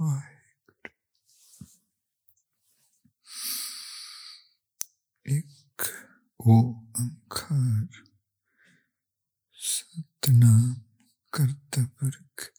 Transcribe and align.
वाहेगुरु 0.00 0.90
एक 5.26 5.82
ओंकार 6.40 7.88
सतनाम 9.54 10.74
कर्तपुरख 11.32 12.52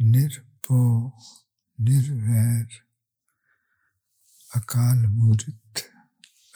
निर्भो 0.00 0.80
निर्वैर। 1.80 2.68
अकाल 4.56 5.06
मूर्त 5.06 5.92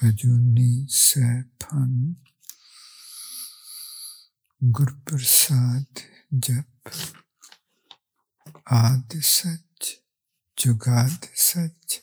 अजूनी 0.02 0.86
सैफन। 0.90 2.16
गुरप्रसाद 4.62 5.86
जप 6.34 6.90
आदि 8.70 9.20
सच, 9.20 9.96
जुगाद 10.58 11.28
सच 11.34 12.00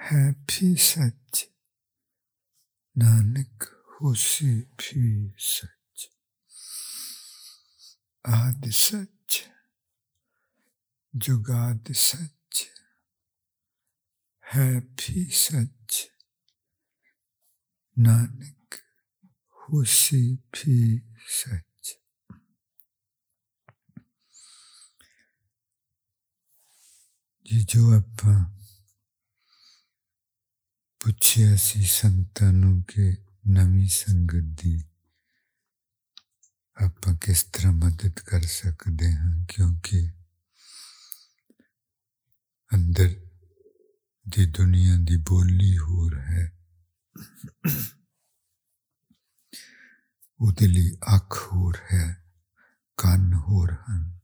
है 0.00 0.32
भी 0.32 0.76
सच, 0.76 1.48
नानक 2.98 3.64
होशी 3.92 4.60
भी 4.60 5.34
सच। 5.38 6.08
आदि 8.26 8.70
सच, 8.70 9.42
जुगाद 11.16 11.92
सच 11.92 12.66
है 14.54 14.80
भी 14.80 15.24
सच, 15.24 16.08
नानक 17.98 18.74
होशी 19.54 20.34
भी 20.34 21.02
सच। 21.28 21.73
ਜੀ 27.45 27.59
ਜੋ 27.63 27.91
ਆਪਾਂ 27.93 28.39
ਪੁੱਛਿਆ 31.01 31.55
ਸੀ 31.55 31.83
ਸੰਤਾਂ 31.83 32.51
ਨੂੰ 32.53 32.83
ਕਿ 32.83 33.15
ਨਵੀਂ 33.47 33.87
ਸੰਗਤ 33.87 34.43
ਦੀ 34.61 34.81
ਆਪਾਂ 36.77 37.13
ਕਿਸ 37.15 37.43
ਤਰ੍ਹਾਂ 37.43 37.71
ਮਦਦ 37.73 38.19
ਕਰ 38.19 38.41
ਸਕਦੇ 38.41 39.11
ਹਾਂ 39.11 39.45
ਕਿਉਂਕਿ 39.49 40.07
ਅੰਦਰ 42.71 43.15
ਦੀ 44.27 44.45
ਦੁਨੀਆ 44.45 44.97
ਦੀ 44.99 45.17
ਬੋਲੀ 45.17 45.77
ਹੋਰ 45.77 46.19
ਹੈ 46.19 46.45
ਉਹਦੇ 50.39 50.67
ਲਈ 50.67 50.91
ਅੱਖ 51.15 51.37
ਹੋਰ 51.53 51.77
ਹੈ 51.93 52.05
ਕੰਨ 52.97 53.33
ਹੋਰ 53.33 53.73
ਹਨ 53.73 54.19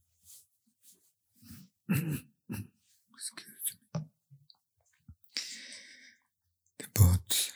बहुत 7.01 7.51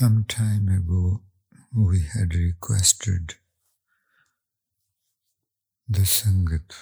Some 0.00 0.24
time 0.24 0.68
ago, 0.68 1.22
we 1.74 2.00
had 2.00 2.34
requested 2.34 3.34
the 5.88 6.06
Sangat 6.06 6.72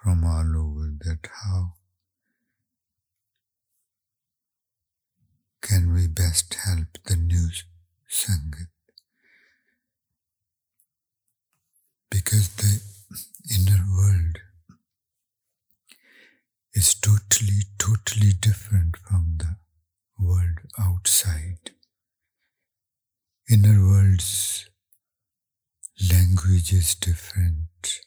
from 0.00 0.22
all 0.22 0.56
over 0.56 0.92
that 1.00 1.28
how 1.42 1.74
can 5.74 5.92
we 5.92 6.06
best 6.06 6.54
help 6.66 6.86
the 7.06 7.16
new 7.16 7.48
Sangat? 8.08 8.68
Because 12.08 12.48
the 12.50 12.80
inner 13.52 13.82
world 13.96 14.38
is 16.74 16.94
totally, 16.94 17.62
totally 17.76 18.32
different 18.40 18.96
from 18.98 19.34
the 19.38 19.56
world 20.24 20.58
outside. 20.78 21.72
Inner 23.50 23.84
world's 23.84 24.70
language 26.08 26.72
is 26.72 26.94
different, 26.94 27.98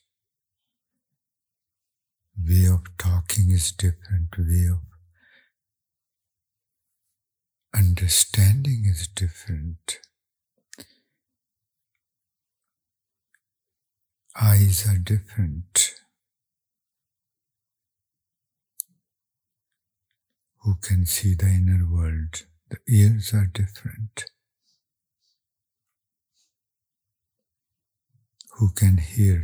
way 2.41 2.65
of 2.67 2.97
talking 2.97 3.51
is 3.51 3.73
different, 3.73 4.37
way 4.37 4.67
of 4.71 4.96
understanding 7.75 8.85
is 8.85 9.07
different. 9.07 9.99
Eyes 14.39 14.87
are 14.87 14.99
different. 14.99 15.95
Who 20.63 20.75
can 20.81 21.05
see 21.05 21.33
the 21.33 21.47
inner 21.47 21.85
world? 21.89 22.43
The 22.69 22.77
ears 22.87 23.33
are 23.33 23.49
different. 23.51 24.25
Who 28.57 28.71
can 28.71 28.97
hear 28.97 29.43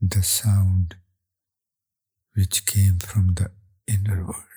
the 0.00 0.22
sound 0.22 0.96
which 2.34 2.66
came 2.66 2.98
from 2.98 3.34
the 3.34 3.50
inner 3.86 4.24
world? 4.24 4.47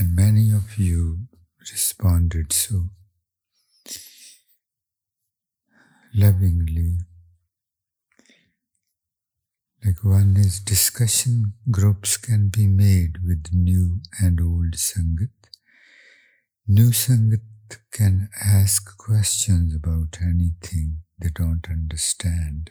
And 0.00 0.16
many 0.16 0.50
of 0.50 0.78
you 0.78 1.28
responded 1.60 2.54
so 2.54 2.84
lovingly. 6.14 7.00
Like 9.84 10.02
one 10.02 10.38
is 10.38 10.58
discussion 10.58 11.52
groups 11.70 12.16
can 12.16 12.48
be 12.48 12.66
made 12.66 13.18
with 13.22 13.52
new 13.52 14.00
and 14.18 14.40
old 14.40 14.72
Sangat. 14.72 15.36
New 16.66 16.92
Sangat 16.92 17.42
can 17.92 18.30
ask 18.42 18.96
questions 18.96 19.74
about 19.74 20.16
anything 20.22 21.02
they 21.18 21.28
don't 21.28 21.68
understand. 21.68 22.70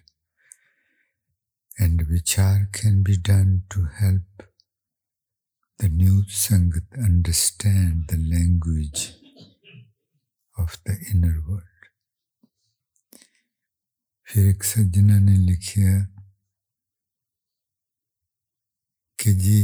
And 1.77 2.07
vichar 2.07 2.71
can 2.71 3.03
be 3.03 3.17
done 3.17 3.65
to 3.69 3.85
help 3.85 4.48
the 5.79 5.87
new 5.87 6.23
Sangat 6.27 6.83
understand 6.97 8.09
the 8.09 8.17
language 8.17 9.13
of 10.57 10.77
the 10.85 10.95
inner 11.11 11.41
world. 11.47 11.63
फिर 14.27 14.47
एक 14.47 14.63
सज्जना 14.63 15.19
ने 15.19 15.35
लिखा 15.37 15.93
कि 19.19 19.33
जी 19.43 19.61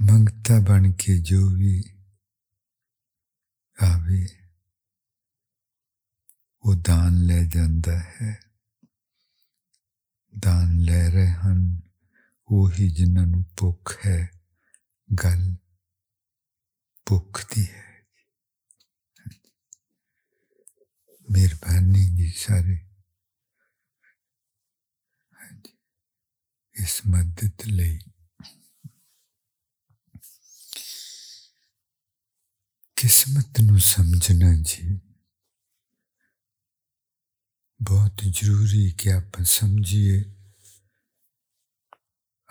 मंगता 0.00 0.58
बन 0.60 0.90
के 0.92 1.18
जो 1.30 1.40
भी 1.50 1.76
आवे 3.78 4.24
वो 6.64 6.74
दान 6.90 7.22
ले 7.28 7.44
जाता 7.54 8.00
है 8.00 8.32
दान 10.34 10.78
ले 10.80 11.08
रहे 11.08 11.26
हैं 11.26 11.91
ਉਹੀ 12.51 12.89
ਜਿਨ੍ਹਾਂ 12.89 13.25
ਨੂੰ 13.27 13.43
ਭੁੱਖ 13.57 13.95
ਹੈ 14.05 14.19
ਗੱਲ 15.09 15.55
ਭੁੱਖ 17.07 17.45
ਦੀ 17.53 17.65
ਹੈ 17.65 17.85
ਮਿਹਰਬਾਨੀ 21.27 22.05
ਜੀ 22.09 22.29
ਸਾਰੇ 22.31 22.75
ਹਾਂਜੀ 25.33 25.77
ਇਸ 26.75 27.01
ਮਦਦ 27.07 27.65
ਲਈ 27.67 27.97
ਕਿਸਮਤ 32.97 33.59
ਨੂੰ 33.61 33.79
ਸਮਝਣਾ 33.79 34.53
ਜੀ 34.61 34.99
ਬਹੁਤ 37.79 38.23
ਜ਼ਰੂਰੀ 38.23 38.89
ਕਿ 38.91 39.11
ਆਪਾਂ 39.13 39.43
ਸਮਝੀਏ 39.43 40.23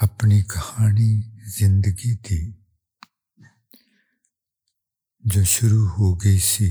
अपनी 0.01 0.43
कहानी 0.43 1.13
जिंदगी 1.59 2.17
थी 2.17 2.41
जो 5.25 5.45
शुरू 5.45 5.85
हो 5.89 6.15
गई 6.17 6.39
सी 6.39 6.69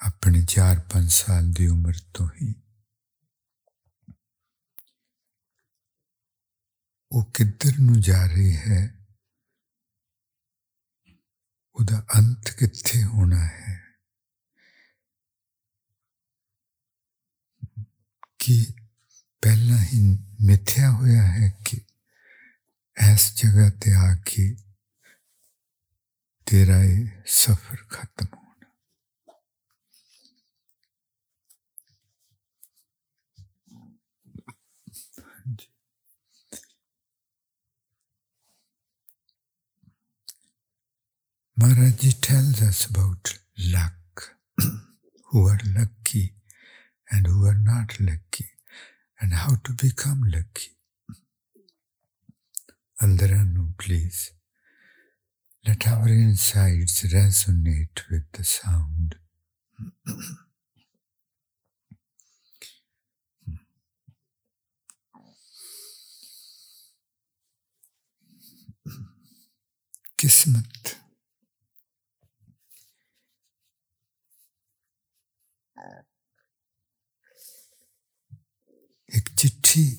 अपने 0.00 0.44
चार 0.44 0.78
पांच 0.78 1.10
साल 1.12 1.52
की 1.52 1.66
उम्र 1.66 1.98
तो 2.14 2.26
ही 2.26 2.54
वो 7.12 7.22
किधर 7.22 7.78
ਨੂੰ 7.78 8.00
ਜਾ 8.00 8.26
ਰਹੀ 8.26 8.56
ਹੈ 8.56 8.78
ਉਹਦਾ 11.76 12.06
ਅੰਤ 12.18 12.50
ਕਿੱਥੇ 12.50 13.02
ਹੋਣਾ 13.04 13.46
ਹੈ 13.46 13.73
कि 18.45 18.73
पहला 19.43 19.75
ही 19.75 19.99
मिथ्या 20.47 20.87
होया 20.89 21.23
है 21.23 21.49
कि 21.67 21.81
ऐस 22.97 23.35
जगह 23.37 23.69
ते 23.69 23.93
आके 23.93 24.49
तेरा 26.47 26.77
ये 26.83 27.23
सफ़र 27.27 27.77
खत्म 27.91 28.27
होना। 28.37 28.71
Maharaj 41.59 41.99
ji 41.99 42.11
tells 42.11 42.63
us 42.63 42.87
about 42.91 43.29
luck. 43.59 44.21
Who 45.33 45.49
are 45.49 45.65
lucky 45.65 46.34
and 47.15 47.27
who 47.27 47.45
are 47.45 47.61
not 47.73 47.97
lucky 47.99 48.49
and 49.21 49.33
how 49.33 49.55
to 49.63 49.71
become 49.71 50.21
lucky. 50.25 50.71
Aldaranu, 53.01 53.77
please. 53.77 54.33
Let 55.65 55.87
our 55.87 56.07
insides 56.07 57.01
resonate 57.13 58.01
with 58.11 58.23
the 58.33 58.43
sound. 58.43 59.15
Kismet. 70.17 70.97
एक 79.74 79.74
चिट्ठी 79.74 79.98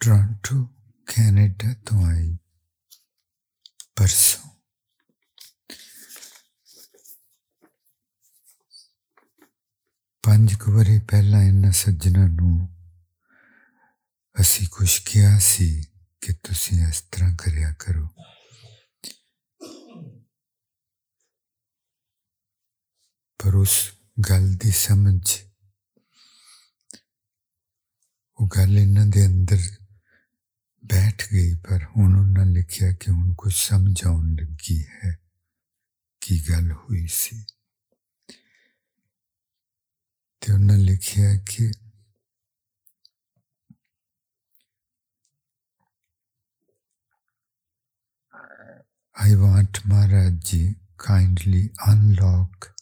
टोरंटो 0.00 0.64
कनाडा 1.08 1.72
तो 1.72 2.04
आई 2.06 2.38
परसों 3.96 4.50
ਪੰਜ 10.24 10.54
ਕੁ 10.54 10.72
ਵਰੇ 10.72 10.98
ਪਹਿਲਾਂ 10.98 11.42
ਇਹਨਾਂ 11.42 11.72
ਸੱਜਣਾ 11.72 12.26
ਨੂੰ 12.26 12.68
ਅਸੀਂ 14.40 14.68
ਕੁਝ 14.68 14.98
ਕਿਹਾ 15.06 15.38
ਸੀ 15.38 15.84
ਕਿ 16.20 16.32
ਤੁਸੀਂ 16.32 16.86
ਇਸ 16.88 17.00
ਤਰ੍ਹਾਂ 17.02 17.36
ਕਰਿਆ 17.36 17.74
ਕਰੋ 17.78 18.08
ਪਰ 23.38 23.54
ਉਸ 23.54 23.78
ਗੱਲ 24.30 24.54
ਦੀ 24.54 24.70
ਸਮਝ 24.70 25.45
ਉਹ 28.38 28.48
ਗੱਲ 28.56 28.78
ਇਹਨਾਂ 28.78 29.06
ਦੇ 29.06 29.26
ਅੰਦਰ 29.26 29.58
ਬੈਠ 30.84 31.22
ਗਈ 31.32 31.54
ਪਰ 31.54 31.84
ਹੁਣ 31.96 32.18
ਉਹਨਾਂ 32.18 32.46
ਲਿਖਿਆ 32.46 32.92
ਕਿ 32.92 33.10
ਹੁਣ 33.10 33.34
ਕੁਝ 33.34 33.54
ਸਮਝ 33.54 34.04
ਆਉਣ 34.06 34.34
ਲੱਗੀ 34.34 34.82
ਹੈ 34.84 35.16
ਕੀ 36.20 36.40
ਗੱਲ 36.50 36.72
ਹੋਈ 36.72 37.06
ਸੀ 37.10 37.44
ਤੇ 40.40 40.52
ਉਹਨਾਂ 40.52 40.78
ਲਿਖਿਆ 40.78 41.34
ਕਿ 41.50 41.70
I 49.14 49.34
want 49.34 49.84
Maharaj 49.86 50.40
Ji 50.40 50.76
kindly 50.98 51.70
unlock 51.86 52.72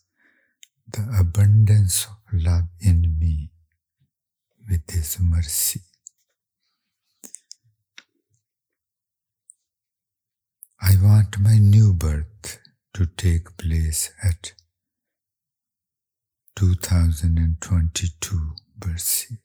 the 0.88 1.02
abundance 1.18 2.06
of 2.06 2.18
love 2.32 2.68
in 2.80 3.18
me 3.18 3.50
with 4.68 4.90
His 4.90 5.18
mercy. 5.20 5.80
I 10.82 10.96
want 11.02 11.38
my 11.38 11.58
new 11.58 11.92
birth 11.92 12.58
to 12.94 13.06
take 13.06 13.56
place 13.56 14.10
at 14.22 14.52
2022 16.56 18.40
ਬਰਸੀ 18.78 19.36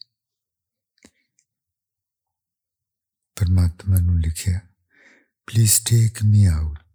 ਪਰਮਾਤਮਾ 3.36 4.00
ਨੂੰ 4.00 4.20
ਲਿਖਿਆ 4.20 4.60
please 5.48 5.82
take 5.86 6.24
me 6.24 6.46
out 6.46 6.86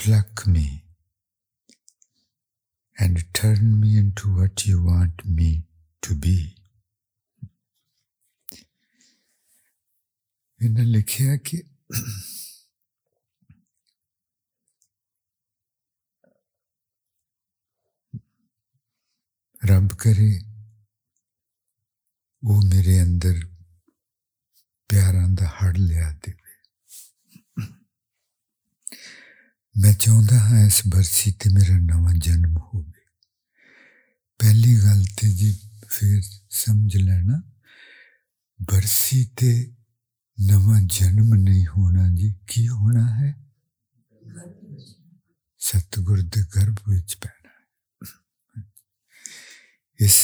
pluck 0.00 0.46
me 0.46 0.84
and 2.98 3.22
turn 3.34 3.78
me 3.80 3.98
into 3.98 4.28
what 4.36 4.64
you 4.66 4.82
want 4.82 5.24
me 5.26 5.64
to 6.00 6.14
be. 6.14 6.56
ਇਹਨਾਂ 10.60 10.84
ਲਿਖਿਆ 10.84 11.36
ਕਿ 11.36 11.62
ਰੱਬ 19.62 19.92
ਕਰੇ 19.94 20.30
ਉਹ 22.42 22.62
ਮੇਰੇ 22.62 23.02
ਅੰਦਰ 23.02 23.40
ਪਿਆਰਾਂ 24.90 25.28
ਦਾ 25.28 25.46
ਹੜ 25.56 25.76
ਲਿਆ 25.78 26.10
ਦੇਵੇ 26.12 26.38
ਮੈਂ 29.76 29.92
ਚਾਹੁੰਦਾ 29.92 30.38
ਹਾਂ 30.38 30.64
ਇਸ 30.66 30.82
ਬਰਸੀ 30.86 31.32
ਤੇ 31.32 31.50
ਮੇਰਾ 31.50 31.78
ਨਵਾਂ 31.78 32.14
ਜਨਮ 32.14 32.56
ਹੋਵੇ 32.56 33.00
ਪਹਿਲੀ 34.40 34.74
ਗੱਲ 34.78 35.04
ਤੇ 35.16 35.28
ਜੀ 35.28 35.52
ਫਿਰ 35.88 36.20
ਸਮਝ 36.50 36.96
ਲੈਣਾ 36.96 37.40
ਬਰਸੀ 38.60 39.24
ਤੇ 39.36 39.52
ਨਵਾਂ 40.38 40.80
ਜਨਮ 40.80 41.34
ਨਹੀਂ 41.34 41.66
ਹੋਣਾ 41.66 42.08
ਜੀ 42.08 42.32
ਕੀ 42.46 42.68
ਹੋਣਾ 42.68 43.06
ਹੈ 43.14 43.34
ਸਤਗੁਰ 45.60 46.20
ਦੇ 46.22 46.42
ਗਰਭ 46.56 46.78
ਵਿੱਚ 46.88 47.16
ਪੈਣਾ 47.16 47.50
ਇਸ 49.98 50.18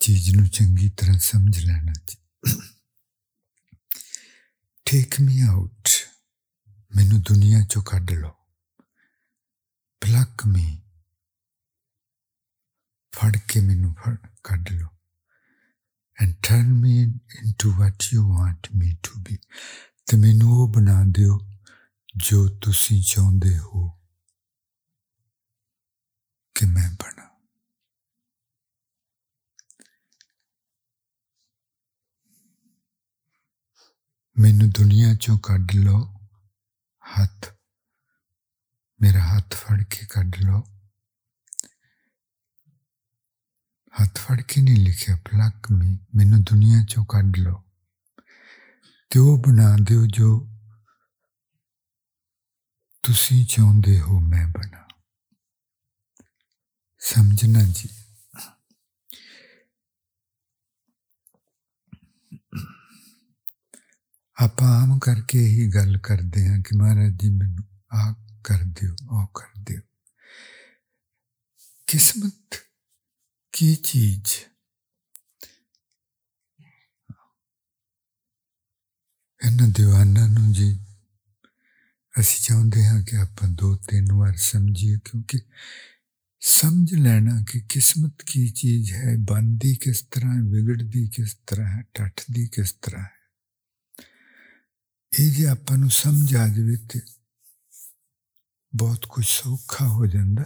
ਚੀਜ਼ 0.00 0.34
ਨੂੰ 0.36 0.48
ਚੰਗੀ 0.48 0.88
ਤਰ੍ਹਾਂ 0.90 1.18
ਸਮਝ 1.18 1.58
ਲੈਣਾ 1.58 1.92
ਟੇਕ 4.86 5.20
ਮੀ 5.20 5.40
ਆਊਟ 5.40 5.88
ਮੈਨੂੰ 6.92 7.20
ਦੁਨੀਆ 7.22 7.62
ਚੋਂ 7.64 7.82
ਕੱਢ 7.82 8.10
ਲਓ 8.10 8.32
ਪਲੱਕ 10.02 10.46
ਮੀ 10.46 10.66
ਫੜ 13.12 13.36
ਕੇ 13.48 13.60
ਮੈਨੂੰ 13.60 13.94
ਫੜ 13.94 14.16
ਕੱਢ 14.44 14.68
ਲਓ 14.68 14.88
and 16.18 16.34
turn 16.42 16.72
me 16.72 17.00
into 17.00 17.72
what 17.72 18.02
you 18.12 18.22
want 18.28 18.68
me 18.74 18.94
to 19.02 19.20
be 19.20 19.38
ਤੇ 20.06 20.16
ਮੈਨੂੰ 20.16 20.52
ਉਹ 20.52 20.68
ਬਣਾ 20.68 21.02
ਦਿਓ 21.08 21.38
ਜੋ 22.16 22.46
ਤੁਸੀਂ 22.48 23.02
ਚਾਹੁੰਦੇ 23.02 23.58
ਹੋ 23.58 23.88
ਕਿ 26.56 26.66
ਮੈਂ 26.66 26.90
ਬਣਾ 26.90 27.28
ਮੈਨੂੰ 34.36 34.70
ਦੁਨੀਆ 34.70 35.14
ਚੋਂ 35.14 35.38
ਕੱਢ 35.38 35.72
ਲਓ 35.74 36.00
ਹੱਥ 37.02 37.52
ਮੇਰਾ 39.00 39.20
ਹੱਥ 39.26 39.54
ਫੜ 39.54 39.82
ਕੇ 39.82 40.06
ਕੱਢ 40.06 40.36
ਲਓ 40.36 40.62
ਹੱਥ 43.94 44.18
ਫੜ 44.18 44.40
ਕੇ 44.42 44.60
ਨਹੀਂ 44.62 44.76
ਲਿਖਿਆ 44.76 45.16
ਪਲੱਕ 45.24 45.70
ਮੀ 45.72 45.98
ਮੈਨੂੰ 46.16 46.42
ਦੁਨੀਆ 46.42 46.82
ਚੋਂ 46.84 47.04
ਕੱਢ 47.04 47.36
ਲਓ 47.36 47.62
ਤੇ 49.10 49.18
ਉਹ 49.18 49.38
ਬਣਾ 49.38 49.76
ਦਿਓ 49.80 50.06
ਜੋ 50.06 50.30
ਤੁਸੀਂ 53.04 53.44
ਚਾਹੁੰਦੇ 53.46 53.98
ਹੋ 54.00 54.18
ਮੈਂ 54.20 54.46
ਬਣਾ 54.48 54.86
ਸਮਝਣਾ 57.02 57.62
ਜੀ 57.72 57.88
ਆਪਾਂ 64.36 64.68
ਆਮ 64.82 64.98
ਕਰਕੇ 64.98 65.38
ਹੀ 65.38 65.66
ਗੱਲ 65.68 65.98
ਕਰਦੇ 65.98 66.46
ਹਾਂ 66.48 66.58
ਕਿ 66.58 66.76
ਮਹਾਰਾਜ 66.76 67.12
ਜੀ 67.12 67.30
ਮੈਨੂੰ 67.30 67.64
ਆ 67.92 68.12
ਕਰ 68.44 68.64
ਦਿਓ 68.64 68.94
ਉਹ 69.10 69.26
ਕਰ 69.34 69.60
ਦਿਓ 69.60 69.80
ਕਿਸਮਤ 71.88 72.58
ਕੀ 73.52 73.74
ਚੀਜ਼ 73.74 74.32
ਇਹਨਾਂ 79.40 79.68
ਦੀਵਾਨਾਂ 79.68 80.28
ਨੂੰ 80.28 80.52
ਜੀ 80.52 80.80
ਅਸੀਂ 82.14 82.44
ਚਾਹੁੰਦੇ 82.44 82.84
ਹਾਂ 82.86 83.02
ਕਿ 83.02 83.16
ਆਪਾਂ 83.16 83.48
ਦੋ 83.48 83.74
ਤਿੰਨ 83.76 84.12
ਵਾਰ 84.12 84.36
ਸਮਝੀਏ 84.36 84.98
ਕਿਉਂਕਿ 85.04 85.40
ਸਮਝ 86.40 86.94
ਲੈਣਾ 86.94 87.40
ਕਿ 87.52 87.60
ਕਿਸਮਤ 87.60 88.22
ਕੀ 88.26 88.48
ਚੀਜ਼ 88.48 88.92
ਹੈ 88.92 89.16
ਬੰਦੀ 89.18 89.74
ਕਿਸ 89.74 90.02
ਤਰ੍ਹਾਂ 90.02 90.34
ਹੈ 90.34 90.40
ਵਿਗੜਦੀ 90.42 91.08
ਕਿਸ 91.08 91.36
ਤਰ੍ਹਾਂ 91.46 91.68
ਹੈ 91.68 91.82
ਟੱਟਦੀ 91.94 92.46
ਕਿਸ 92.46 92.72
ਤਰ੍ਹਾਂ 92.72 93.02
ਹੈ 93.02 93.24
ਇਹ 95.12 95.30
ਜੇ 95.30 95.46
ਆਪਾਂ 95.46 95.78
ਨੂੰ 95.78 95.90
ਸਮਝ 95.90 96.34
ਆ 96.36 96.48
ਜਾਵੇ 96.48 96.76
ਤੇ 96.76 97.00
ਬਹੁਤ 98.72 99.06
ਕੁਝ 99.06 99.24
ਸੌਖਾ 99.26 99.88
ਹੋ 99.88 100.06
ਜਾਂਦਾ 100.06 100.44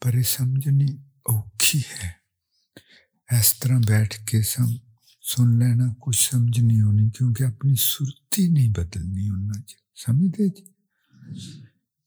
ਪਰ 0.00 0.14
ਇਹ 0.14 0.22
ਸਮਝਣੀ 0.22 0.98
ਔਖੀ 1.26 1.82
ਹੈ 3.32 3.38
ਇਸ 3.38 3.52
ਤਰ੍ਹਾਂ 3.52 3.80
ਬੈਠ 3.80 4.14
ਕੇ 4.26 4.42
ਸਮ 4.42 4.78
ਸੁਣ 5.20 5.58
ਲੈਣਾ 5.58 5.94
ਕੁਝ 6.00 6.16
ਸਮਝ 6.16 6.60
ਨਹੀਂ 6.60 6.80
ਆਉਣੀ 6.82 7.10
ਕਿਉਂਕਿ 7.10 7.44
ਆਪਣੀ 7.44 7.74
ਸੁਰਤੀ 7.74 8.48
ਨਹੀਂ 8.48 8.70
ਬਦਲਣੀ 8.70 9.30
ਉਹਨਾਂ 9.30 9.60
ਚ 9.62 9.76
ਸਮਝਦੇ 9.94 10.48
ਜੀ 10.48 10.72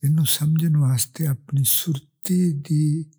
ਇਹਨੂੰ 0.03 0.25
ਸਮਝਣ 0.25 0.77
ਵਾਸਤੇ 0.77 1.27
ਆਪਣੀ 1.27 1.63
ਸੁਰਤੀ 1.63 2.51
ਦੀ 2.69 3.11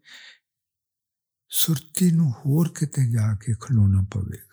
ਸੁਰਤੀ 1.48 2.10
ਨੂੰ 2.10 2.32
ਹੋਰ 2.32 2.72
ਕਿਤੇ 2.78 3.10
ਜਾ 3.10 3.34
ਕੇ 3.34 3.54
ਖਲੋਣਾ 3.60 4.02
ਪਵੇਗਾ 4.02 4.48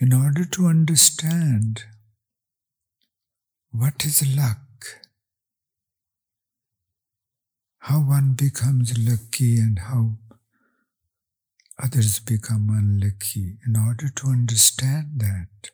in 0.00 0.12
order 0.14 0.44
to 0.44 0.66
understand 0.66 1.82
what 3.72 4.06
is 4.06 4.22
luck, 4.36 4.86
how 7.82 8.00
one 8.00 8.32
becomes 8.32 8.96
lucky 8.98 9.58
and 9.58 9.78
how 9.80 10.18
others 11.81 12.19
become 12.19 12.69
unlucky, 12.69 13.57
in 13.65 13.75
order 13.75 14.09
to 14.09 14.27
understand 14.27 15.11
that, 15.17 15.71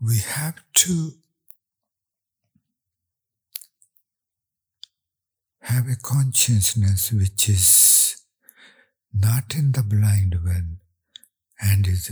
we 0.00 0.18
have 0.18 0.62
to 0.74 1.12
have 5.62 5.88
a 5.88 5.96
consciousness 5.96 7.12
which 7.12 7.48
is 7.48 8.16
not 9.12 9.54
in 9.54 9.72
the 9.72 9.82
blind 9.82 10.36
well 10.44 10.78
and 11.60 11.86
is 11.86 12.10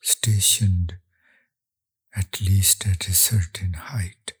stationed 0.00 0.94
at 2.16 2.40
least 2.40 2.86
at 2.86 3.06
a 3.06 3.12
certain 3.12 3.74
height 3.74 4.32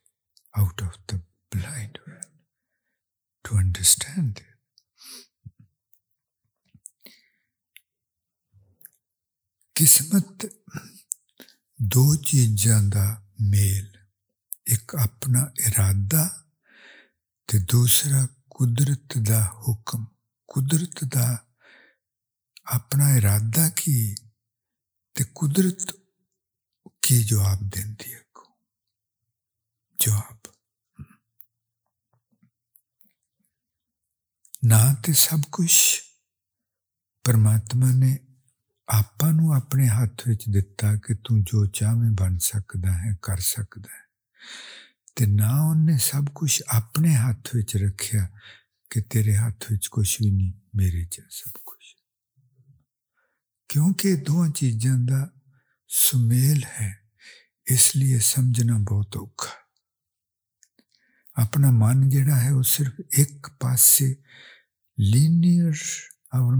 out 0.56 0.80
of 0.80 0.96
the 1.06 1.20
blind 1.50 1.98
well 2.06 2.16
to 3.44 3.54
understand 3.56 4.38
it. 4.38 4.47
ਕਿਸਮਤ 9.77 10.45
ਦੋ 11.79 12.15
ਚੀਜ਼ਾਂ 12.15 12.81
ਦਾ 12.83 13.31
ਮੇਲ 13.41 13.97
ਇੱਕ 14.67 14.95
ਆਪਣਾ 14.95 15.51
ਇਰਾਦਾ 15.59 16.29
ਤੇ 17.47 17.59
ਦੂਸਰਾ 17.59 18.27
ਕੁਦਰਤ 18.49 19.17
ਦਾ 19.17 19.43
ਹੁਕਮ 19.67 20.05
ਕੁਦਰਤ 20.47 21.03
ਦਾ 21.03 21.45
ਆਪਣਾ 22.65 23.15
ਇਰਾਦਾ 23.15 23.69
ਕੀ 23.69 24.15
ਤੇ 25.15 25.23
ਕੁਦਰਤ 25.35 25.91
ਕੀ 27.01 27.23
ਜਵਾਬ 27.23 27.69
ਦਿੰਦੀ 27.69 28.13
ਹੈ 28.13 28.23
ਜਵਾਬ 29.99 30.37
ਨਾ 34.65 34.93
ਤੇ 34.93 35.13
ਸਭ 35.13 35.41
ਕੁਝ 35.51 35.71
ਪਰਮਾਤਮਾ 37.25 37.91
ਨੇ 37.91 38.17
ਆਪਾਂ 38.87 39.31
ਨੂੰ 39.33 39.53
ਆਪਣੇ 39.53 39.87
ਹੱਥ 39.87 40.27
ਵਿੱਚ 40.27 40.43
ਦਿੱਤਾ 40.49 40.95
ਕਿ 40.95 41.13
ਤੂੰ 41.13 41.43
ਜੋ 41.43 41.65
ਚਾਹਵੇਂ 41.65 42.11
ਬਣ 42.11 42.37
ਸਕਦਾ 42.37 42.93
ਹੈ 42.93 43.15
ਕਰ 43.21 43.39
ਸਕਦਾ 43.39 43.89
ਹੈ 43.93 44.01
ਤੇ 45.15 45.25
ਨਾ 45.25 45.51
ਉਹਨੇ 45.61 45.97
ਸਭ 45.97 46.25
ਕੁਝ 46.35 46.51
ਆਪਣੇ 46.69 47.15
ਹੱਥ 47.15 47.55
ਵਿੱਚ 47.55 47.75
ਰੱਖਿਆ 47.77 48.27
ਕਿ 48.91 49.01
ਤੇਰੇ 49.01 49.35
ਹੱਥ 49.35 49.71
ਵਿੱਚ 49.71 49.87
ਕੁਝ 49.87 50.07
ਵੀ 50.21 50.31
ਨਹੀਂ 50.31 50.53
ਮੇਰੇ 50.75 51.05
'ਚ 51.05 51.21
ਸਭ 51.29 51.51
ਕੁਝ 51.65 51.77
ਕਿਉਂਕਿ 53.69 54.15
ਦੋਹਾਂ 54.15 54.49
ਚੀਜ਼ਾਂ 54.49 54.97
ਦਾ 54.99 55.27
ਸੁਮੇਲ 55.89 56.63
ਹੈ 56.63 56.91
ਇਸ 57.67 57.95
ਲਈ 57.95 58.19
ਸਮਝਣਾ 58.19 58.77
ਬਹੁਤ 58.77 59.17
ਔਖਾ 59.17 59.51
ਆਪਣਾ 61.35 61.71
ਮਨ 61.71 62.09
ਜਿਹੜਾ 62.09 62.35
ਹੈ 62.35 62.51
ਉਹ 62.51 62.63
ਸਿਰਫ 62.63 62.99
ਇੱਕ 63.19 63.49
ਪਾਸੇ 63.59 64.15
linear 64.99 65.73
hour 66.33 66.55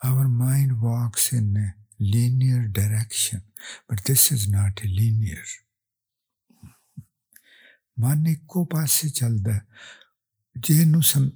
our 0.00 0.28
mind 0.28 0.82
walks 0.82 1.32
in 1.32 1.56
a 1.56 1.74
linear 2.00 2.68
direction, 2.68 3.42
but 3.88 4.04
this 4.04 4.30
is 4.32 4.48
not 4.48 4.84
a 4.84 4.88
linear. 4.88 5.44
ਮਨ 8.00 8.26
ਇੱਕੋ 8.26 8.64
ਪਾਸੇ 8.64 9.08
ਚੱਲਦਾ 9.08 9.60
ਜੇ 10.56 10.80
ਇਹਨੂੰ 10.80 11.02
ਸਮ 11.02 11.30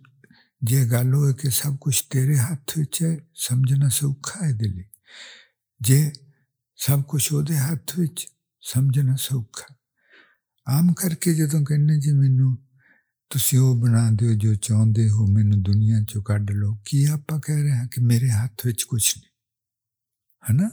ਜੇ 0.63 0.85
ਗੱਲ 0.91 1.15
ਹੋਏ 1.15 1.33
ਕਿ 1.33 1.51
ਸਭ 1.51 1.77
ਕੁਝ 1.77 2.01
ਤੇਰੇ 2.11 2.37
ਹੱਥ 2.39 2.79
ਵਿੱਚ 2.79 3.03
ਹੈ 3.03 3.17
ਸਮਝਣਾ 3.35 3.89
ਸੌਖਾ 3.89 4.45
ਹੈ 4.47 4.53
ਦਿਲੀ 4.53 4.85
ਜੇ 5.81 6.13
ਸਭ 6.79 7.03
ਕੁਝ 7.03 7.33
ਉਹਦੇ 7.33 7.57
ਹੱਥ 7.57 7.99
ਵਿੱਚ 7.99 8.27
ਸਮਝਣਾ 8.63 9.17
ਸੌਖਾ 9.17 9.75
ਆਮ 10.67 10.93
ਕਰਕੇ 10.93 11.35
ਜਦੋਂ 11.35 11.65
ਕਹਿੰਦੇ 11.65 11.99
ਜੀ 12.01 12.13
ਮੈਨੂੰ 12.13 12.57
ਤੁਸੀਂ 13.30 13.60
ਉਹ 13.60 13.82
ਬਣਾ 13.82 14.12
ਦਿਓ 14.12 14.34
ਜੋ 14.34 14.56
ਚਾਹੁੰਦੇ 14.56 15.10
ਹੋ, 15.10 15.28
ਮੈਨੂੰ 15.28 15.64
ਦੁਨੀਆ 15.64 16.02
ਚੋਂ 16.04 16.24
ਕੱਢ 16.24 16.52
ਲਓ। 16.52 16.78
ਕੀ 16.86 17.06
ਆਪਾਂ 17.06 17.40
ਕਹਿ 17.40 17.62
ਰਹੇ 17.62 17.78
ਹਾਂ 17.78 17.88
ਕਿ 17.88 18.02
ਮੇਰੇ 18.02 18.30
ਹੱਥ 18.30 18.66
ਵਿੱਚ 18.66 18.84
ਕੁਝ 18.84 19.14
ਨਹੀਂ? 19.18 19.30
ਹਨਾ? 20.52 20.70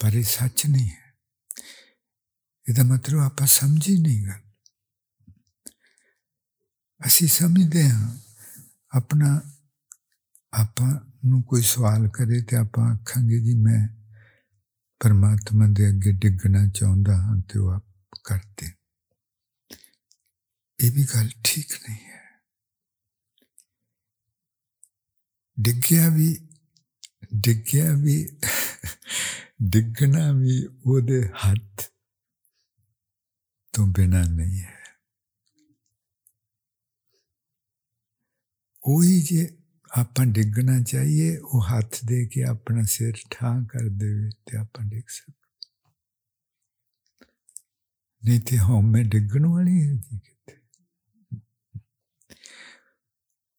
ਪਰ 0.00 0.14
ਇਹ 0.14 0.22
ਸੱਚ 0.22 0.66
ਨਹੀਂ 0.66 0.88
ਹੈ। 0.88 1.14
ਇਹਦਾ 2.68 2.82
ਮਤਲਬ 2.82 3.18
ਆਪਾਂ 3.18 3.46
ਸਮਝੀ 3.46 4.00
ਨਹੀਂ 4.00 4.26
ਗੱਲ। 4.26 4.50
ਅਸੀਂ 7.06 7.28
ਸਮਝਦੇ 7.28 7.90
ਹਾਂ, 7.90 8.16
ਆਪਣਾ, 8.90 9.40
ਆਪਾਂ 10.52 11.00
ਨੂੰ 11.24 11.42
ਕੋਈ 11.42 11.62
ਸਵਾਲ 11.62 12.08
ਕਰੇ 12.08 12.42
ਤੇ 12.42 12.56
ਆਪਾਂ 12.56 12.94
ਆਖਾਂਗੇ 12.94 13.40
ਜੀ, 13.40 13.54
ਮੈਂ 13.54 13.88
ਪਰਮਾਤਮਾ 15.00 15.66
ਦੇ 15.68 15.88
ਅੱਗੇ 15.88 16.12
ਡਿੱਗਣਾ 16.12 16.66
ਚਾਹੁੰਦਾ 16.66 17.16
ਹਾਂ 17.16 17.38
ਤੇ 17.38 17.58
ਉਹ 17.58 17.68
ਆਪ 17.68 17.84
ਕਰਦੇ। 18.24 18.83
ਇਹ 20.83 20.91
ਵੀ 20.91 21.05
ਗੱਲ 21.05 21.29
ਠੀਕ 21.43 21.73
ਨਹੀਂ 21.73 22.05
ਹੈ 22.05 22.17
ਡਿੱਗਿਆ 25.57 26.09
ਵੀ 26.09 26.35
ਡਿੱਗਿਆ 27.33 27.93
ਵੀ 27.93 28.17
ਡਿੱਗਣਾ 29.69 30.31
ਵੀ 30.31 30.65
ਉਹਦੇ 30.85 31.21
ਹੱਥ 31.45 31.89
ਤੋਂ 33.73 33.87
ਬਿਨਾ 33.87 34.23
ਨਹੀਂ 34.23 34.59
ਹੈ 34.59 34.77
ਉਹੀ 38.83 39.21
ਜੇ 39.21 39.47
ਆਪਾਂ 39.91 40.25
ਡਿੱਗਣਾ 40.25 40.81
ਚਾਹੀਏ 40.83 41.37
ਉਹ 41.37 41.61
ਹੱਥ 41.63 41.99
ਦੇ 42.05 42.25
ਕੇ 42.25 42.43
ਆਪਣਾ 42.43 42.83
ਸਿਰ 42.83 43.17
ਠਾਂ 43.31 43.53
ਕਰ 43.63 43.89
ਦੇਵੇ 43.89 44.29
ਤੇ 44.45 44.57
ਆਪਾਂ 44.57 44.85
ਡਿੱਗ 44.85 45.07
ਸਕਦੇ 45.07 45.33
ਨਹੀਂ 48.23 48.39
ਤੇ 48.41 48.57
ਹਉਮੈ 48.57 49.03
ਡਿੱਗਣ 49.03 49.45
ਵਾਲੀ 49.45 49.81
ਹੈ 49.81 49.93
ਜੀ 49.93 50.19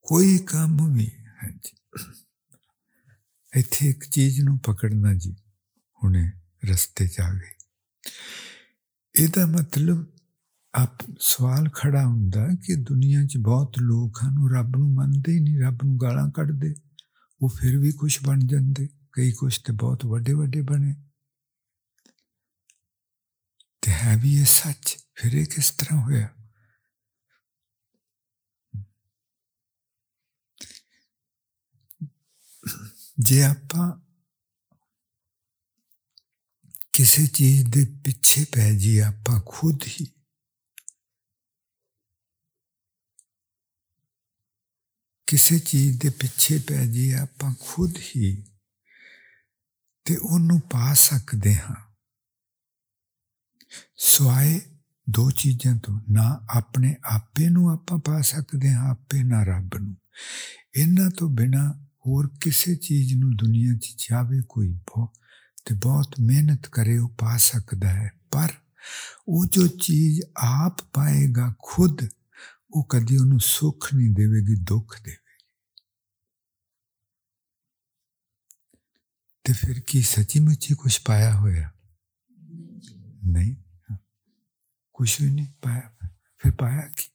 ਕੋਈ 0.06 0.38
ਕੰਮ 0.38 0.94
ਵੀ 0.94 1.12
ਹਾਂਜੀ। 1.44 2.02
ਇੱਥੇ 3.56 3.90
ਇੱਕ 3.90 4.04
ਚੀਜ਼ 4.04 4.42
ਨੂੰ 4.42 4.60
ਪਕੜਨਾ 4.60 5.14
ਜੀ, 5.14 5.36
ਹੁਣੇ 6.04 6.32
ਰਸਤੇ 6.66 7.08
'ਚ 7.08 7.20
ਆ 7.20 7.34
ਗਏ 7.34 7.54
ਇਹਦਾ 9.16 9.46
ਮਤਲਬ 9.46 10.18
ਆਪ 10.76 10.98
ਸਵਾਲ 11.20 11.70
ਖੜਾ 11.70 12.06
ਹੁੰਦਾ 12.06 12.48
ਕਿ 12.48 12.76
ਦੁਨੀਆ 12.76 13.26
'ਚ 13.26 13.38
ਬਹੁਤ 13.38 13.74
ਲੋਕ 13.80 14.20
ਹਨ, 14.24 14.38
ਉਹ 14.38 14.50
ਰੱਬ 14.50 14.78
ਨੂੰ 14.78 14.94
ਮੰਨਦੇ 14.94 15.32
ਹੀ 15.32 15.40
ਨਹੀਂ, 15.40 15.60
ਰੱਬ 15.60 15.78
ਨੂੰ 15.84 15.98
ਗਾਲਾਂ 16.02 16.32
ਕੱਢਦੇ। 16.32 16.76
ਉਹ 17.42 17.50
ਫਿਰ 17.50 17.78
ਵੀ 17.78 17.92
ਕੁਝ 17.92 18.20
ਬਣ 18.24 18.40
ਜਾਂਦੇ। 18.40 18.90
ਕਈ 19.12 19.32
ਕੁਝ 19.32 19.58
ਤੇ 19.58 19.74
ਬਹੁਤ 19.74 20.06
ਵੱਡੇ 20.06 20.34
ਵੱਡੇ 20.34 20.62
ਬਣੇ। 20.62 20.96
ਤੇ 23.82 23.92
ਹੈ 23.92 24.18
ਵੀ 24.18 24.40
ਇਹ 24.40 24.46
ਸੱਚ, 24.46 24.98
ਫਿਰ 25.16 25.34
ਇਹ 25.34 25.46
ਕਿਸ 25.46 25.72
ਤਰ੍ਹਾਂ 25.72 26.02
ਹੋਇਆ? 26.02 26.35
ਜੇ 33.19 33.43
ਆਪਾਂ 33.43 33.91
ਕਿਸੇ 36.93 37.27
ਚੀਜ਼ 37.27 37.69
ਦੇ 37.69 37.85
ਪਿੱਛੇ 38.05 38.45
ਪੈ 38.45 38.71
ਜੀ 38.71 38.99
ਆਪਾਂ 38.99 39.41
ਖੁਦ 39.47 39.85
ਹੀ 40.01 40.07
ਕਿਸੇ 45.27 45.59
ਚੀਜ਼ 45.59 45.99
ਦੇ 45.99 46.11
ਪਿੱਛੇ 46.11 46.59
ਪੈ 46.59 46.87
ਜੀ 46.87 47.11
ਆਪਾਂ 47.13 47.55
ਖੁਦ 47.61 47.99
ਹੀ 47.99 48.47
ਤੇ 50.07 50.17
ਉਹਨੂੰ 50.17 50.61
ਪਾ 50.61 50.95
ਸਕਦੇ 50.95 51.55
ਹਾਂ 51.55 51.75
ਸਵਾਏ 53.97 54.61
ਦੋ 55.11 55.31
ਚੀਜ਼ਾਂ 55.31 55.75
ਤੋਂ 55.77 56.01
ਨਾ 56.11 56.47
ਆਪਣੇ 56.51 56.97
ਆਪੇ 57.05 57.49
ਨੂੰ 57.49 57.71
ਆਪਾਂ 57.71 57.99
ਪਾ 57.99 58.21
ਸਕਦੇ 58.21 58.73
ਹਾਂ 58.73 58.91
ਆਪੇ 58.91 59.23
ਨਾ 59.23 59.43
ਰੱਬ 59.43 59.77
ਨੂੰ 59.77 59.97
ਇਹਨਾਂ 60.77 61.11
ਤੋਂ 61.11 61.29
ਬਿਨਾ 61.31 61.84
ਹੋਰ 62.07 62.29
ਕਿਸੇ 62.41 62.75
ਚੀਜ਼ 62.77 63.15
ਨੂੰ 63.15 63.37
ਦੁਨੀਆ 63.37 63.75
'ਚ 63.75 63.95
ਚਾਵੇ 63.99 64.41
ਕੋਈ 64.49 64.69
ਬਹੁਤ 64.69 65.19
ਤੇ 65.65 65.75
ਬਹੁਤ 65.75 66.21
ਮਿਹਨਤ 66.21 66.67
ਕਰੇ 66.67 66.99
ਉਹ 66.99 67.09
ਪਾ 67.19 67.37
ਸਕਦਾ 67.37 67.89
ਹੈ 67.89 68.11
ਪਰ 68.33 68.53
ਉਹ 69.29 69.47
ਜੋ 69.47 69.67
ਚੀਜ਼ 69.67 70.21
ਆਪ 70.39 70.83
ਪਾਏਗਾ 70.95 71.55
ਖੁਦ 71.59 72.09
ਉਹ 72.71 72.87
ਕਦੀ 72.91 73.17
ਉਹਨੂੰ 73.17 73.41
ਸੁੱਖ 73.41 73.95
ਨਹੀਂ 73.95 74.11
ਦੇਵੇਗੀ 74.11 74.55
ਦੁੱਖ 74.63 75.01
ਦੇਵੇਗੀ 75.03 75.19
ਤੇ 79.45 79.53
ਫਿਰ 79.53 79.81
ਕੀ 79.81 80.03
ਸੱਚੀ 80.03 80.41
ਮੁੱਚੀ 80.41 80.75
ਕੁਝ 80.75 80.99
ਪਾਇਆ 81.05 81.33
ਹੋਇਆ 81.35 81.71
ਨਹੀਂ 83.27 83.57
ਕੁਝ 84.95 85.11
ਵੀ 85.23 85.31
ਨਹੀਂ 85.31 85.47
ਪਾਇਆ 85.63 86.09
ਫਿਰ 86.41 86.53
ਪਾਇਆ 86.53 86.89
ਕੀ 86.97 87.09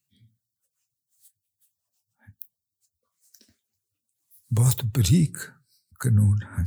ਬਹੁਤ 4.50 4.84
ਬਰੀਕ 4.84 5.36
ਕਾਨੂੰਨ 6.00 6.42
ਹਨ 6.44 6.66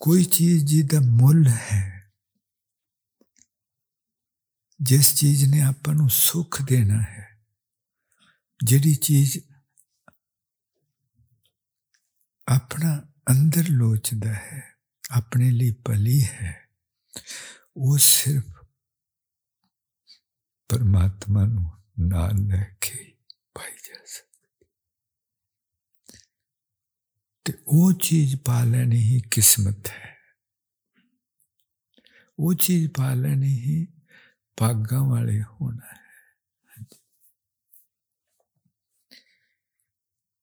ਕੋਈ 0.00 0.24
ਚੀਜ਼ 0.24 0.64
ਜਿਹਦਾ 0.64 1.00
ਮੁੱਲ 1.06 1.46
ਹੈ, 1.46 2.12
ਜਿਸ 4.80 5.14
ਚੀਜ਼ 5.14 5.44
ਨੇ 5.44 5.60
ਆਪਾਂ 5.60 5.94
ਨੂੰ 5.94 6.08
ਸੁੱਖ 6.10 6.60
ਦੇਣਾ 6.62 7.00
ਹੈ, 7.02 7.28
ਜਿਹੜੀ 8.60 8.94
ਚੀਜ਼ 8.94 9.38
ਆਪਣਾ 12.48 12.96
ਅੰਦਰ 13.30 13.68
ਲੋਚਦਾ 13.68 14.32
ਹੈ, 14.32 14.62
ਆਪਣੇ 15.10 15.50
ਲਈ 15.50 15.70
ਭਲੀ 15.86 16.22
ਹੈ, 16.24 16.56
ਉਹ 17.76 17.98
ਸਿਰਫ 17.98 18.64
ਪਰਮਾਤਮਾ 20.70 21.44
ਨੂੰ 21.46 21.70
ਨਾਲ 22.08 22.46
ਲੈ 22.46 22.64
ਕੇ 22.80 23.11
ਪਾਈ 23.55 23.71
ਜਾ 23.71 24.05
ਸਕਦੀ 24.05 24.65
ਤੇ 27.45 27.53
ਉਹ 27.67 27.93
ਚੀਜ਼ 27.93 28.35
ਪਾ 28.45 28.63
ਲੈਣੀ 28.63 29.01
ਹੀ 29.03 29.21
ਕਿਸਮਤ 29.31 29.87
ਹੈ 29.87 30.15
ਉਹ 32.39 32.53
ਚੀਜ਼ 32.53 32.91
ਪਾ 32.91 33.13
ਲੈਣੀ 33.13 33.53
ਹੀ 33.59 33.85
ਭਾਗਾਂ 34.57 35.01
ਵਾਲੇ 35.01 35.41
ਹੋਣਾ 35.41 35.93
ਹੈ 35.93 36.83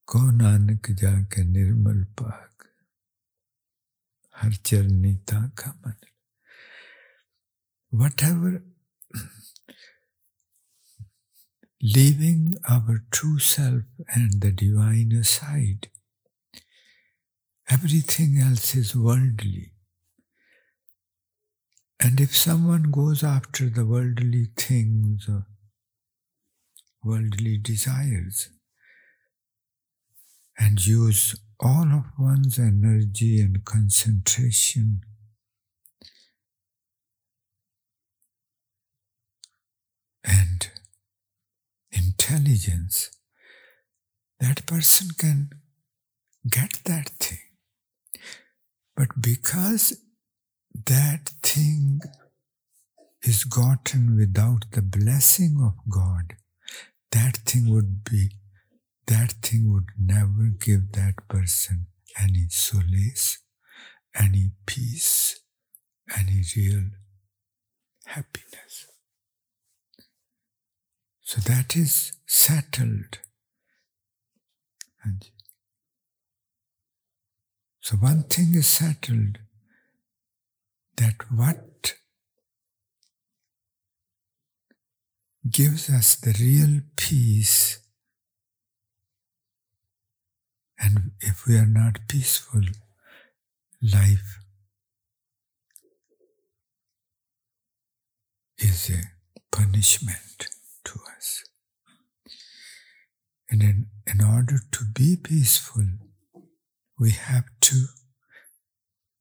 ਕੋ 0.09 0.31
ਨਾਨਕ 0.31 0.91
ਜਾ 0.91 1.13
ਕੇ 1.31 1.45
ਨਿਰਮਲ 1.45 2.05
ਪਾਕ 2.05 2.67
ਹਰ 4.35 4.53
ਚਰਨੀ 4.65 5.17
ਤਾਂ 5.27 5.49
ਕਾ 5.49 5.73
ਮਨ 5.73 5.93
whatever 7.93 8.53
leaving 11.82 12.58
our 12.70 13.04
true 13.12 13.40
self 13.40 13.84
and 14.14 14.42
the 14.42 14.52
divine 14.52 15.12
aside 15.14 15.90
everything 17.70 18.40
else 18.40 18.76
is 18.76 18.96
worldly. 18.96 19.72
And 22.00 22.20
if 22.20 22.36
someone 22.36 22.92
goes 22.92 23.24
after 23.24 23.70
the 23.70 23.86
worldly 23.86 24.48
things 24.56 25.28
or 25.30 25.46
worldly 27.04 27.58
desires 27.58 28.50
and 30.58 30.86
use 30.86 31.36
all 31.60 31.92
of 31.92 32.06
one's 32.18 32.58
energy 32.58 33.40
and 33.42 33.64
concentration 33.66 35.02
and 40.24 40.70
intelligence, 41.92 43.12
that 44.40 44.66
person 44.66 45.10
can 45.18 45.50
get 46.50 46.80
that 46.86 47.10
thing. 47.20 47.40
But 48.96 49.22
because 49.22 49.98
that 50.86 51.30
thing 51.44 52.02
is 53.22 53.44
gotten 53.44 54.16
without 54.16 54.66
the 54.72 54.82
blessing 54.82 55.58
of 55.62 55.74
God, 55.92 56.36
that 57.12 57.38
thing 57.38 57.74
would 57.74 58.04
be 58.04 58.30
that 59.08 59.32
thing 59.42 59.74
would 59.74 59.88
never 59.98 60.52
give 60.60 60.92
that 60.92 61.16
person 61.28 61.88
any 62.22 62.46
solace, 62.50 63.40
any 64.16 64.52
peace, 64.68 65.40
any 66.16 66.44
real 66.56 66.84
happiness. 68.06 68.89
So 71.30 71.40
that 71.42 71.76
is 71.76 72.14
settled. 72.26 73.20
So 77.82 77.98
one 77.98 78.24
thing 78.24 78.56
is 78.56 78.68
settled 78.68 79.38
that 80.98 81.14
what 81.32 81.94
gives 85.48 85.88
us 85.92 86.16
the 86.16 86.36
real 86.40 86.82
peace 86.96 87.78
and 90.80 91.12
if 91.22 91.46
we 91.46 91.58
are 91.58 91.68
not 91.68 92.08
peaceful, 92.08 92.64
life 93.84 94.40
is 98.58 98.90
a 98.90 99.04
punishment 99.56 100.50
to 100.86 101.00
us. 101.18 101.44
And 103.50 103.62
in, 103.64 103.88
in 104.06 104.24
order 104.24 104.60
to 104.72 104.86
be 104.94 105.16
peaceful, 105.16 105.86
we 107.00 107.12
have 107.12 107.46
to 107.62 107.86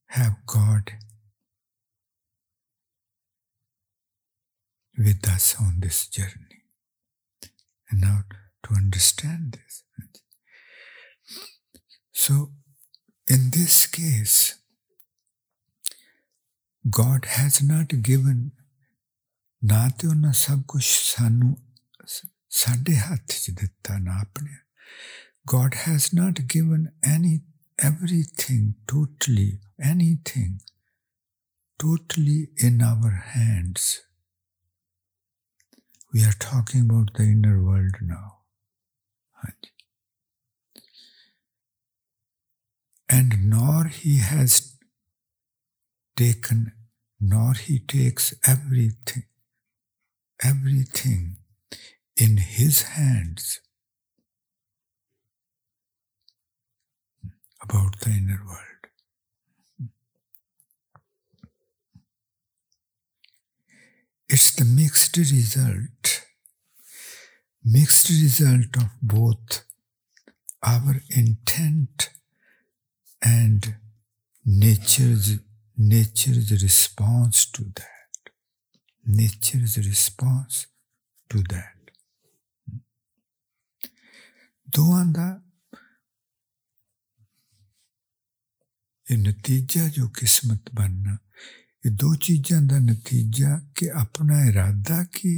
have 0.07 0.33
God 0.45 0.91
with 4.97 5.27
us 5.27 5.55
on 5.59 5.79
this 5.79 6.07
journey. 6.07 6.63
And 7.89 8.01
now 8.01 8.19
to 8.63 8.73
understand 8.75 9.53
this, 9.53 9.83
so, 12.11 12.51
in 13.27 13.51
this 13.51 13.87
case, 13.87 14.55
God 16.89 17.23
has 17.25 17.63
not 17.63 18.01
given 18.01 18.51
ਨਾ 19.64 19.88
ਤੇ 19.88 20.06
ਉਹਨਾਂ 20.06 20.32
ਸਭ 20.32 20.62
ਕੁਝ 20.68 20.84
ਸਾਨੂੰ 20.84 21.56
ਸਾਡੇ 22.50 22.96
ਹੱਥ 22.96 23.32
'ਚ 23.32 23.50
ਦਿੱਤਾ 23.50 23.98
ਨਾ 23.98 24.20
ਆਪਣੇ 24.20 24.56
God 25.52 25.74
has 25.86 26.04
not 26.18 26.38
given 26.52 26.84
any 27.14 27.30
everything 27.86 28.68
totally 28.92 29.48
anything 29.88 30.52
totally 31.84 32.36
in 32.68 32.78
our 32.86 33.10
hands 33.32 33.88
we 36.14 36.24
are 36.28 36.36
talking 36.46 36.86
about 36.86 37.12
the 37.18 37.26
inner 37.34 37.56
world 37.66 38.00
now 38.12 38.30
ਹਾਂਜੀ 39.42 39.74
and 43.08 43.34
nor 43.50 43.84
he 43.96 44.14
has 44.18 44.74
taken, 46.16 46.72
nor 47.20 47.54
he 47.54 47.78
takes 47.78 48.34
everything, 48.46 49.24
everything 50.43 51.37
in 52.15 52.37
his 52.37 52.83
hands 52.83 53.59
about 57.61 57.99
the 58.01 58.09
inner 58.09 58.41
world. 58.45 58.65
It's 64.27 64.51
the 64.51 64.65
mixed 64.65 65.17
result, 65.17 66.25
mixed 67.63 68.09
result 68.09 68.77
of 68.77 68.89
both 69.01 69.63
our 70.61 71.01
intent 71.09 72.09
and 73.21 73.75
nature's 74.45 75.39
nature's 75.77 76.51
response 76.51 77.45
to 77.51 77.63
that 77.75 77.98
nature's 79.08 79.76
response 79.88 80.56
to 81.30 81.42
that 81.52 81.74
ਦੋਵਾਂ 84.68 85.04
ਦਾ 85.06 85.40
ਇਹ 89.06 89.18
ਨਤੀਜਾ 89.18 89.88
ਜੋ 89.88 90.08
ਕਿਸਮਤ 90.08 90.70
ਬਣਨਾ 90.74 91.16
ਇਹ 91.86 91.90
ਦੋ 91.90 92.14
ਚੀਜ਼ਾਂ 92.14 92.62
ਦਾ 92.62 92.78
ਨਤੀਜਾ 92.78 93.58
ਕਿ 93.74 93.90
ਆਪਣਾ 93.90 94.44
ਇਰਾਦਾ 94.44 95.04
ਕੀ 95.04 95.34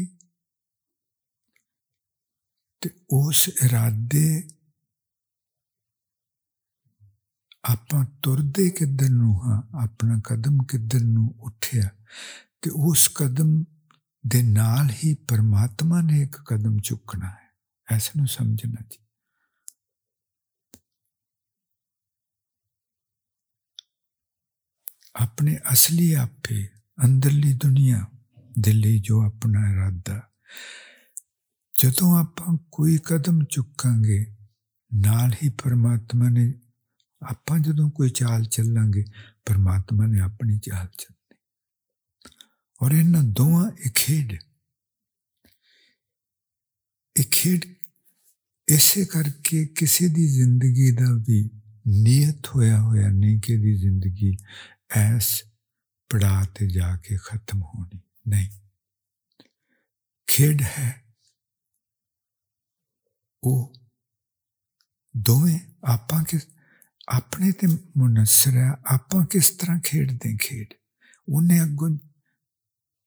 ਤੇ 2.83 2.91
ਉਸ 3.11 3.49
ਇਰਾਦੇ 3.63 4.27
ਆਪਾਂ 7.65 8.05
ਤੁਰਦੇ 8.23 8.71
ਕਿੱਧਰ 8.71 9.09
ਨੂੰ 9.09 9.35
ਹਾਂ 9.45 9.63
ਆਪਣਾ 9.83 10.21
ਕਦਮ 10.25 10.63
ਕਿੱਧਰ 10.65 11.01
ਨੂੰ 11.01 11.35
ਉੱਠਿਆ 11.41 11.91
ਤੇ 12.62 12.70
ਉਸ 12.70 13.10
ਕਦਮ 13.16 13.64
ਦੇ 14.28 14.42
ਨਾਲ 14.44 14.90
ਹੀ 14.90 15.16
ਪਰਮਾਤਮਾ 15.16 16.02
ਨੇ 16.02 16.22
ਇੱਕ 16.22 16.38
ਕਦਮ 16.38 16.78
ਚੁੱਕਣਾ 16.80 17.30
ਹੈ। 17.30 17.52
ਐਸ 17.92 18.12
ਨੂੰ 18.18 18.28
ਸਮਝਣਾ 18.28 18.88
ਜੀ। 18.92 19.06
ਆਪਣੇ 25.16 25.58
ਅਸਲੀ 25.74 26.14
ਆਪੇ, 26.14 26.70
ਅੰਦਰਲੀ 27.06 27.54
ਦੁਨੀਆ 27.54 28.06
ਦੇ 28.60 28.74
ਲਈ 28.74 29.00
ਜੋ 29.00 29.26
ਆਪਣਾ 29.26 29.72
ਇਰਾਦਾ, 29.72 30.30
ਜਦੋਂ 31.84 32.20
ਆਪਾਂ 32.20 32.58
ਕੋਈ 32.72 32.98
ਕਦਮ 32.98 33.44
ਚੁੱਕਾਂਗੇ, 33.44 34.36
ਨਾਲ 34.94 35.34
ਹੀ 35.34 35.50
ਪਰਮਾਤਮਾ 35.50 36.30
ਨੇ, 36.30 36.54
ਆਪਾਂ 37.30 37.60
ਜਦੋਂ 37.60 37.92
ਕੋਈ 37.92 38.10
ਚਾਲ 38.10 38.44
ਚੱਲਾਂਗੇ, 38.44 39.06
ਪਰਮਾਤਮਾ 39.46 40.06
ਨੇ 40.06 40.20
ਆਪਣੀ 40.20 40.60
ਚਾਲ 40.60 40.88
ਚੱਲ 40.88 41.21
ਚੱਲਣੀ 42.81 42.81
ਔਰ 42.81 42.93
ਇਹਨਾਂ 42.93 43.23
ਦੋਵਾਂ 43.23 43.73
ਇੱਕ 43.85 43.95
ਖੇਡ 43.95 44.39
ਇੱਕ 47.17 47.31
ਖੇਡ 47.31 47.65
ਇਸੇ 48.69 49.05
ਕਰਕੇ 49.05 49.67
ਕਿਸੇ 49.67 50.09
ਦੀ 50.09 50.29
ਜ਼ਿੰਦਗੀ 50.29 50.91
ਦਾ 50.91 51.15
ਵੀ 51.29 51.51
ਨੀਅਤ 51.87 52.47
ਹੋਇਆ 52.55 52.81
ਹੋਇਆ 52.81 53.09
ਨਹੀਂ 53.09 53.41
ਕਿ 53.41 53.57
ਦੀ 53.57 53.77
ਜ਼ਿੰਦਗੀ 53.77 54.37
ਐਸ 54.97 55.45
ਪੜਾ 56.11 56.45
ਤੇ 56.55 56.67
ਜਾ 56.67 56.97
ਕੇ 56.97 57.17
ਖਤਮ 57.17 57.63
ਹੋਣੀ 57.63 58.01
ਨਹੀਂ 58.29 58.49
ਖੇਡ 60.27 60.63
ਹੈ 60.63 61.05
ਉਹ 63.45 63.75
ਦੋਵੇਂ 65.17 65.61
ਆਪਾਂ 65.85 66.25
ਕਿ 66.25 66.39
ਆਪਣੇ 67.09 67.53
ਤੇ 67.53 67.67
ਮੁਨਸਰ 67.97 68.51
ਹੈ 68.51 68.71
ਆਪਾਂ 68.87 69.27
ਕਿਸ 69.27 69.51
ਤਰ੍ਹਾਂ 69.51 69.81
ਖੇਡਦੇ 69.85 70.37
ਖੇਡ 70.41 70.75
ਉਹਨੇ 71.29 71.63
ਅੱਗੋਂ 71.63 71.99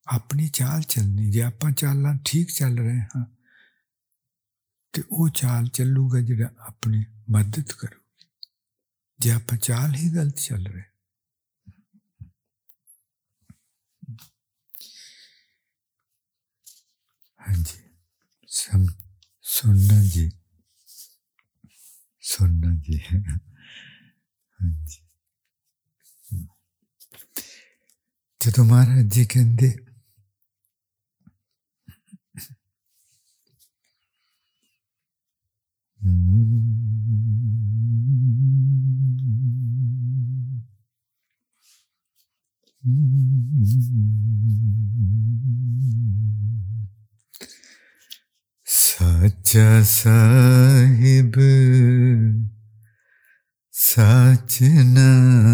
ਆਪਣੀ 0.07 0.47
ਚਾਲ 0.47 0.81
ਚੱਲਣੀ 0.81 1.31
ਜੇ 1.31 1.41
ਆਪਾਂ 1.41 1.71
ਚਾਲਾਂ 1.71 2.15
ਠੀਕ 2.25 2.51
ਚੱਲ 2.51 2.77
ਰਹੇ 2.77 2.99
ਹਾਂ 2.99 3.25
ਤੇ 4.93 5.03
ਉਹ 5.11 5.29
ਚਾਲ 5.29 5.67
ਚੱਲੂਗਾ 5.67 6.21
ਜਿਹੜਾ 6.21 6.49
ਆਪਣੀ 6.59 7.05
ਮਦਦ 7.29 7.71
ਕਰੂ 7.71 7.99
ਜੇ 9.19 9.31
ਆਪਾਂ 9.31 9.57
ਚਾਲ 9.57 9.95
ਹੀ 9.95 10.09
ਗਲਤ 10.09 10.39
ਚੱਲ 10.39 10.67
ਰਹੇ 10.67 10.83
ਹਾਂਜੀ 17.39 17.77
ਸਮ 18.49 18.87
ਸੁਣਨਾ 19.45 20.03
ਜੀ 20.03 20.31
ਸੁਣਨਾ 22.23 22.75
ਜੀ 22.75 22.99
ਹਾਂਜੀ 22.99 24.99
ਜਦੋਂ 28.41 28.65
ਮਹਾਰਾਜ 28.65 29.05
ਜੀ 29.05 29.25
ਕਹਿੰਦੇ 29.25 29.77
सच्चा 48.66 49.82
साहिब 49.82 51.32
सच 53.72 54.58
नाखिया 54.62 55.48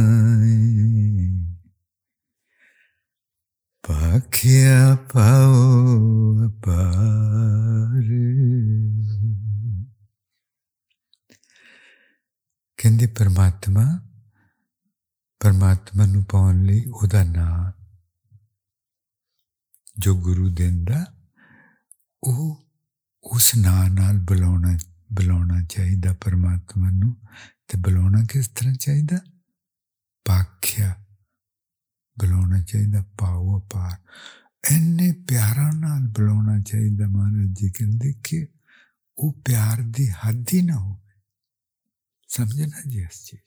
पाखिया 3.84 4.94
पाओ 4.94 5.54
पार 6.48 8.10
ਕਹਿੰਦੇ 12.82 13.06
ਪਰਮਾਤਮਾ 13.06 14.08
ਪਰਮਾਤਮਾ 15.40 16.06
ਨੂੰ 16.06 16.24
ਪਾਉਣ 16.24 16.62
ਲਈ 16.62 16.84
ਉਹਦਾ 16.84 17.24
ਨਾਮ 17.24 17.84
ਜੋ 19.98 20.20
ਗੁਰੂ 20.20 20.48
ਦਿੰਦਾ 20.48 21.06
ਉਹ 22.24 22.68
ਉਸ 23.22 23.54
ਨਾਂ 23.56 23.90
ਨਾਲ 23.90 24.18
ਬੁਲਾਉਣਾ 24.18 24.78
ਬੁਲਾਉਣਾ 25.12 25.62
ਚਾਹੀਦਾ 25.62 26.12
ਪਰਮਾਤਮਾ 26.12 26.90
ਨੂੰ 26.90 27.16
ਤੇ 27.68 27.78
ਬੁਲਾਉਣਾ 27.78 28.24
ਕਿਸ 28.30 28.48
ਤਰ੍ਹਾਂ 28.48 28.74
ਚਾਹੀਦਾ? 28.74 29.18
ਪਾਖਿਆ 30.24 31.04
ਬੁਲਾਉਣਾ 32.18 32.62
ਚਾਹੀਦਾ 32.62 33.04
ਪਾਉ 33.18 33.60
ਅਪਾਰ। 33.60 33.96
ਐਨੇ 34.70 35.12
ਪਿਆਰਾਂ 35.28 35.72
ਨਾਲ 35.72 36.08
ਬੁਲਾਉਣਾ 36.08 36.58
ਚਾਹੀਦਾ 36.58 37.08
ਮਹਾਰਾਜ 37.08 37.48
ਜੀ, 37.52 37.70
ਕਹਿੰਦੇ 37.70 38.12
ਕਿ 38.24 38.46
ਉਹ 39.18 39.42
ਪਿਆਰ 39.44 39.80
ਦੀ 39.80 40.10
ਹੱਦ 40.10 40.44
ਹੀ 40.54 40.62
ਨਾ 40.62 40.76
ਹੋਵੇ। 40.76 40.99
ਸਮਝਣਾ 42.29 42.81
ਜੀ 42.89 43.01
ਇਸ 43.01 43.23
ਚੀਜ਼ 43.25 43.41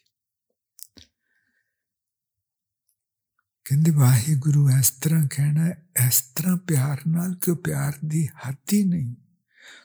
ਕਹਿੰਦੇ 3.66 3.90
ਵਾਹਿਗੁਰੂ 3.90 4.68
ਇਸ 4.70 4.90
ਤਰ੍ਹਾਂ 4.90 5.26
ਕਹਿਣਾ 5.30 5.68
ਇਸ 6.06 6.20
ਤਰ੍ਹਾਂ 6.34 6.56
ਪਿਆਰ 6.56 7.00
ਨਾਲ 7.06 7.34
ਕਿ 7.34 7.54
ਪਿਆਰ 7.54 7.98
ਦੀ 8.04 8.26
ਹੱਦ 8.26 8.72
ਹੀ 8.72 8.82
ਨਹੀਂ 8.84 9.14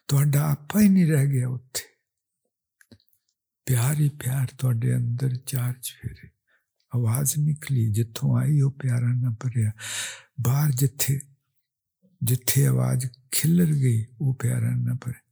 ਤੁਹਾਡਾ 0.08 0.52
ਆਪਾ 0.52 0.80
ਹੀ 0.80 0.90
ਨਹੀਂ 0.90 1.08
ਰਹਿ 1.08 1.28
ਗਿਆ 1.28 1.48
ਉੱਥੇ 1.48 1.84
ਪਿਆਰ 3.68 4.00
ਹੀ 4.00 4.10
ਪਿਆਰ 4.10 4.48
ਤੁਹਾਡੇ 4.58 4.96
ਅੰਦਰ 4.96 5.36
ਚਾਰਜ 5.36 5.92
ਫੇਰੇ 6.02 6.30
ਆਵਾਜ਼ 6.92 7.38
ਨਿਕਲੀ 7.38 7.86
ਜਿੱਥੋਂ 7.92 8.38
ਆਈ 8.38 8.62
ਉਹ 8.62 8.72
ਪਿਆਰਾ 8.72 9.08
ਨਾ 9.08 9.30
ਭਰਿਆ 9.40 9.72
ਬਾਹਰ 10.42 10.72
ਜਿੱਥੇ 10.72 11.20
ਜਿੱਥੇ 12.22 12.66
ਆਵਾਜ਼ 12.68 13.08
ਖਿਲਰ 13.32 13.74
ਗਈ 13.74 14.06
ਉਹ 14.22 14.34
ਪਿਆਰਾ 14.34 14.76
ਨਾ 14.76 14.94
ਭਰੇ 14.94 15.14
ਹਾਂ 15.14 15.27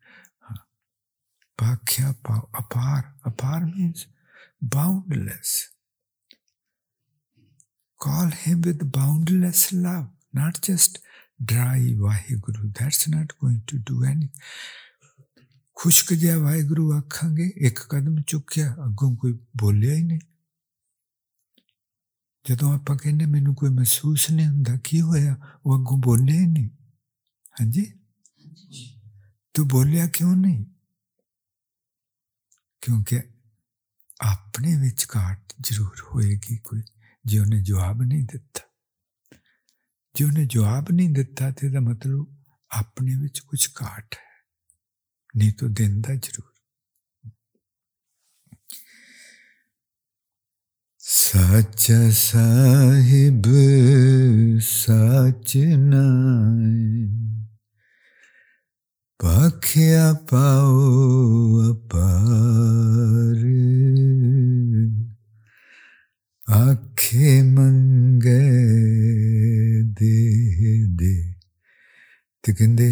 ਪਾਖਿਆ 1.60 2.12
ਪਾ 2.24 2.40
ਅਪਾਰ 2.60 3.04
ਅਪਾਰ 3.28 3.66
means 3.66 4.08
boundless 4.74 5.60
call 8.02 8.32
him 8.44 8.62
with 8.62 8.80
boundless 8.92 9.60
love, 9.74 10.06
not 10.34 10.60
just 10.68 10.96
dry 11.46 11.82
Vaheguru. 11.98 12.74
That's 12.74 13.08
not 13.08 13.34
going 13.38 13.60
to 13.68 13.78
do 13.90 13.98
anything. 14.04 14.48
ਖੁਸ਼ਕ 15.78 16.14
ਜਿਹਾ 16.14 16.38
ਵਾਹਿਗੁਰੂ 16.38 16.92
ਆਖਾਂਗੇ 16.94 17.46
ਇੱਕ 17.58 17.80
ਕਦਮ 17.90 18.22
ਚੁੱਕਿਆ 18.22 18.74
ਅੱਗੋਂ 18.86 19.16
ਕੋਈ 19.16 19.34
ਬੋਲਿਆ 19.58 19.94
ਹੀ 19.94 20.04
ਨਹੀਂ 20.04 20.20
ਜਦੋਂ 22.46 22.74
ਆਪਾਂ 22.74 22.96
ਕਹਿੰਦੇ 22.98 23.26
ਮੈਨੂੰ 23.26 23.56
ਕੋਈ 23.56 23.70
ਮਹਿਸੂਸ 23.70 24.30
ਨਹੀਂ 24.32 24.48
ਹੁੰਦਾ 24.48 24.78
ਕੀ 24.84 25.02
ਹੋਇਆ 25.02 25.36
ਉਹ 25.66 25.76
ਅੱਗੋਂ 25.76 25.98
ਬੋਲਿਆ 25.98 26.40
ਹੀ 26.40 26.46
ਨਹੀਂ 26.46 26.70
ਹਾਂਜੀ 27.60 27.86
ਤੂੰ 29.56 29.68
ਬੋਲਿਆ 29.68 30.08
ਕਿਉਂ 30.08 30.36
ਨਹੀਂ 30.36 30.66
ਕਿਉਂਕਿ 32.87 33.23
ਆਪਣੇ 34.21 34.77
ਵਿੱਚ 34.77 35.07
ਘਾਟ 35.17 35.53
ਜ਼ਰੂਰ 35.61 35.97
ਹੋਏਗੀ 36.15 36.57
ਕੋਈ। 36.57 36.83
ਜੇ 37.25 37.39
ਉਹਨੇ 37.39 37.63
ਜਵਾਬ 37.63 38.03
ਨਹੀਂ 38.03 38.25
ਦਿੱਤਾ। 38.25 38.61
ਜੇ 40.15 40.25
ਉਹਨੇ 40.25 40.47
ਜਵਾਬ 40.47 40.87
ਨਹੀਂ 40.91 41.11
ਦਿੱਤਾ 41.11 41.51
ਤੇ 41.51 41.71
ਦਾ 41.71 41.81
ਮਤਲਬ 41.81 42.45
ਆਪਣੇ 42.71 43.15
ਵਿੱਚ 43.17 43.41
ਕੁਝ 43.41 43.69
ਘਾਟ 43.83 44.15
ਹੈ। 44.15 44.53
ਨਹੀਂ 45.37 45.53
ਤਾਂ 45.53 45.69
ਦਿੰਦਾ 45.69 46.15
ਜ਼ਰੂਰ। 46.15 46.53
ਸੱਚ 50.99 51.93
ਸਾਹਿਬ, 52.13 53.43
ਸੱਚ 54.61 55.59
ਨਾਏ 55.79 57.46
Πάκια 59.27 60.03
पाओ 60.31 60.73
απάρε 61.71 63.55
आखे 66.59 67.31
मंगे 67.55 68.43
दे 69.99 70.17
दे। 70.99 71.15
ते 72.45 72.51
कहते 72.55 72.87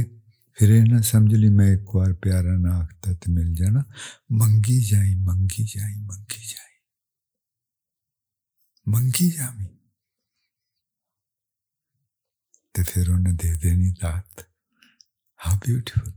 फिर 0.57 0.71
ना, 0.89 0.99
समझ 1.01 1.33
ली 1.35 1.51
मैं 1.51 1.69
एक 1.73 1.85
बार 1.95 2.13
प्यारा 2.13 2.57
ना 2.57 2.73
आखता 2.79 3.13
तो 3.15 3.33
मिल 3.33 3.55
जाना। 3.55 3.83
मंगी 4.33 4.79
जाई 4.91 5.15
मंगी 5.15 5.65
जाई 5.65 5.95
मंगी 6.11 6.43
जाई। 6.51 6.75
मंगी 8.89 9.29
जावी 9.31 9.71
तो 12.75 12.81
फिर 12.83 13.05
उन्हें 13.11 13.37
दे 13.37 13.51
देनी 13.63 13.91
दात। 14.03 14.47
हाउ 15.41 15.57
ब्यूटीफुल 15.57 16.13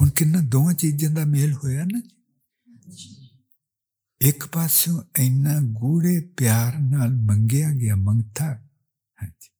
ਹੁਣ 0.00 0.10
ਕਿੰਨਾ 0.10 0.38
ਦੋਵਾਂ 0.40 0.74
ਚੀਜ਼ਾਂ 0.74 1.10
ਦਾ 1.10 1.24
ਮੇਲ 1.24 1.52
ਹੋਇਆ 1.52 1.84
ਨਾ 1.84 2.02
ਇੱਕ 4.20 4.46
ਪਾਸਿਓਂ 4.46 5.02
ਇੰਨਾ 5.18 5.60
ਗੂੜੇ 5.60 6.20
ਪਿਆਰ 6.36 6.78
ਨਾਲ 6.78 7.10
ਮੰਗਿਆ 7.10 7.72
ਗਿਆ, 7.72 7.96
ਮੰਗਤਾ, 7.96 8.54
ਹਾਂਜੀ। 9.22 9.50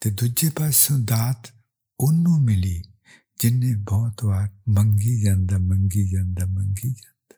ਤੇ 0.00 0.10
ਦੂਜੇ 0.10 0.50
ਪਾਸੋਂ 0.50 0.98
ਦਾਤ 0.98 1.52
ਉਹਨੂੰ 2.00 2.44
ਮਿਲੀ 2.44 2.82
ਜਿਨੇ 3.38 3.74
ਬਹੁਤ 3.74 4.24
ਵਾਰ 4.24 4.48
ਮੰਗੀ 4.68 5.22
ਜਾਂਦਾ 5.22 5.58
ਮੰਗੀ 5.58 6.10
ਜਾਂਦਾ 6.10 6.46
ਮੰਗੀ 6.46 6.90
ਜਾਂਦਾ। 6.90 7.36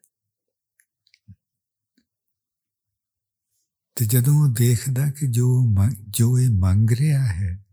ਤੇ 3.95 4.05
ਜਦੋਂ 4.07 4.35
ਉਹ 4.35 4.49
ਦੇਖਦਾ 4.49 5.11
ਕਿ 5.11 5.27
ਜੋ 5.27 5.75
ਜੋ 6.09 6.39
ਇਹ 6.39 6.51
ਮੰਗ 6.51 6.91
ਰਿਹਾ 6.91 7.27
ਹੈ, 7.27 7.67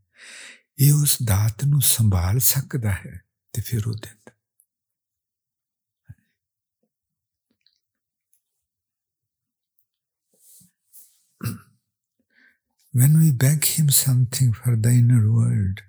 ਇਹ 0.79 0.93
ਉਸ 0.93 1.17
ਦਾਤ 1.23 1.65
ਨੂੰ 1.65 1.81
ਸੰਭਾਲ 1.81 2.39
ਸਕਦਾ 2.39 2.91
ਹੈ। 2.91 3.28
ते 3.51 3.61
when 12.91 13.19
we 13.19 13.31
beg 13.31 13.65
him 13.65 13.89
something 13.89 14.51
for 14.51 14.75
the 14.75 14.89
inner 14.89 15.31
world, 15.31 15.81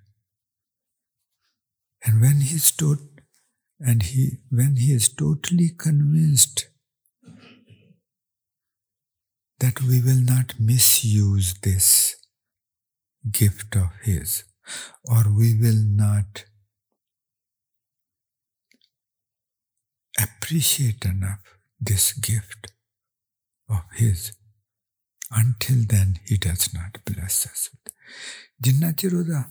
and 2.05 2.21
when 2.21 2.41
he 2.41 2.59
stood, 2.59 2.99
and 3.79 4.03
he 4.03 4.39
when 4.51 4.77
he 4.77 4.93
is 4.93 5.09
totally 5.09 5.71
convinced 5.77 6.69
that 9.59 9.83
we 9.83 10.01
will 10.01 10.21
not 10.21 10.59
misuse 10.59 11.55
this 11.63 12.17
gift 13.31 13.77
of 13.77 13.91
his, 14.03 14.45
or 15.05 15.25
we 15.31 15.55
will 15.55 15.83
not 15.85 16.45
appreciate 20.23 21.05
enough 21.05 21.57
this 21.81 22.13
gift 22.13 22.73
of 23.69 23.83
his. 23.97 24.33
Until 25.33 25.81
then, 25.87 26.19
he 26.27 26.37
does 26.39 26.65
not 26.75 26.99
bless 27.05 27.47
us. 27.47 27.71
ਜਿੰਨਾ 28.61 28.93
ਚਿਰ 28.93 29.15
ਉਹਦਾ 29.15 29.43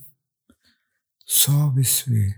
ਸੌ 1.28 1.72
ਵਿਸਵੇ 1.72 2.32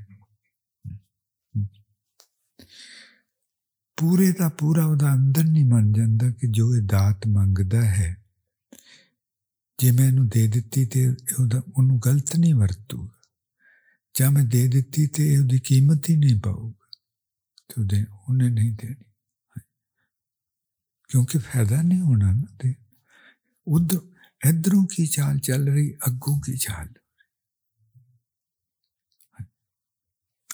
ਪੂਰੇ 3.98 4.32
ਦਾ 4.32 4.50
ਪੂਰਾ 4.50 4.86
ਉਹਦਾ 4.86 5.14
ਅੰਦਰ 5.14 5.44
ਨਹੀਂ 5.44 5.66
ਮੰਨ 5.66 5.92
ਜਾਂਦਾ 5.94 6.30
ਕਿ 6.32 6.48
ਜੋ 6.48 6.76
ਇਹ 6.76 6.82
ਦਾਤ 6.82 7.28
ਮੰਗਦਾ 7.28 7.82
ਹੈ 7.82 8.16
ਜੇ 9.80 9.92
ਮੈਂ 9.92 10.08
ਇਹਨੂੰ 10.08 10.28
ਦੇ 10.30 10.48
ਦਿੱਤੀ 10.48 10.86
ਤੇ 10.86 11.08
ਉਹਦਾ 11.10 11.62
ਉਹਨੂੰ 11.78 12.00
ਗਲਤ 12.06 12.36
ਨਹੀਂ 12.36 12.54
ਵਰਤੂਗਾ 12.56 13.20
ਜਾਂ 14.16 14.32
ਮੈਂ 14.32 14.44
ਦੇ 14.46 14.68
ਦਿੱਤੀ 14.68 15.08
ਤੇ 15.08 15.38
ਉਹਦੀ 15.38 15.60
ਕੀਮਤ 15.60 16.10
ਹੀ 16.10 16.16
ਨਹੀਂ 16.16 16.40
ਪਾਊਗਾ 16.40 16.81
तो 17.76 17.84
दे, 17.84 18.04
उन्हें 18.30 18.50
नहीं 18.50 18.76
देनी। 18.76 19.06
क्योंकि 21.10 21.40
फ़ायदा 21.40 21.82
नहीं 21.82 22.00
होना 22.00 22.32
ना 22.32 22.58
दे। 22.64 22.76
उधर 23.68 24.16
इधरों 24.50 24.86
की 24.86 25.08
चाल 25.08 25.40
चल 25.40 25.70
रही 25.70 25.92
अगों 25.92 26.40
की 26.40 26.58
चाल। 26.58 26.94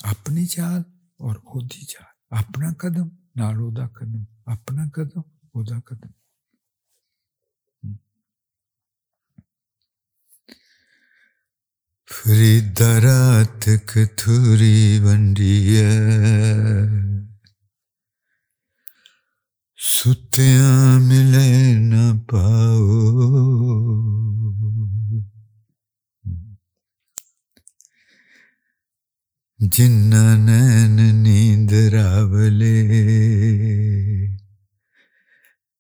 अपनी 0.06 0.46
चाल 0.46 0.86
और 1.20 1.38
ओदी 1.38 1.86
चाल। 1.86 2.38
अपना 2.40 2.72
कदम 2.72 3.12
नाल 3.38 3.62
ओदा 3.62 3.88
कदम। 3.88 4.54
अपना 4.54 4.88
कदम, 4.88 5.24
ओदा 5.56 5.80
कदम। 5.80 6.14
ஃப்ரீதராத்துக்கு 12.10 14.04
துரி 14.20 14.76
வண்டிய 15.04 15.76
சுத்தியா 19.80 20.72
மிலே 21.08 21.50
ந 21.90 22.04
பாவோ 22.30 23.02
जिन्ना 29.60 30.24
नैन 30.38 30.98
नींद 31.24 31.72
रावले 31.94 32.76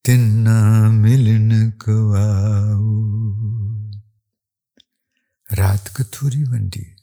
तिन्ना 0.05 0.57
मिलन 1.01 1.51
कवाऊ 1.81 2.95
ਕਵਾਉ 5.46 5.56
ਰਾਤ 5.56 5.88
ਕਥੂਰੀ 5.88 6.44
ਵੰਡੀ 6.44 6.96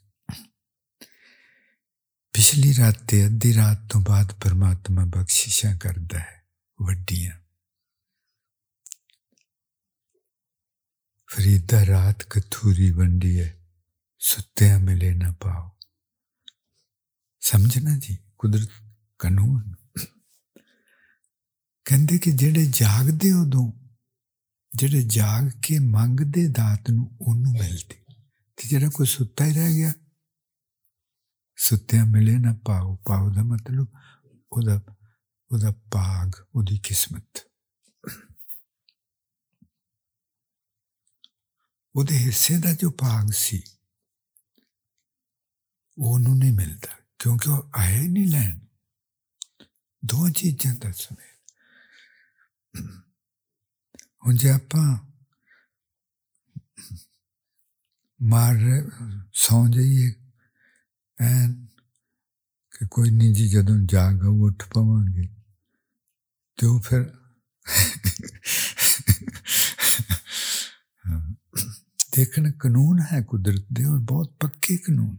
ਪਿਛਲੀ 2.34 2.74
ਰਾਤ 2.76 2.96
ਤੇ 3.08 3.26
ਅੱਧੀ 3.26 3.54
ਰਾਤ 3.54 3.78
ਤੋਂ 3.90 4.02
ਬਾਅਦ 4.02 4.34
ਪਰਮਾਤਮਾ 4.34 5.06
ਬਖਸ਼ਿਸ਼ਾਂ 5.06 5.78
ਕਰਦਾ 5.78 6.20
ਹੈ 6.20 6.44
ਵੱਡੀਆਂ 6.82 7.40
ਫਰੀਦਾ 11.28 11.86
ਰਾਤ 11.86 12.24
ਕਥੂਰੀ 12.24 12.92
ਵੰਡੀ 12.92 13.40
ਹੈ 13.40 13.66
ਸੁੱਤਿਆਂ 14.20 14.80
ਮਿਲੇ 14.80 15.14
ਨਾ 15.14 15.32
ਪਾਓ 15.32 15.70
ਸਮਝਣਾ 17.40 17.98
ਜੀ 17.98 18.18
ਕੁਦਰਤ 18.38 18.70
ਕਾਨੂੰਨ 19.20 19.76
ਕਹਿੰਦੇ 21.86 22.18
ਕਿ 22.18 22.32
ਜਿਹੜੇ 22.32 22.66
ਜਾਗਦੇ 22.66 23.32
ਉਦੋਂ 23.32 23.72
ਜਿਹੜੇ 24.76 25.02
ਜਾਗ 25.02 25.50
ਕੇ 25.62 25.80
ਮੰਗਦੇ 25.80 26.48
ਦਾਤ 26.48 26.90
ਨੂੰ 26.92 27.18
ਉਹਨੂੰ 27.22 27.54
ਮਿਲਦੀ 27.54 28.03
ਤੇ 28.64 28.68
ਜਿਹੜਾ 28.68 28.90
ਕੋਈ 28.90 29.06
ਸੁੱਤਾ 29.06 29.46
ਹੀ 29.46 29.54
ਰਹਿ 29.54 29.76
ਗਿਆ 29.76 29.94
ਸੁੱਤਿਆਂ 31.58 32.06
ਮਿਲੇ 32.06 32.38
ਨਾ 32.38 32.54
ਪਾਓ 32.66 32.96
ਪਾਓ 32.96 33.30
ਦਾ 33.30 33.44
ਮਤਲਬ 33.44 33.88
ਉਹਦਾ 34.52 34.82
ਉਹਦਾ 35.52 35.72
ਭਾਗ 35.72 36.36
ਉਹਦੀ 36.56 36.78
ਕਿਸਮਤ 36.78 37.48
ਉਹਦੇ 41.96 42.18
ਹਿੱਸੇ 42.18 42.58
ਦਾ 42.58 42.74
ਜੋ 42.74 42.92
ਭਾਗ 42.92 43.32
ਸੀ 43.32 43.62
ਉਹਨੂੰ 45.98 46.38
ਨਹੀਂ 46.38 46.54
ਮਿਲਦਾ 46.54 46.96
ਕਿਉਂਕਿ 47.20 47.50
ਉਹ 47.50 47.72
ਆਏ 47.76 48.08
ਨਹੀਂ 48.08 48.28
ਲੈਣ 48.28 48.60
ਦੋ 50.04 50.30
ਚੀਜ਼ਾਂ 50.30 50.76
ਦਾ 50.76 50.92
ਸਮੇਂ 50.92 51.34
ਹੁਣ 54.26 54.36
ਜੇ 54.36 54.50
ਆਪਾਂ 54.50 54.86
ਮਾਰ 58.20 58.56
ਸੌਂ 59.34 59.68
ਜਾਈਏ 59.70 60.14
ਐਨ 61.20 61.54
ਕਿ 62.74 62.88
ਕੋਈ 62.92 63.10
ਨਹੀਂ 63.10 63.34
ਜੀ 63.34 63.48
ਜਦੋਂ 63.50 63.78
ਜਾਗ 63.86 64.24
ਉੱਠ 64.24 64.64
ਪਵਾਂਗੇ 64.74 65.28
ਤੇ 66.58 66.68
ਉਹ 66.68 66.80
ਫਿਰ 66.80 67.10
ਦੇਖਣ 72.16 72.52
ਕਾਨੂੰਨ 72.52 73.02
ਹੈ 73.12 73.22
ਕੁਦਰਤ 73.22 73.66
ਦੇ 73.74 73.86
ਔਰ 73.86 73.98
ਬਹੁਤ 73.98 74.36
ਪੱਕੇ 74.40 74.78
ਕਾਨੂੰਨ 74.78 75.18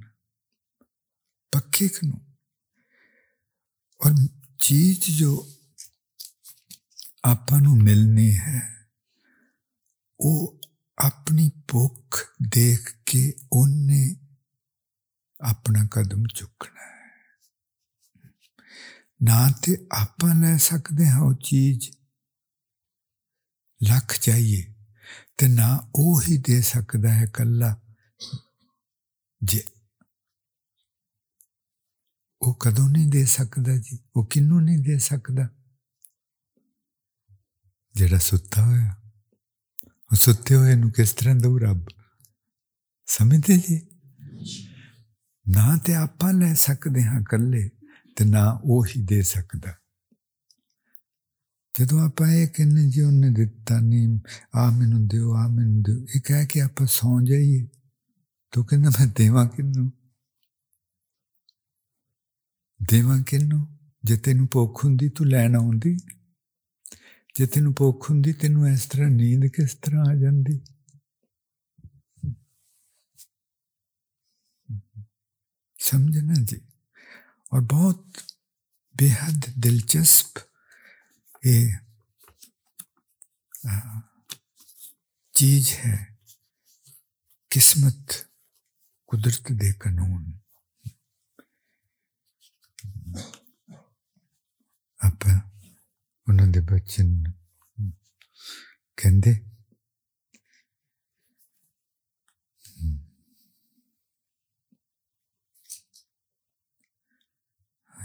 पक्के 1.53 1.89
कनो 1.89 2.19
और 4.01 4.15
चीज 4.61 5.11
जो 5.19 5.31
ਆਪਾਂ 7.25 7.61
ਨੂੰ 7.61 7.77
ਮਿਲਣੀ 7.79 8.35
ਹੈ 8.37 8.61
ਉਹ 10.21 10.61
ਆਪਣੀ 10.99 11.51
ਭੁੱਖ 11.69 12.19
ਦੇਖ 12.49 12.91
ਕੇ 13.07 13.33
ਉਹਨੇ 13.53 14.17
ਆਪਣਾ 15.41 15.87
ਕਦਮ 15.91 16.27
ਚੁੱਕਣਾ 16.27 16.81
ਹੈ 16.81 16.99
ਨਾ 19.23 19.47
ਤੇ 19.63 19.77
ਆਪਾਂ 19.93 20.35
ਲੈ 20.35 20.57
ਸਕਦੇ 20.57 21.07
ਹਾਂ 21.09 21.21
ਉਹ 21.21 21.35
ਚੀਜ਼ 21.35 21.91
ਲੱਖ 23.81 24.19
ਚਾਹੀਏ 24.19 24.75
ਤੇ 25.39 25.49
ਨਾ 25.49 25.91
ਉਹ 25.95 26.23
ਹੀ 26.23 26.39
ਦੇ 26.39 26.61
ਸਕਦਾ 26.61 27.13
ਹੈ 27.13 27.27
ਕੱਲਾ 27.27 27.77
ਜੇ 29.43 29.63
ਉਹ 32.43 32.55
ਕਦੋਂ 32.55 32.89
ਨਹੀਂ 32.89 33.07
ਦੇ 33.07 33.25
ਸਕਦਾ 33.25 33.77
ਜੀ 33.77 33.99
ਉਹ 34.17 34.27
ਕਿੰਨੂੰ 34.27 34.63
ਨਹੀਂ 34.63 34.79
ਦੇ 34.79 34.99
ਸਕਦਾ 34.99 35.49
ਜਿਹੜਾ 37.95 38.19
ਸੁੱਤਾ 38.19 38.65
ਹੋਇਆ 38.65 38.95
ਉਹ 40.12 40.16
ਸੁੱਤੇ 40.16 40.56
ਹੋਏ 40.56 40.76
ਨੂੰ 40.76 40.92
ਕਿਸ 40.92 41.14
ਤਰ੍ਹਾਂ 41.14 41.36
ਦਊ 41.36 41.58
ਰੱਬ 41.60 41.88
ਸਮਝਦੇ 43.08 43.58
ਜੀ 43.58 43.80
ਨਾ 45.46 45.76
ਤੇ 45.78 45.96
ਆਪਾਂ 45.96 46.34
ਲੈ 46.34 46.54
ਸਕਦੇ 46.54 47.04
ਹਾਂ 47.04 47.20
ਇਕੱਲੇ 47.22 47.70
ਤੇ 48.16 48.26
ਨਾ 48.26 48.46
ਉਹ 48.64 48.86
ਹੀ 48.86 49.02
ਦੇ 49.04 49.22
ਸਕਦਾ 49.22 49.74
ਜਦੋਂ 51.76 52.00
ਆਪਾਂ 52.02 52.28
ਇਹ 52.28 52.48
ਕਹਿੰਨੇ 52.48 52.84
ਜੀ 52.90 53.02
ਉਹਨੇ 53.02 53.30
ਦਿੱਤਾ 53.30 53.80
ਨਹੀਂ 53.80 54.20
ਆ 54.56 54.70
ਮੈਨੂੰ 54.72 55.08
ਦਿਓ 55.08 55.34
ਆ 55.34 55.48
ਮੈਨੂੰ 55.48 55.82
ਦਿਓ 55.82 56.06
ਇਹ 56.16 56.22
ਕਹਿ 56.22 56.46
ਕੇ 56.46 56.62
ਆਪਾਂ 56.62 56.88
ਸੌਂ 56.88 57.22
ਜਾਈਏ 57.22 57.68
ਤੂੰ 58.54 58.66
ਕਹਿੰਦਾ 58.66 58.90
ਮੈਂ 58.90 59.08
ਦੇਵਾਂ 59.08 59.46
ਕਿੰਨੂੰ 59.48 59.92
ਦੇਵਾਂ 62.80 63.22
ਕਿੰਨੂੰ 63.24 63.68
ਜੇ 64.04 64.18
ਤੈਨੂੰ 64.18 64.48
ਭੁੱਖ 64.52 64.84
ਹੁੰਦੀ 64.86 65.10
ਤੂੰ 65.10 65.28
ਲੈਣ 65.28 65.56
ਆਉਂਦੀ 65.56 65.98
ਜੇ 67.37 67.47
ਤੈਨੂੰ 67.47 67.75
ਭੁੱਖ 67.75 68.11
ਹੁੰਦੀ 68.11 68.33
ਤੈਨੂੰ 68.33 68.69
ਇਸ 68.69 68.87
ਤਰ੍ਹਾਂ 68.87 69.11
ਨੀਂਦ 69.11 69.47
ਕਿਸ 69.47 69.75
ਤਰ੍ਹਾਂ 69.75 70.05
ਆ 70.11 70.15
ਜਾਂਦੀ 70.15 70.61
समझना 75.79 76.35
जी 76.43 76.57
और 77.53 77.61
बहुत 77.67 78.19
बेहद 78.95 79.47
दिलचस्प 79.59 80.39
ये 81.43 81.57
चीज 85.35 85.71
है 85.75 85.97
किस्मत 87.51 88.15
कुदरत 89.09 89.53
दे 89.53 89.73
कानून 89.75 90.23
ਆਪਾਂ 95.01 95.35
ఉన్నది 96.28 96.62
చిన్న 96.94 97.26
కంది 98.98 99.34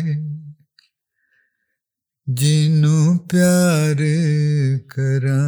जिनू 2.29 3.17
प्यार 3.17 3.97
करा 4.89 5.41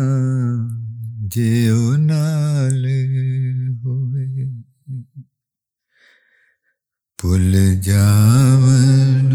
जे 1.28 1.72
ओ 1.72 1.96
नाल 1.96 2.86
होवे। 3.84 4.46
भुल 7.24 7.82
जावन 7.82 9.32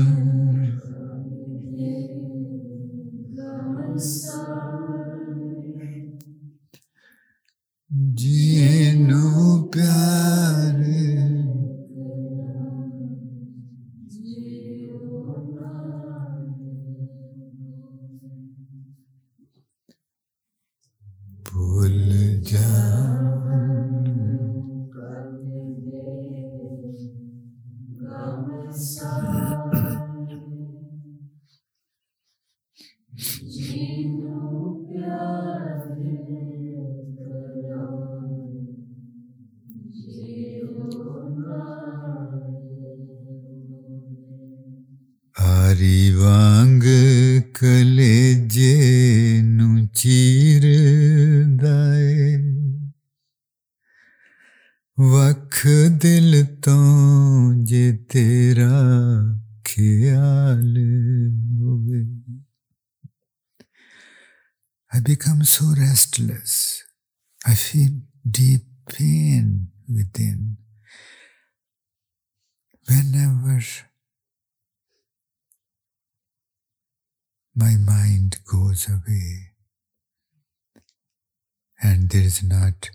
तीनों 8.50 9.62
goes 78.80 78.94
away 78.94 79.52
and 81.82 82.10
there 82.10 82.22
is 82.22 82.42
not 82.42 82.90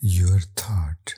your 0.00 0.40
thought. 0.56 1.14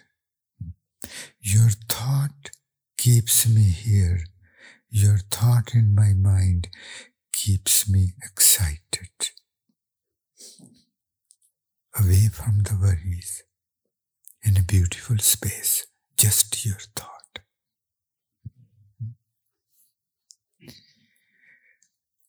Your 1.41 1.71
thought 1.89 2.51
keeps 2.97 3.49
me 3.49 3.63
here. 3.63 4.21
Your 4.91 5.19
thought 5.31 5.75
in 5.75 5.95
my 5.95 6.13
mind 6.13 6.69
keeps 7.33 7.89
me 7.89 8.13
excited. 8.23 9.31
Away 11.99 12.29
from 12.33 12.61
the 12.63 12.79
worries, 12.81 13.43
in 14.43 14.57
a 14.57 14.63
beautiful 14.63 15.19
space, 15.19 15.87
just 16.17 16.65
your 16.65 16.79
thought. 16.97 17.20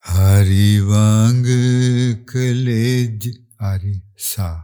Vang 0.04 1.46
Kalej 2.26 3.22
Ari 3.60 4.02
Sa. 4.16 4.64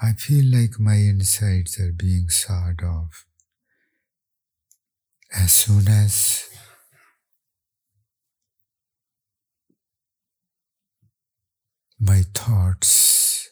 I 0.00 0.12
feel 0.14 0.46
like 0.46 0.80
my 0.80 0.94
insides 0.94 1.78
are 1.78 1.92
being 1.92 2.28
sawed 2.30 2.82
off. 2.82 3.26
As 5.34 5.52
soon 5.52 5.88
as 5.88 6.48
my 12.00 12.22
thoughts 12.34 13.48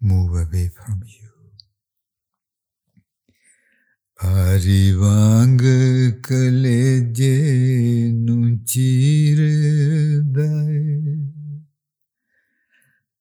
move 0.00 0.30
away 0.30 0.68
from 0.68 1.02
you. 1.04 1.27
हरिभा 4.18 5.18
कले 6.26 6.80
जे 7.18 7.34
नु 8.14 8.36
चीर 8.70 9.42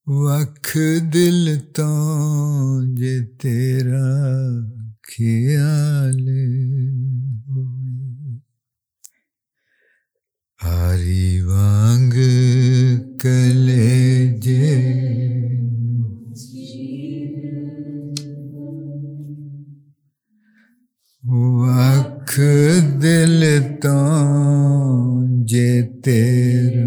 वख 0.08 0.72
दिल 1.14 1.56
तो 1.80 1.90
जे 2.96 3.14
तेरा 3.44 4.08
ख्याल 5.10 6.26
हरी 10.60 11.42
वांग 11.42 12.14
कले 13.26 13.97
दिल 22.40 23.60
तो 23.62 23.98
जे 25.46 25.82
तेरा 26.06 26.87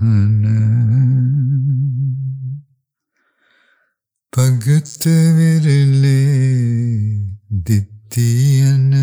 भगत 4.38 5.08
विरले 5.08 6.20
दितियन 7.52 8.94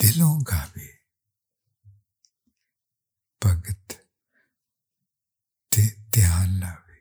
दिलों 0.00 0.40
गावे 0.42 0.98
भगत 3.44 3.92
ते 5.72 5.86
ध्यान 5.86 6.60
लावे 6.60 7.00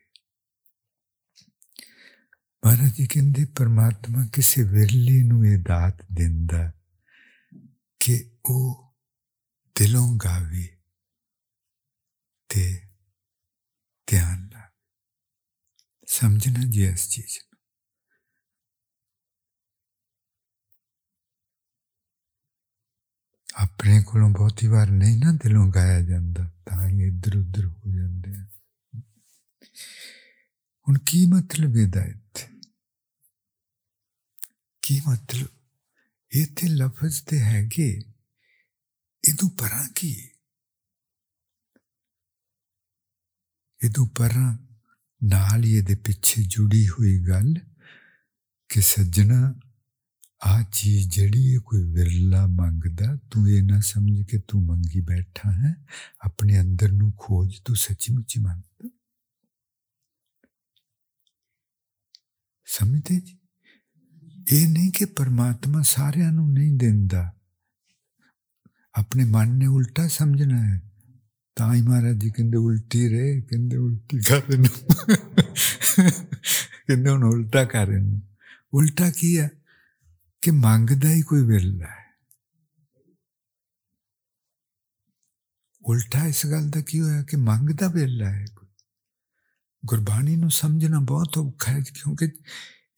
महाराज 2.66 2.92
जी 2.92 3.08
कहते 3.08 3.46
परमात्मा 3.46 4.26
किसी 4.26 4.62
विरले 4.62 5.50
ये 5.50 5.58
दात 5.58 6.06
दिता 6.12 6.64
ਕਿ 6.66 6.81
ਉਹ 8.50 8.96
ਦਿਲੋਂ 9.76 10.18
ਗਾਵੇ 10.18 10.78
ਤੇ 12.50 12.88
ਧਿਆਨ 14.08 14.50
ਲਾ 14.54 14.70
ਸਮਝਣਾ 16.08 16.64
ਜੀ 16.64 16.86
ਇਸ 16.86 17.10
ਚੀਜ਼ 17.10 17.38
ਨੂੰ 17.38 17.60
ਆਪਣੇ 23.58 24.04
ਕੋਲੋਂ 24.04 24.30
ਬਹੁਤੀ 24.30 24.68
ਵਾਰ 24.68 24.90
ਨਹੀਂ 24.90 25.18
ਨਾ 25.18 25.32
ਦਿਲੋਂ 25.32 25.68
ਗਾਇਆ 25.72 26.02
ਜਾਂਦਾ 26.02 26.50
ਤਾਂ 26.66 26.88
ਹੀ 26.88 27.08
ਇੱਧਰ 27.08 27.38
ਉੱਧਰ 27.38 27.66
ਹੋ 27.66 27.92
ਜਾਂਦੇ 27.92 28.36
ਆ 28.36 28.46
ਹੁਣ 30.88 30.98
ਕੀ 30.98 31.26
ਮਤਲਬ 31.26 31.76
ਇਹਦਾ 31.76 32.04
ਇੱਥੇ 32.06 32.48
ਕੀ 34.82 35.02
ਮਤਲਬ 35.08 35.48
ਇੱਥੇ 36.32 36.68
ਲਫ਼ਜ਼ 36.68 37.22
ਤੇ 37.24 37.40
ਹੈਗੇ 37.40 37.90
ਇਹਦੋਂ 39.24 39.50
ਪਰਾਂ 39.50 39.88
ਕੀ 39.96 40.12
ਇਹਦੋਂ 43.82 44.08
ਪਰਾਂ 44.08 44.58
ਨਾਲ 45.22 45.64
ਹੀ 45.64 45.74
ਇਹਦੇ 45.78 45.96
ਪਿੱਛੇ 45.96 46.44
ਜੁੜੀ 46.44 46.88
ਹੋਈ 46.88 47.18
ਗੱਲ 47.28 47.54
ਕਿ 48.70 48.82
ਸੱਜਣਾ 48.82 49.54
ਆ 50.46 50.62
ਚੀਜ਼ 50.64 51.10
ਜਿਹੜੀ 51.10 51.54
ਹੈ 51.54 51.60
ਕੋਈ 51.60 51.84
ਵਿਰਲਾ 51.84 52.46
ਮੰਗਦਾ 52.48 53.16
ਤੂੰ 53.32 53.50
ਇਹ 53.50 53.64
ਨਾ 53.64 53.80
ਸਮਝ 53.80 54.22
ਕੇ 54.22 54.38
ਤੂੰ 54.38 54.64
ਮੰਗੀ 54.66 55.02
ਬੈਠਾ 55.02 55.52
ਹੈ 55.52 55.74
ਆਪਣੇ 56.26 56.60
ਅੰਦਰ 56.62 56.92
ਨੂੰ 56.92 57.12
ਖੋਜ 57.18 57.60
ਤੂੰ 57.60 57.76
ਸੱਚੀ 57.76 58.14
ਮੁੱਚੀ 58.14 58.40
ਮੰਗਦਾ 58.40 58.90
ਸਮਝਦੇ 62.68 63.20
ਜੀ 63.20 63.38
ਇਹ 64.52 64.68
ਨਹੀਂ 64.68 64.92
ਕਿ 64.92 65.06
ਪਰਮਾਤਮਾ 65.06 65.82
ਸਾਰਿਆਂ 65.82 66.32
ਨੂੰ 66.32 66.54
ਨਹੀਂ 66.54 66.78
ਦਿੰਦਾ 66.78 67.32
ਆਪਣੇ 68.96 69.24
ਮਨ 69.24 69.56
ਨੇ 69.56 69.68
ਉਲਟਾ 69.68 70.08
ਸਮਝਣਾ 70.08 70.58
ਹੈ 70.66 70.82
ਤਾਂ 71.56 71.74
ਹੀ 71.74 71.82
ਮਹਾਰਾਜ 71.82 72.18
ਜੀ 72.18 72.30
ਕਹਿੰਦੇ 72.30 72.58
ਉਲਟੀ 72.58 73.10
ਰੇ 73.10 73.42
ਕਹਿੰਦੇ 73.42 73.78
ਉਲਟੀ 73.78 74.20
ਕਰ 74.20 74.58
ਨੂੰ 74.58 74.70
ਕਹਿੰਦੇ 76.88 77.10
ਹੁਣ 77.10 77.24
ਉਲਟਾ 77.24 77.64
ਕਰ 77.66 77.88
ਨੂੰ 77.88 78.22
ਉਲਟਾ 78.74 79.12
ਕੀ 79.12 79.38
ਹੈ 79.40 79.50
ਕਿ 80.42 80.52
ਮੰਗਦਾ 80.52 81.10
ਹੀ 81.10 81.22
ਕੋਈ 81.22 81.42
ਵਿਰਲਾ 81.42 81.88
ਹੈ 81.88 82.06
ਉਲਟਾ 85.86 86.26
ਇਸ 86.26 86.46
ਗੱਲ 86.46 86.70
ਦਾ 86.70 86.82
ਕੀ 86.82 87.00
ਹੋਇਆ 87.00 87.24
ਕਿ 87.24 87.38
ਮੰਗਦਾ 87.38 87.88
ਵਿਰਲਾ 87.88 88.30
ਹੈ 88.30 88.46
ਗੁਰਬਾਣੀ 89.86 90.36
ਨੂੰ 90.36 90.52
ਸਮਝਣਾ 90.52 91.00
ਬਹੁਤ 91.00 91.38
ਔਖਾ 91.38 91.72
ਹੈ 91.72 91.80
ਕਿਉਂਕਿ 91.80 92.32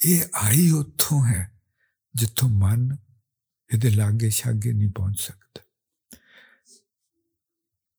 ਇਹ 0.06 0.24
ਆਈ 0.42 0.70
ਉੱਥੋਂ 0.72 1.26
ਹੈ 1.26 1.60
ਜਿੱਥੋਂ 2.16 2.50
ਮਨ 2.50 2.98
ਇਹਦੇ 3.74 3.90
ਲਾਗੇ 3.90 4.30
ਛਾਗੇ 4.30 4.74
ਨਹੀਂ 4.74 4.90
ਪਹੁੰਚ 4.90 5.20
ਸਕਦਾ 5.22 5.68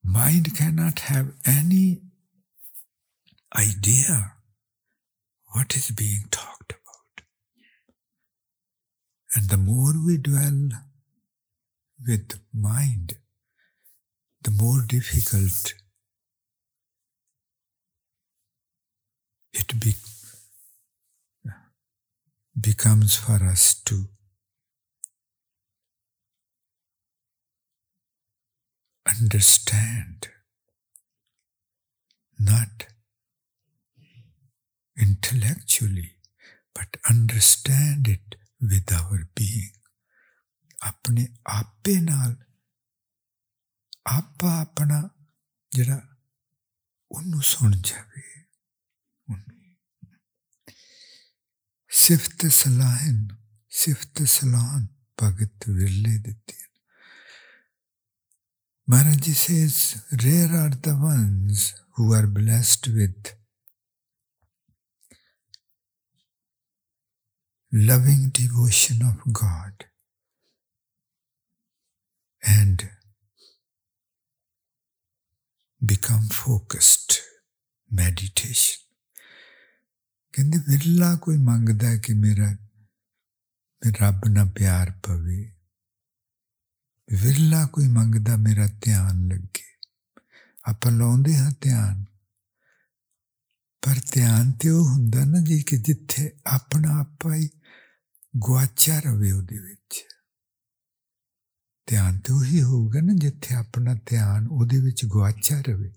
mind 0.05 0.55
cannot 0.57 1.01
have 1.01 1.27
any 1.47 2.03
idea 3.53 4.33
what 5.55 5.77
is 5.77 5.91
being 5.91 6.25
talked 6.31 6.73
about. 6.73 7.23
And 9.35 9.49
the 9.49 9.59
more 9.59 9.95
we 10.07 10.17
dwell 10.19 10.63
with 12.01 12.41
mind, 12.53 13.19
the 14.43 14.51
more 14.51 14.83
difficult 14.87 15.75
it 19.53 19.79
becomes 19.79 20.14
becomes 22.59 23.17
for 23.17 23.39
us 23.53 23.75
to 23.85 24.09
understand, 29.07 30.29
not 32.39 32.87
intellectually, 34.97 36.17
but 36.75 36.97
understand 37.09 38.09
it 38.09 38.37
with 38.61 38.93
our 38.93 39.27
being. 39.35 39.73
ਆਪਣੇ 40.83 41.29
ਆਪੇ 41.47 42.01
ਨਾਲ 42.01 42.37
ਆਪਾ 44.07 44.61
ਆਪਣਾ 44.61 45.09
ਜਿਹੜਾ 45.71 46.17
ਉਹਨੂੰ 47.11 47.43
ਸੁਣ 47.43 47.71
ਜਾਵੇ 47.71 48.34
ਸਿਫਤ 52.05 52.47
ਸਲਾਹਨ 52.47 53.29
ਸਿਫਤ 53.71 54.23
ਸਲਾਹਨ 54.23 54.87
ਭਗਤ 55.23 55.69
ਵਿਰਲੇ 55.69 56.19
ਦਿੱਤੀ 56.19 56.61
Maharaj 58.89 59.27
says, 59.37 60.03
rare 60.21 60.53
are 60.53 60.71
the 60.71 60.97
ones 60.97 61.75
who 61.95 62.13
are 62.13 62.27
blessed 62.27 62.89
with 62.89 63.35
loving 67.73 68.31
devotion 68.31 69.01
of 69.01 69.33
God 69.33 69.85
and 72.43 72.91
become 75.81 76.23
focused 76.23 77.23
meditation. 77.89 78.84
ਕਹਿੰਦੇ, 80.36 80.58
ਵਿਰਲਾ 80.58 81.16
ਕੋਈ 81.16 81.38
ਮੰਗਦਾ 81.38 81.98
ਕਿ 81.98 82.14
ਮੇਰਾ 82.14 82.56
ਰੱਬ 84.02 84.22
ਨਾਲ 84.30 84.50
ਪਿਆਰ 84.50 84.92
ਪਵੇ? 85.04 85.56
ਵਿਰਲਾ 87.14 87.66
ਕੋਈ 87.66 87.88
ਮੰਗਦਾ 87.88 88.36
ਮੇਰਾ 88.36 88.68
ਧਿਆਨ 88.82 89.28
ਲੱਗੇ? 89.28 89.64
ਆਪਾਂ 90.66 90.92
ਲਾਉਂਦੇ 90.92 91.38
ਹਾਂ 91.38 91.52
ਧਿਆਨ। 91.62 92.06
ਪਰ 93.82 93.96
ਧਿਆਨ 94.12 94.52
ਤੇ 94.52 94.70
ਉਹ 94.70 94.86
ਹੁੰਦਾ 94.86 95.26
ਨਾ 95.26 95.40
ਜੀ 95.44 95.64
ਕਿ 95.64 95.78
ਜਿੱਥੇ 95.78 96.32
ਆਪਣਾ 96.48 97.00
ਆਪਾ 97.00 97.36
ਹੀ 97.36 97.50
ਗਵਾਚਿਆ 98.38 99.00
ਰਵੇ 99.00 99.32
ਉਹਦੇ 99.32 99.60
ਵਿੱਚ। 99.60 100.04
ਧਿਆਨ 101.86 102.20
ਤੇ 102.20 102.34
ਉਹੀ 102.34 102.64
ਹੋਊਗਾ 102.64 103.02
ਨਾ 103.02 103.14
ਜਿੱਥੇ 103.14 103.56
ਆਪਣਾ 103.56 103.96
ਧਿਆਨ 104.06 104.48
ਉਹਦੇ 104.48 104.82
ਵਿੱਚ 104.82 105.06
ਗਵਾਚਾ 105.06 105.62
ਰਵੇ। 105.62 105.94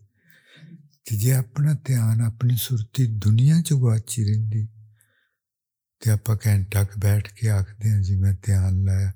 ਤੇ 1.08 1.18
ਜੇ 1.18 1.32
ਆਪਣਾ 1.34 1.74
ਧਿਆਨ 1.86 2.22
ਆਪਣੀ 2.22 2.56
ਸੁਰਤੀ 2.56 3.06
ਦੁਨੀਆ 3.08 3.62
'ਚ 3.62 3.74
ਗਵਾਚੀ 3.74 4.24
ਰਹਿੰਦੀ 4.24 4.68
ਤੇ 6.02 6.12
ਆਪਾਂ 6.12 6.38
ਘੰਟਾ 6.48 6.84
ਕ 6.84 6.98
ਬੈਠ 6.98 7.28
ਕੇ 7.34 7.50
ਆਖਦੇ 7.50 7.92
ਹਾਂ 7.92 8.02
ਜੀ 8.02 8.16
ਮੈਂ 8.16 8.34
ਧਿਆਨ 8.46 8.84
ਲਾਇਆ 8.84 9.12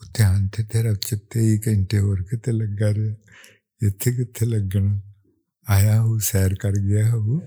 ਉਹ 0.00 0.06
ਧਿਆਨ 0.14 0.48
ਤੇ 0.48 0.64
ਤੇਰਾ 0.64 0.94
ਚਿੱਤੇ 0.94 1.40
ਹੀ 1.40 1.58
ਘੰਟੇ 1.68 1.98
ਹੋਰ 1.98 2.22
ਕਿਤੇ 2.22 2.52
ਲੱਗਾ 2.52 2.92
ਰਿਹਾ 2.94 3.14
ਇੱਥੇ 3.86 4.12
ਕਿੱਥੇ 4.12 4.46
ਲੱਗਣਾ 4.46 5.00
ਆਇਆ 5.66 6.00
ਉਹ 6.02 6.18
ਸੈਰ 6.18 6.54
ਕਰ 6.54 6.72
ਗਿਆ 6.72 7.14
ਉਹ 7.14 7.40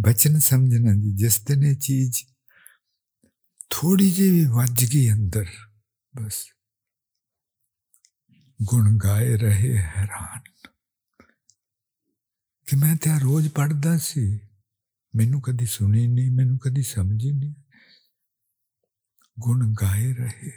ਬਚਨ 0.00 0.38
ਸਮਝਣਾ 0.38 0.94
ਜੀ 0.94 1.12
ਜਿਸ 1.12 1.40
ਦਿਨ 1.40 1.62
ਇਹ 1.62 1.74
ਚੀਜ਼ 1.76 2.22
ਥੋੜੀ 3.70 4.10
ਜਿਹੀ 4.10 4.30
ਵੀ 4.30 4.44
ਵੱਜ 4.46 4.84
ਗਈ 4.84 5.12
ਅੰਦਰ 5.12 5.46
ਬਸ 6.14 6.44
ਗੁਣ 8.63 8.97
ਗਾਏ 8.97 9.37
ਰਹੇ 9.37 9.77
ਹੈਰਾਨ। 9.77 10.41
ਕਿ 12.67 12.75
ਮੈਂ 12.75 12.95
ਤੇ 12.95 13.19
ਰੋਜ਼ 13.19 13.49
ਪੜਦਾ 13.49 13.97
ਸੀ, 13.97 14.39
ਮੈਨੂੰ 15.15 15.41
ਕਦੀ 15.41 15.65
ਸੁਣੀ 15.65 16.07
ਨਹੀਂ, 16.07 16.31
ਮੈਨੂੰ 16.31 16.59
ਕਦੀ 16.59 16.81
ਸਮਝੀ 16.81 17.31
ਨਹੀਂ। 17.31 17.55
ਗੁਣ 19.39 19.75
ਗਾਏ 19.81 20.13
ਰਹੇ 20.13 20.51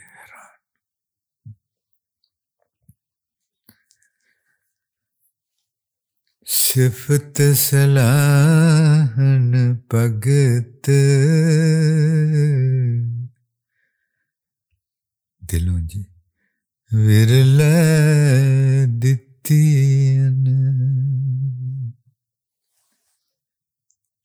ਸਿਫਤ 6.45 7.55
ਸਲਾਹਨ 7.55 9.77
ਭਗਤ 9.93 10.89
ਦਿਲੋਂ 15.45 15.79
ਜੀ। 15.79 16.14
विरलदित्यन 16.91 18.75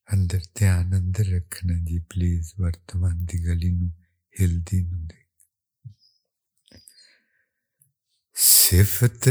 अंदर 0.08 0.42
ध्यान 0.58 0.92
अंदर 0.92 1.34
रखना 1.36 1.74
जी 1.84 1.98
प्लीज़ 2.12 2.52
वर्तमान 2.60 3.26
की 3.26 3.38
गली 3.44 3.70
हिलती 4.36 4.78
सिफत 8.36 9.28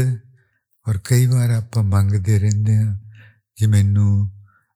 और 0.86 1.00
कई 1.08 1.26
बार 1.26 1.50
आप 1.50 1.78
मंगते 1.86 2.38
रहते 2.38 2.72
हैं 2.72 2.92
कि 3.58 3.66
मैनू 3.66 4.06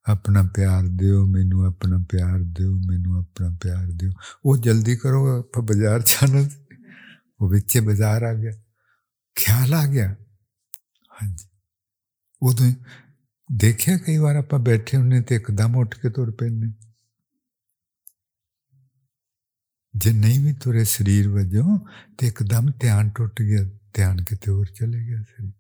अपना 0.07 0.43
प्यार 0.57 0.83
दो 1.01 1.25
मैनू 1.27 1.65
अपना 1.71 1.99
प्यार 2.11 2.39
दो 2.59 2.71
मैनू 2.89 3.21
अपना 3.21 3.49
प्यार 3.63 3.87
दो 4.01 4.09
वो 4.47 4.57
जल्दी 4.67 4.97
करो 5.05 5.21
आप 5.39 5.59
बाज़ार 5.65 6.03
जाना 6.03 6.43
ਕਰੋ 7.34 7.46
ਆਪਾਂ 7.46 7.46
ਬਾਜ਼ਾਰ 7.46 7.46
ਜਾਣਾ 7.46 7.46
ਉਹ 7.46 7.50
ਵਿੱਚੇ 7.50 7.80
ਬਾਜ਼ਾਰ 7.80 8.24
ਆ 8.24 8.34
ਗਿਆ 8.34 8.52
ਖਿਆਲ 9.36 9.74
ਆ 9.74 9.88
ਗਿਆ 9.88 10.16
ਹਾਂਜੀ 11.22 11.48
ਉਦੋਂ 12.42 12.72
ਦੇਖਿਆ 13.52 13.98
ਕਈ 13.98 14.18
ਵਾਰ 14.18 14.36
ਆਪਾਂ 14.36 14.60
ਬੈਠੇ 14.60 14.98
ਹੁੰਨੇ 14.98 15.22
ਤੇ 15.22 15.36
ਇੱਕਦਮ 15.36 15.76
ਉੱਠ 15.76 15.96
ਕੇ 15.96 16.10
ਤੁਰ 16.10 16.32
ਪੈਂਦੇ 16.32 16.68
ਜੇ 19.98 20.12
ਨਹੀਂ 20.12 20.40
ਵੀ 20.40 20.54
ਤੁਰੇ 20.54 20.84
ਸਰੀਰ 20.84 21.28
ਵਜੋਂ 21.28 21.80
ਤੇ 22.18 22.28
ਇੱਕਦਮ 22.28 22.72
ਧਿਆਨ 22.72 23.10
ਟੁੱਟ 23.10 23.42
ਗਿਆ 23.42 23.64
ਧਿਆਨ 23.94 24.24
ਕਿਤੇ 24.24 24.52
ਹੋਰ 24.52 24.66
ਚਲੇ 24.66 25.06
ਗਿਆ 25.08 25.22
ਸਰੀਰ 25.22 25.52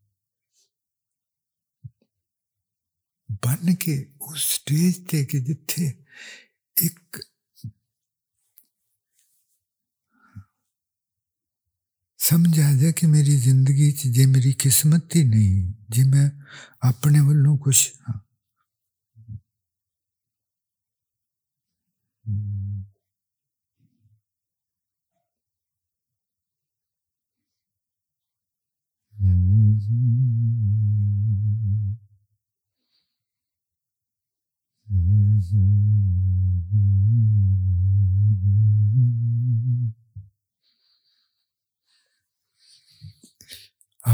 ਬਣ 3.30 3.76
ਕੇ 3.76 4.16
ਉਸ 4.22 4.56
ਸਟੇਜ 4.56 5.08
ਤੇ 5.10 5.26
ਕਿ 5.26 5.40
ਜਿੱਥੇ 5.40 6.06
ਇੱਕ 6.84 7.22
ਸਮਝ 12.24 12.60
ਆ 12.60 12.74
ਜਾ 12.74 12.92
ਕਿ 12.92 13.08
ਮੇਰੀ 13.08 13.36
ਜ਼ਿੰਦਗੀ 13.38 13.92
'ਚ 13.92 14.08
ਜੇ 14.08 14.26
ਮੇਰੀ 14.26 14.54
ਕਿਸਮਤ 14.54 15.16
ਹੀ 15.16 15.24
ਨਹੀਂ 15.24 15.74
ਜੇ 15.90 16.04
ਮੈਂ 16.04 16.30
ਆਪਣੇ 16.84 17.20
ਵੱਲੋਂ 17.20 17.58
ਕੁਝ 17.58 17.76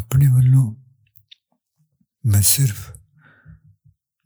ਆਪਣੇ 0.09 0.27
ਵੱਲੋਂ 0.27 0.75
ਮੈਂ 2.23 2.41
ਸਿਰਫ 2.41 2.91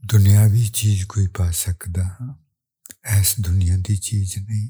ਦੁਨਿਆਵੀ 0.04 0.68
ਚੀਜ਼ 0.68 1.06
ਕੋਈ 1.06 1.28
ਪਾ 1.28 1.50
ਸਕਦਾ 1.52 2.04
ਹਾਂ 2.04 2.34
ਐਸ 3.06 3.36
ਦੁਨੀਆ 3.40 3.78
ਦੀ 3.78 3.96
ਚੀਜ਼ 3.98 4.38
ਨਹੀਂ 4.38 4.70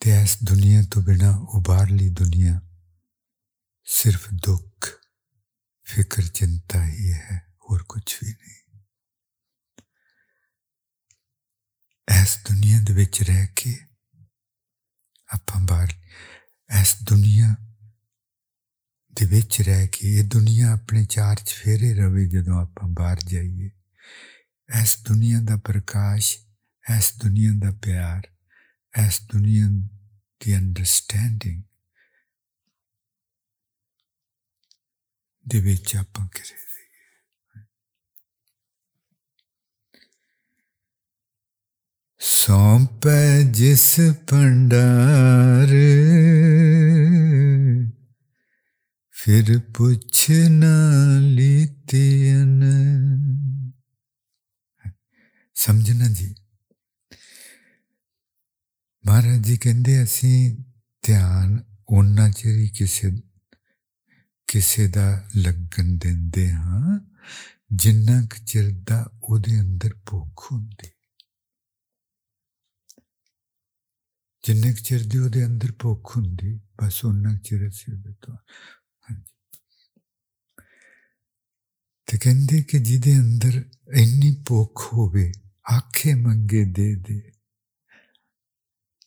ਤੇ 0.00 0.10
ਐਸ 0.10 0.36
ਦੁਨੀਆ 0.44 0.82
ਤੋਂ 0.82 1.02
ਬਿਨਾ 1.02 1.30
ਉਬਾਰਲੀ 1.54 2.08
ਦੁਨੀਆ 2.08 2.60
ਸਿਰਫ 3.86 4.28
ਦੁੱਖ 4.34 4.88
ਫਿਕਰ 5.86 6.22
ਚਿੰਤਾ 6.22 6.84
ਹੀ 6.86 7.12
ਹੈ 7.12 7.40
ਹੋਰ 7.60 7.82
ਕੁਝ 7.82 8.02
ਵੀ 8.22 8.32
ਨਹੀਂ 8.32 8.80
ਐਸ 12.08 12.36
ਦੁਨੀਆ 12.48 12.80
ਦੇ 12.80 12.92
ਵਿੱਚ 12.92 13.22
ਰਹਿ 13.22 13.46
ਕੇ 13.56 13.76
ਆਪਾਂ 15.28 15.60
ਬਾਹਰ 15.60 15.92
ਐਸ 16.70 16.96
ਦੁਨੀਆ 17.02 17.54
ਦੇ 19.18 19.26
ਵਿੱਚ 19.26 19.60
ਰਹਿ 19.62 19.88
ਕੇ 19.88 20.18
ਇਹ 20.18 20.24
ਦੁਨੀਆ 20.24 20.72
ਆਪਣੇ 20.72 21.04
ਚਾਰ 21.04 21.36
ਚਫੇਰੇ 21.36 21.94
ਰਵੇ 21.94 22.26
ਜਦੋਂ 22.28 22.60
ਆਪਾਂ 22.62 22.88
ਬਾਹਰ 22.88 23.20
ਜਾਈਏ 23.26 23.70
ਐਸ 24.68 24.96
ਦੁਨੀਆ 25.02 25.40
ਦਾ 25.40 25.56
ਪ੍ਰਕਾਸ਼ 25.56 26.36
ਐਸ 26.90 27.12
ਦੁਨੀਆ 27.18 27.52
ਦਾ 27.58 27.70
ਪਿਆਰ 27.82 28.26
ਐਸ 28.94 29.20
ਦੁਨੀਆ 29.32 29.68
ਦੀ 30.40 30.56
ਅੰਡਰਸਟੈਂਡਿੰਗ 30.56 31.62
ਦੇ 35.46 35.60
ਵਿੱਚ 35.60 35.96
ਆਪਾਂ 35.96 36.28
ਕਰੇ 36.28 36.62
ਸੌਂਪੈ 42.20 43.42
ਜਿਸ 43.42 44.00
ਭੰਡਾਰ 44.30 45.68
ਫਿਰ 49.18 49.58
ਪੁੱਛ 49.74 50.30
ਨਾ 50.50 50.74
ਲੀਤੀਨ 51.20 52.60
ਸਮਝਣਾ 55.56 56.08
ਜੀ 56.08 56.34
ਮਹਾਰਾਜ 59.04 59.40
ਜੀ 59.40 59.56
ਕਹਿੰਦੇ 59.56 60.02
ਅਸੀਂ 60.02 60.56
ਧਿਆਨ 61.04 61.62
ਉਹਨਾਂ 61.88 62.30
ਚਿਰ 62.30 62.68
ਕਿਸੇ 62.78 63.10
ਕਿਸੇ 64.48 64.86
ਦਾ 64.88 65.06
ਲੱਗਣ 65.36 65.96
ਦਿੰਦੇ 65.96 66.50
ਹਾਂ 66.52 66.98
ਜਿੰਨਾ 67.74 68.20
ਚਿਰ 68.46 68.70
ਦਾ 68.88 69.04
ਉਹਦੇ 69.22 69.60
ਅੰਦਰ 69.60 69.94
ਭੁੱਖ 70.06 70.52
ਹੁੰਦੀ 70.52 70.90
ਜਿੰਨੇ 74.44 74.72
ਚਿਰ 74.74 75.02
ਦੀ 75.02 75.18
ਉਹਦੇ 75.18 75.44
ਅੰਦਰ 75.46 75.72
ਭੁੱਖ 75.72 76.16
ਹੁੰਦੀ 76.16 76.60
ਬਸ 76.82 77.04
ਉਹਨਾਂ 77.04 77.34
ਚਿਰ 77.34 77.68
ਅਸੀਂ 77.68 77.94
ਉਹਦੇ 77.94 78.14
ਤੋਂ 78.20 78.36
ਤੇ 82.11 82.17
ਕਹਿੰਦੇ 82.17 82.63
ਕਿ 82.63 82.79
ਜਿਹਦੇ 82.79 83.17
ਅੰਦਰ 83.17 83.63
ਇੰਨੀ 83.95 84.43
ਭੁੱਖ 84.47 84.93
ਹੋਵੇ, 84.93 85.31
ਆਖੇ 85.73 86.13
ਮੰਗੇ 86.15 86.65
ਦੇ 86.65 86.95
ਦੇ। 86.95 87.31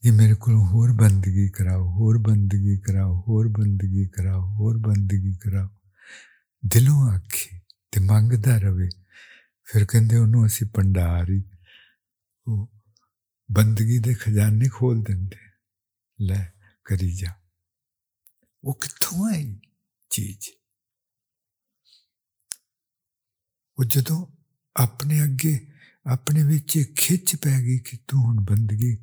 ਇਹ 0.05 0.13
ਮੇਰੇ 0.13 0.35
ਕੋਲ 0.35 0.55
ਹੋਰ 0.55 0.93
ਬੰਦਗੀ 0.93 1.49
ਕਰਾਓ, 1.49 1.91
ਹੋਰ 1.91 2.19
ਬੰਦਗੀ 2.19 2.79
ਕਰਾਓ, 2.79 3.25
ਹੋਰ 3.29 3.49
ਬੰਦਗੀ 3.49 4.09
ਕਰਾਓ, 4.09 4.41
ਹੋਰ 4.41 4.79
ਬੰਦਗੀ 4.79 5.35
ਕਰਾਓ। 5.35 5.69
ਦਿਲੋਂ 6.67 7.11
ਆਖੇ 7.11 7.61
ਤੇ 7.93 8.01
ਮੰਗਦਾ 8.01 8.59
ਰਵੇ। 8.59 8.89
ਫਿਰ 9.65 9.85
ਕਹਿੰਦੇ 9.85 10.17
ਉਹਨੂੰ 10.17 10.47
ਅਸੀਂ 10.47 10.67
ਪੰਡਾਰੀ 10.67 11.45
ਉਹ 12.47 12.71
ਬੰਦਗੀ 13.53 13.99
ਦੇ 13.99 14.15
ਖਜ਼ਾਨੇ 14.15 14.69
ਖੋਲ 14.69 15.03
ਦਿੰਦੇ। 15.03 15.37
ਲੈ 16.21 16.51
ਕਰੀ 16.85 17.17
ਜਾ। 17.17 17.33
ਉਹ 18.65 18.79
ਕਿੱਥੋਂ 18.81 19.27
ਆਈ 19.31 19.61
ਚੀਜ਼? 20.11 20.62
ਉਹ 23.83 23.87
ਜਦੋਂ 23.87 24.27
ਆਪਣੇ 24.77 25.23
ਅੱਗੇ, 25.25 25.55
ਆਪਣੇ 26.07 26.43
ਵਿੱਚ 26.43 26.79
ਖਿੱਚ 26.97 27.35
ਪੈ 27.37 27.61
ਗਈ 27.63 27.79
ਕਿ 27.79 27.97
ਤੂੰ 28.09 28.21
ਹੁਣ 28.21 28.37
ਬੰਦਗੀ 28.41 28.95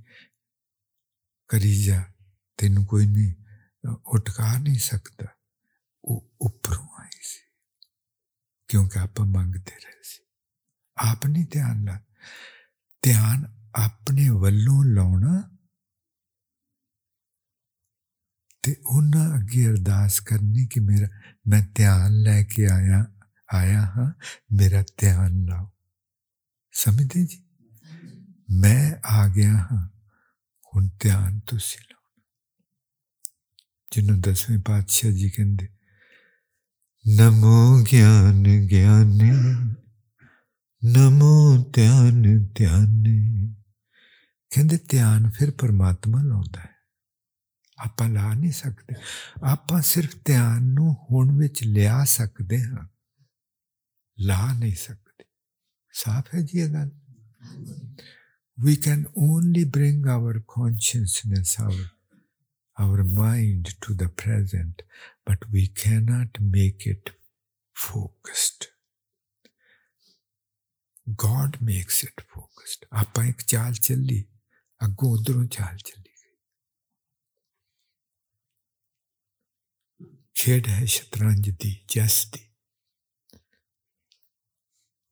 ਕਰੀ 1.50 1.74
ਜਾ, 1.84 2.04
ਤੈਨੂੰ 2.60 2.86
ਕੋਈ 2.86 3.06
ਨਹੀਂ 3.06 3.34
ਉਟਕਾ 4.08 4.58
ਨਹੀਂ 4.58 4.80
ਸਕਦਾ। 4.80 5.28
ਉਹ 6.06 6.32
ਉੱਪਰੋਂ 6.42 6.88
ਆਈ 7.02 7.20
ਸੀ, 7.22 7.42
ਕਿਉਂਕਿ 8.70 9.00
ਆਪਾਂ 9.00 9.26
ਮੰਗਦੇ 9.26 9.76
ਰਹੇ 9.76 10.02
ਸੀ। 10.04 10.24
ਆਪ 10.98 11.28
ਨਹੀਂ 11.28 11.46
ਧਿਆਨ 11.52 11.84
ਲਾ, 11.86 12.00
ਧਿਆਨ 13.04 13.46
ਆਪਣੇ 13.76 14.30
ਵੱਲੋਂ 14.30 14.84
ਲਾਉਣਾ 14.86 15.44
ਤੇ 18.64 18.76
ਉਹਨਾਂ 18.86 19.30
ਅੱਗੇ 19.38 19.68
ਅਰਦਾਸ 19.68 20.20
ਕਰਨੀ 20.20 20.68
ਕਿ 20.68 20.80
ਮੇਰਾ, 20.80 21.08
ਮੈਂ 21.48 21.64
ਧਿਆਨ 21.76 22.22
ਲੈ 22.22 22.44
ਕੇ 22.44 22.68
ਆਇਆ। 22.72 23.06
ਆਇਆ 23.55 23.81
ਹਾਂ 23.87 24.13
ਮੇਰਾ 24.53 24.83
ਧਿਆਨ 24.99 25.45
ਲਾਓ 25.45 25.71
ਸਮਝਦੇ 26.75 27.25
ਜੀ 27.27 27.43
ਮੈਂ 28.51 28.93
ਆ 29.05 29.27
ਗਿਆ 29.29 29.53
ਹਾਂ 29.53 29.89
ਹੁਣ 30.73 30.89
ਧਿਆਨ 31.01 31.41
ਤੁਸੀਂ 31.41 31.81
ਲਾਓ 31.81 32.23
ਜਿਹਨੂੰ 33.93 34.21
ਦਸਵੇਂ 34.21 34.59
ਪਾਤਸ਼ਾਹ 34.59 35.11
ਜੀ 35.11 35.31
ਕਹਿੰਦੇ 35.31 35.69
ਨਮੋ 37.05 37.85
ਗਿਆਨ 37.93 38.43
ਗਿਆਨੇ 38.67 39.33
ਨਮੋ 40.83 41.57
ਧਿਆਨ 41.75 42.23
ਧਿਆਨੇ 42.55 43.21
ਕਹਿੰਦੇ 44.51 44.79
ਧਿਆਨ 44.89 45.31
ਫਿਰ 45.31 45.51
ਪਰਮਾਤਮਾ 45.51 46.23
ਲਾਉਂਦਾ 46.23 46.61
ਹੈ 46.61 46.73
ਆਪਾਂ 47.79 48.09
ਲਾ 48.09 48.33
ਨਹੀਂ 48.35 48.53
ਸਕਦੇ 48.53 48.95
ਆਪਾਂ 49.43 49.81
ਸਿਰਫ 49.83 50.15
ਧਿਆਨ 50.25 50.63
ਨੂੰ 50.63 50.95
ਹੁਣ 51.11 51.39
ਵਿੱਚ 51.39 51.63
ਲਿਆ 51.65 52.05
ਸਕਦੇ 52.05 52.63
ਹਾਂ 52.63 52.87
ਲਾ 54.19 54.53
ਨਹੀਂ 54.53 54.75
ਸਕਦੇ 54.77 55.25
ਸਾਫ਼ 55.95 56.35
ਹੈ 56.35 56.41
ਜੀ 56.41 56.61
ਇਹ 56.61 56.69
ਗੱਲ 56.69 56.91
we 58.59 58.73
can 58.85 59.01
only 59.29 59.63
bring 59.77 60.05
our 60.15 60.33
consciousness 60.53 61.55
our 61.63 61.85
our 62.77 63.05
mind 63.17 63.71
to 63.85 63.95
the 64.03 64.07
present 64.23 64.85
but 65.31 65.45
we 65.55 65.65
cannot 65.81 66.39
make 66.55 66.87
it 66.93 67.11
focused 67.77 68.69
God 71.25 71.59
makes 71.71 72.01
it 72.09 72.25
focused 72.35 72.87
ਆਪਾਂ 73.03 73.25
ਇੱਕ 73.25 73.43
ਚਾਲ 73.47 73.73
ਚੱਲੀ 73.73 74.23
ਅੱਗੋਂ 74.81 75.13
ਉਧਰੋਂ 75.19 75.45
ਚਾਲ 75.59 75.77
ਚੱਲੀ 75.77 76.13
ਖੇਡ 80.35 80.69
ਹੈ 80.69 80.85
ਸ਼ਤਰੰਜ 80.85 81.51
ਦੀ 81.51 81.77
ਜੈਸ 81.89 82.25
ਦੀ 82.33 82.47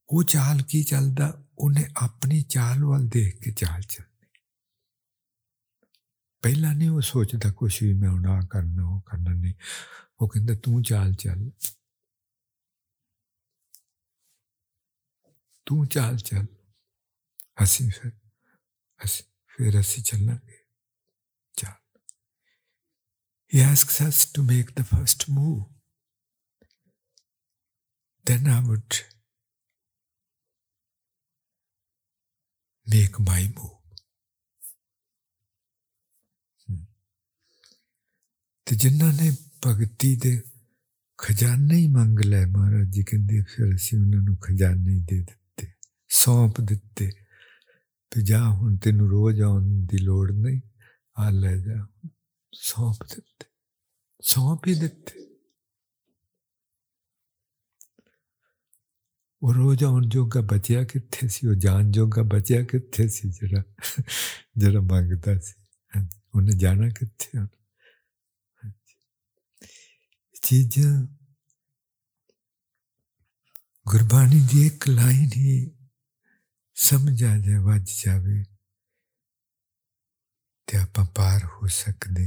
ਉਹ 0.09 0.23
ਚਾਲ 0.23 0.63
ਕੀ 0.63 0.83
ਚੱਲਦਾ 0.83 1.33
ਉਹਨੇ 1.59 1.85
ਆਪਣੀ 1.97 2.41
ਚਾਲ 2.43 2.85
ਵੱਲ 2.85 3.09
ਦੇਖ 3.09 3.39
ਕੇ 3.41 3.51
ਚਾਲ 3.51 3.83
ਚੱਲਦੀ 3.83 4.27
ਪਹਿਲਾਂ 6.43 6.75
ਨਹੀਂ 6.75 6.91
ਉਹ 6.91 7.01
ਸੋਚਦਾ 7.01 7.51
ਕੁਛ 7.53 7.83
ਵੀ 7.83 7.93
ਮੈਂ 7.95 8.11
ਉਹਨਾਂ 8.11 8.41
ਕਰਨਾ 8.43 8.85
ਉਹ 8.85 9.01
ਕਰਨਾ 9.01 9.31
ਨਹੀਂ 9.31 9.55
ਉਹ 10.21 10.29
ਕਹਿੰਦਾ 10.29 10.55
ਤੂੰ 10.55 10.83
ਚਾਲ 10.83 11.15
ਚੱਲ 11.15 11.51
ਤੂੰ 15.67 15.87
ਚਾਲ 15.87 16.17
ਚੱਲ 16.17 16.47
ਅਸੀਂ 17.63 17.91
ਫਿਰ 17.91 18.13
ਅਸੀਂ 19.05 19.25
ਫਿਰ 19.47 19.81
ਅਸੀਂ 19.81 20.03
ਚੱਲਾਂਗੇ 20.03 20.63
He 23.53 23.61
asks 23.61 24.01
us 24.01 24.25
to 24.33 24.43
make 24.43 24.75
the 24.77 24.83
first 24.83 25.29
move. 25.29 25.65
Then 28.27 28.47
I 28.47 28.61
would 28.61 29.05
make 32.88 33.18
my 33.20 33.42
move. 33.48 33.74
Hmm. 36.68 36.86
ਤੇ 38.66 38.76
ਜਿਨ੍ਹਾਂ 38.76 39.14
ਨੇ 39.14 39.32
ਭਗਤੀ 39.66 40.16
ਦੇ 40.16 40.42
ਖਜ਼ਾਨੇ 41.18 41.76
ਹੀ 41.76 41.88
ਮੰਗ 41.88 42.20
ਲੈ 42.20 42.46
ਮਹਾਰਾਜ 42.46 42.88
ਜੀ, 42.88 43.04
ਕਹਿੰਦੇ 43.04 43.42
ਫਿਰ 43.42 43.76
ਅਸੀਂ 43.76 44.00
ਉਹਨਾਂ 44.00 44.22
ਨੂੰ 44.22 44.38
ਖਜ਼ਾਨੇ 44.38 44.94
ਹੀ 44.94 45.00
ਦੇ 45.00 45.20
ਦਿੱਤੇ, 45.20 45.68
ਸੌਂਪ 46.10 46.62
ਦਿੱਤੇ 46.62 47.12
ਤੇ 48.12 48.22
ਜਾ 48.22 48.50
ਹੁਣ 48.50 48.78
ਤੈਨੂੰ 48.78 49.10
ਰੋਜ਼ 49.10 49.42
ਆਉਣ 49.42 49.86
ਦੀ 49.86 49.98
ਲੋੜ 49.98 50.32
ਨਹੀਂ, 50.32 50.62
ਆ 51.20 51.30
ਲੈ 51.30 51.56
ਜਾ 51.58 51.88
ਸੌਂਪ 52.54 53.04
ਦਿੱਤੇ, 53.04 53.46
ਸੌਂਪ 54.22 54.68
ਹੀ 54.68 54.76
ਦਿੱਤੇ 54.76 55.27
रोजा 59.56 59.88
उनजोगा 59.90 60.42
बचया 60.52 60.84
किथे 60.92 61.28
सी 61.30 61.56
जान 61.66 61.92
जोगा 61.92 62.24
बचया 62.34 62.62
किथे 62.72 63.08
सी, 63.10 63.30
जरा 63.38 63.62
जरा 64.62 64.82
मंगता 64.82 65.38
सी। 65.40 65.54
हाँ 65.94 66.08
उन्हें 66.36 66.58
जाना 66.58 66.90
किथे 66.98 67.38
हाँ 67.38 67.50
चीज़ 70.44 70.80
गुरबाणी 73.86 74.40
की 74.48 74.66
एक 74.66 74.88
लाइन 74.88 75.30
ही 75.36 75.56
समझ 76.76 77.24
आ 77.24 77.36
जाए, 77.38 77.58
वज 77.68 77.86
जाए 78.04 78.44
तो 80.68 80.80
आप 80.80 81.00
पार 81.18 81.44
हो 81.44 81.68
सकते 81.68 82.26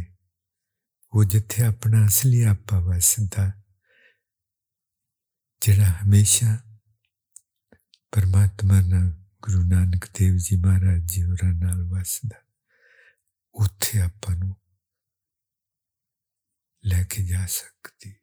वो 1.13 1.25
जिथे 1.33 1.63
अपना 1.65 2.05
असली 2.07 2.43
आपा 2.53 2.79
वसदा 2.89 3.45
जरा 5.63 5.89
हमेशा 6.01 6.51
ਪਰਮਾਤਮਾ 8.13 8.81
ਨਾਲ 8.81 9.25
ਗੁਰੂ 9.43 9.63
ਨਾਨਕ 9.65 10.07
ਦੇਵ 10.07 10.37
ਜੀ 10.37 10.57
ਮਹਾਰਾਜ 10.57 11.01
ਜੀ 11.05 11.25
ਹੋਰਾਂ 11.25 11.53
ਨਾਲ 11.53 11.83
ਵਸਦਾ। 11.83 12.43
ਉੱਥੇ 13.55 14.01
ਆਪਾਂ 14.01 14.37
ਨੂੰ 14.37 14.57
ਲੈ 16.87 17.05
ਕੇ 17.05 17.25
ਜਾ 17.25 17.47
ਸਕਦੀ। 17.47 18.15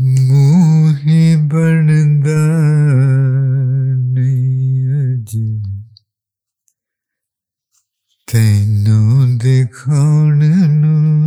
ਮੂਹੀ 0.00 1.36
ਬਣਦਾ 1.36 2.58
ਨਹੀਂ 3.96 4.86
ਅਜੀ। 4.88 5.62
ਤੈਨੂੰ 8.32 9.38
ਦਿਖਾਉਣ 9.38 10.44
ਨੂੰ 10.68 11.24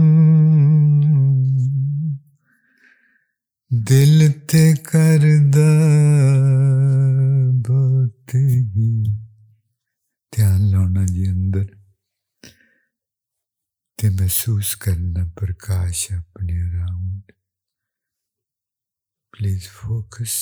दिल 3.72 4.32
ते 4.50 4.62
कर 4.90 5.24
ध्यान 10.34 10.62
लाना 10.72 11.06
जी 11.06 11.26
अंदर। 11.28 11.66
ते 14.00 14.10
महसूस 14.10 14.74
करना 14.86 15.26
प्रकाश 15.40 16.08
अपने 16.14 16.54
around 16.62 17.32
please 19.34 19.68
focus 19.70 20.36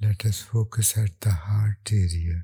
let 0.00 0.26
us 0.26 0.42
focus 0.50 0.94
at 0.98 1.12
the 1.26 1.32
heart 1.46 1.92
area 1.92 2.38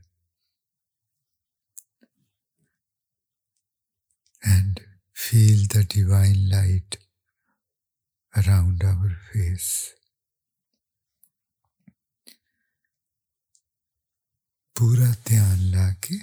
and 4.43 4.80
feel 5.16 5.66
the 5.74 5.86
divine 5.95 6.36
light 6.49 6.99
around 8.38 8.84
our 8.84 9.11
face. 9.27 9.73
ਪੂਰਾ 14.75 15.13
ਧਿਆਨ 15.25 15.59
ਲਾ 15.71 15.93
ਕੇ 16.01 16.17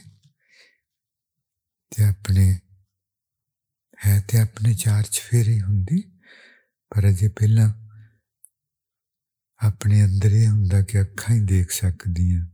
ਤੇ 1.93 2.05
ਆਪਣੇ 2.05 2.47
ਹੈ 4.07 4.21
ਤੇ 4.21 4.39
ਆਪਣੇ 4.39 4.75
ਚਾਰ 4.75 5.03
ਚਫੇਰੇ 5.03 5.61
ਹੁੰਦੀ 5.61 6.03
ਪਰ 6.93 7.09
ਅਜੇ 7.09 7.29
ਪਹਿਲਾਂ 7.29 7.69
ਆਪਣੇ 9.61 10.05
ਅੰਦਰ 10.05 10.33
ਇਹ 10.33 10.49
ਹੁੰਦਾ 10.49 10.83
ਕਿ 10.83 11.01
ਅੱਖਾਂ 11.01 11.35
ਹੀ 11.35 11.41
ਦੇਖ 11.41 11.71
ਸਕਦੀਆਂ 11.71 12.45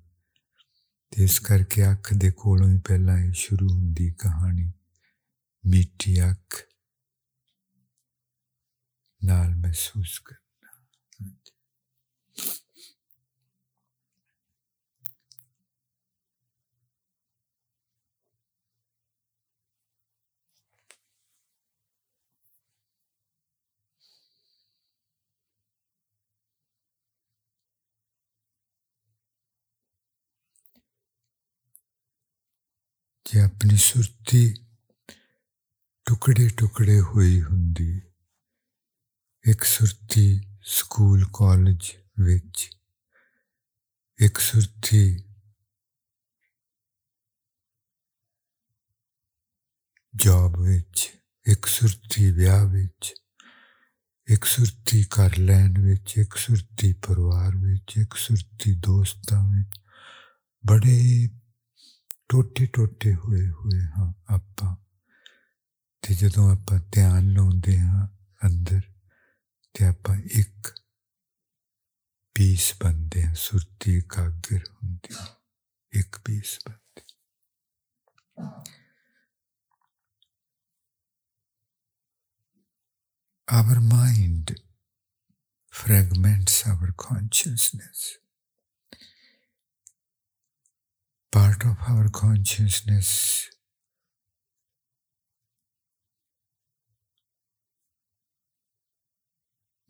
ਤੇ 1.13 1.25
ਇਸ 1.25 1.39
ਕਰਕੇ 1.41 1.91
ਅੱਖ 1.93 2.13
ਦੇ 2.15 2.31
ਕੋਲੋਂ 2.31 2.69
ਹੀ 2.69 2.79
ਪਹਿਲਾਂ 2.79 3.19
ਇਹ 3.19 3.33
ਸ਼ੁਰੂ 3.33 3.69
ਹੁੰਦੀ 3.69 4.11
ਕਹਾਣੀ 4.13 4.73
ਮਿੱਟੀ 5.65 6.21
ਅੱਖ 6.31 6.63
लाल 9.24 9.54
महसूस 9.56 10.18
करना। 10.20 10.42
अपनी 33.44 33.78
सुरती 33.78 34.54
टुकड़े 36.06 36.50
टुकड़े 36.50 36.98
हुई 36.98 37.40
होंगी 37.40 38.11
ਇੱਕ 39.48 39.64
ਸੁਰਤੀ 39.64 40.42
ਸਕੂਲ 40.64 41.26
ਕਾਲਜ 41.34 41.92
ਵਿੱਚ, 42.20 42.72
ਇੱਕ 44.20 44.38
ਸੁਰਤੀ 44.38 45.24
ਜੌਬ 50.16 50.60
ਵਿੱਚ, 50.60 51.12
ਇੱਕ 51.48 51.66
ਸੁਰਤੀ 51.66 52.32
ਵਿਆਹ 52.32 52.66
ਵਿੱਚ, 52.66 53.14
ਇੱਕ 54.30 54.46
ਸੁਰਤੀ 54.46 55.04
ਕਰ 55.04 55.38
ਲੈਣ 55.38 55.82
ਵਿੱਚ, 55.82 56.18
ਇੱਕ 56.18 56.36
ਸੁਰਤੀ 56.36 56.94
ਪਰਿਵਾਰ 56.94 57.56
ਵਿੱਚ, 57.56 57.98
ਇੱਕ 57.98 58.14
ਸੁਰਤੀ 58.14 58.76
ਦੋਸਤਾਂ 58.76 59.52
ਵਿੱਚ। 59.52 59.80
ਬੜੇ 60.68 61.30
ਟੋਟੇ 62.30 62.66
ਟੋਟੇ 62.66 63.16
ਹੋਏ 63.16 63.50
ਹੋਏ 63.50 63.82
ਹਾਂ 63.82 64.34
ਆਪਾਂ। 64.34 64.76
ਤੇ 66.02 66.16
ਜਦੋਂ 66.16 66.52
ਆਪਾਂ 66.52 66.80
ਧਿਆਨ 66.92 67.34
ਲਾਉਂਦੇ 67.34 67.80
ਹਾਂ 67.80 68.08
ਅੰਦਰ 68.48 68.82
ਤੇ 69.75 69.85
ਆਪਾਂ 69.85 70.17
ਇੱਕ 70.17 70.75
ਪੀਸ 72.35 72.73
ਬਣਦੇ 72.83 73.23
ਹਾਂ 73.27 73.35
ਸੁਰਤੀ 73.35 73.97
ਇਕਾਗਰ 73.99 74.65
ਹੁੰਦੀ 74.69 75.15
ਇੱਕ 75.93 76.19
ਪੀਸ 76.25 76.59
ਬਣਦੇ 76.69 77.03
our 83.49 83.81
mind 83.81 84.57
fragments 85.73 86.67
our 86.67 86.93
consciousness. 86.99 88.19
Part 91.33 91.65
of 91.65 91.77
our 91.87 92.09
consciousness 92.11 93.49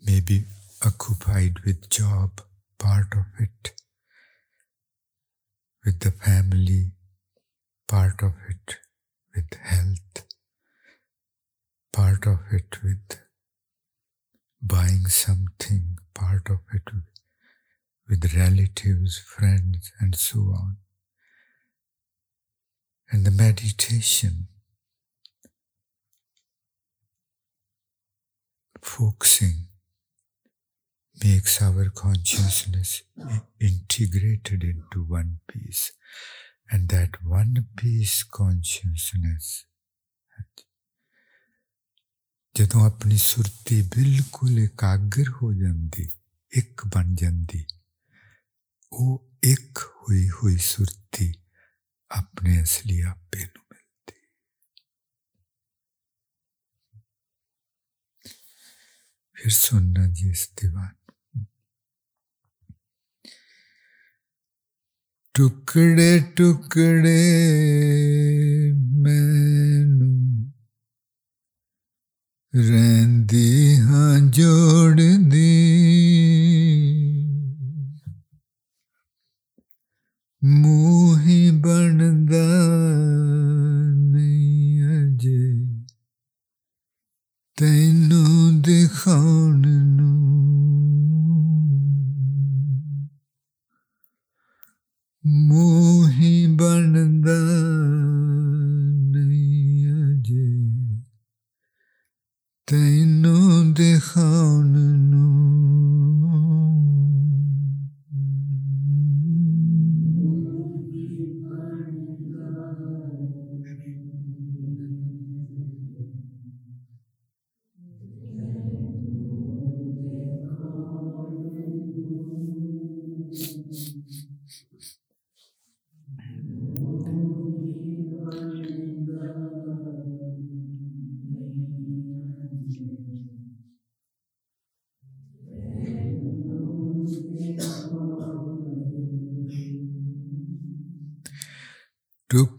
may 0.03 0.19
be 0.19 0.45
occupied 0.83 1.59
with 1.65 1.89
job, 1.89 2.41
part 2.79 3.13
of 3.13 3.25
it 3.39 3.73
with 5.85 5.99
the 5.99 6.11
family, 6.11 6.91
part 7.87 8.21
of 8.23 8.33
it 8.49 8.77
with 9.35 9.53
health, 9.61 10.25
part 11.93 12.25
of 12.25 12.39
it 12.51 12.83
with 12.83 13.19
buying 14.61 15.05
something, 15.07 15.97
part 16.13 16.49
of 16.49 16.59
it 16.73 16.93
with 18.07 18.33
relatives, 18.35 19.19
friends, 19.19 19.91
and 19.99 20.15
so 20.15 20.39
on. 20.39 20.77
And 23.11 23.25
the 23.25 23.31
meditation, 23.31 24.47
focusing 28.81 29.67
makes 31.20 31.62
our 31.62 31.90
consciousness 31.90 33.02
integrated 33.60 34.62
into 34.64 35.02
one 35.04 35.38
piece. 35.48 35.92
And 36.70 36.88
that 36.88 37.10
one 37.24 37.66
piece 37.76 38.22
consciousness. 38.24 39.66
ਜਦੋਂ 42.54 42.84
ਆਪਣੀ 42.86 43.16
ਸੁਰਤੀ 43.16 43.80
ਬਿਲਕੁਲ 43.94 44.58
ਇਕਾਗਰ 44.58 45.28
ਹੋ 45.30 45.52
ਜਾਂਦੀ 45.52 46.08
ਇੱਕ 46.52 46.84
ਬਣ 46.86 47.14
ਜਾਂਦੀ 47.14 47.64
ਉਹ 48.92 49.38
ਇੱਕ 49.44 49.78
ਹੋਈ 49.78 50.28
ਹੋਈ 50.30 50.56
ਸੁਰਤੀ 50.56 51.32
ਆਪਣੇ 52.10 52.62
ਅਸਲੀ 52.62 53.00
ਆਪੇ 53.00 53.44
ਨੂੰ 53.44 53.64
ਮਿਲਦੀ 53.72 54.14
ਫਿਰ 59.36 59.50
ਸੁਣਨਾ 59.50 60.06
ਜੀ 60.08 60.28
ਇਸ 60.30 60.48
ਦੀਵਾਨ 60.62 60.94
ਟੁਕੜੇ 65.35 66.23
ਟੁਕੜੇ 66.35 67.21
ਮੈਨੂੰ 68.73 70.51
ਰਹਿੰਦੀ 72.55 73.75
ਹਾਂ 73.75 74.19
ਜੋੜਦੀ। 74.19 75.47
ਮੂਹੀ 80.43 81.51
ਬਣਦਾ 81.51 82.43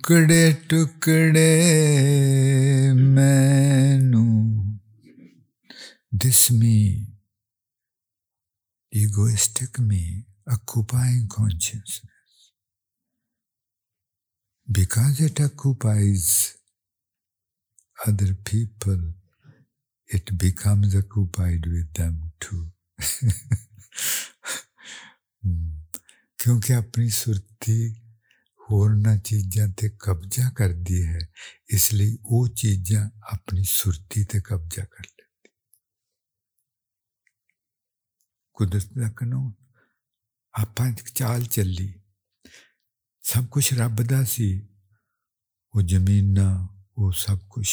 ਟੁਕੜੇ 0.01 0.51
ਟੁਕੜੇ 0.70 1.41
ਮੈਨੂੰ 2.93 4.24
this 6.22 6.39
me 6.62 6.78
egoistic 9.01 9.78
me 9.89 9.99
occupying 10.53 11.28
consciousness 11.36 12.47
because 14.80 15.22
it 15.28 15.43
occupies 15.47 16.26
other 18.08 18.30
people 18.51 19.05
it 20.20 20.34
becomes 20.45 20.97
occupied 21.03 21.70
with 21.76 21.93
them 22.01 22.18
too 22.47 22.64
क्योंकि 26.39 26.74
अपनी 26.82 27.10
सुरती 27.22 27.80
ਹੋਰਨਾਂ 28.62 29.18
ਚੀਜ਼ਾਂ 29.18 29.68
ਤੇ 29.68 29.89
ਕਬਜ਼ਾ 29.89 30.49
ਕਰਦੀ 30.49 31.05
ਹੈ 31.05 31.20
ਇਸ 31.70 31.93
ਲਈ 31.93 32.18
ਉਹ 32.26 32.47
ਚੀਜ਼ਾਂ 32.47 33.10
ਆਪਣੀ 33.34 33.64
ਸੁਰਤੀ 33.64 34.24
ਤੇ 34.24 34.41
ਕਬਜ਼ਾ 34.41 34.84
ਕਰ 34.84 35.03
ਲੈਂਦੀ 35.03 35.49
ਕੁਦਰਤ 38.53 38.93
ਦਾ 38.93 39.10
ਕਾਨੂੰਨ 39.12 39.51
ਆਪਾਂ 40.53 40.88
ਇੱਕ 40.88 41.10
ਚਾਲ 41.10 41.43
ਚੱਲੀ 41.43 41.93
ਸਭ 43.24 43.45
ਕੁਝ 43.45 43.74
ਰੱਬ 43.74 44.01
ਦਾ 44.01 44.24
ਸੀ 44.24 44.68
ਉਹ 45.76 45.82
ਜ਼ਮੀਨਾਂ 45.82 46.68
ਉਹ 46.97 47.12
ਸਭ 47.12 47.39
ਕੁਝ 47.49 47.68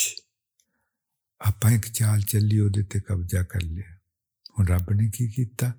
ਆਪਾਂ 1.41 1.71
ਇੱਕ 1.71 1.87
ਚਾਲ 1.87 2.21
ਚੱਲੀ 2.21 2.59
ਉਹਦੇ 2.61 2.83
ਤੇ 2.83 3.01
ਕਬਜ਼ਾ 3.01 3.43
ਕਰ 3.43 3.63
ਲਿਆ 3.63 3.97
ਹੁਣ 4.59 4.67
ਰੱਬ 4.67 4.93
ਨੇ 4.93 5.11
ਕੀ 5.11 5.29
ਕੀਤਾ 5.29 5.73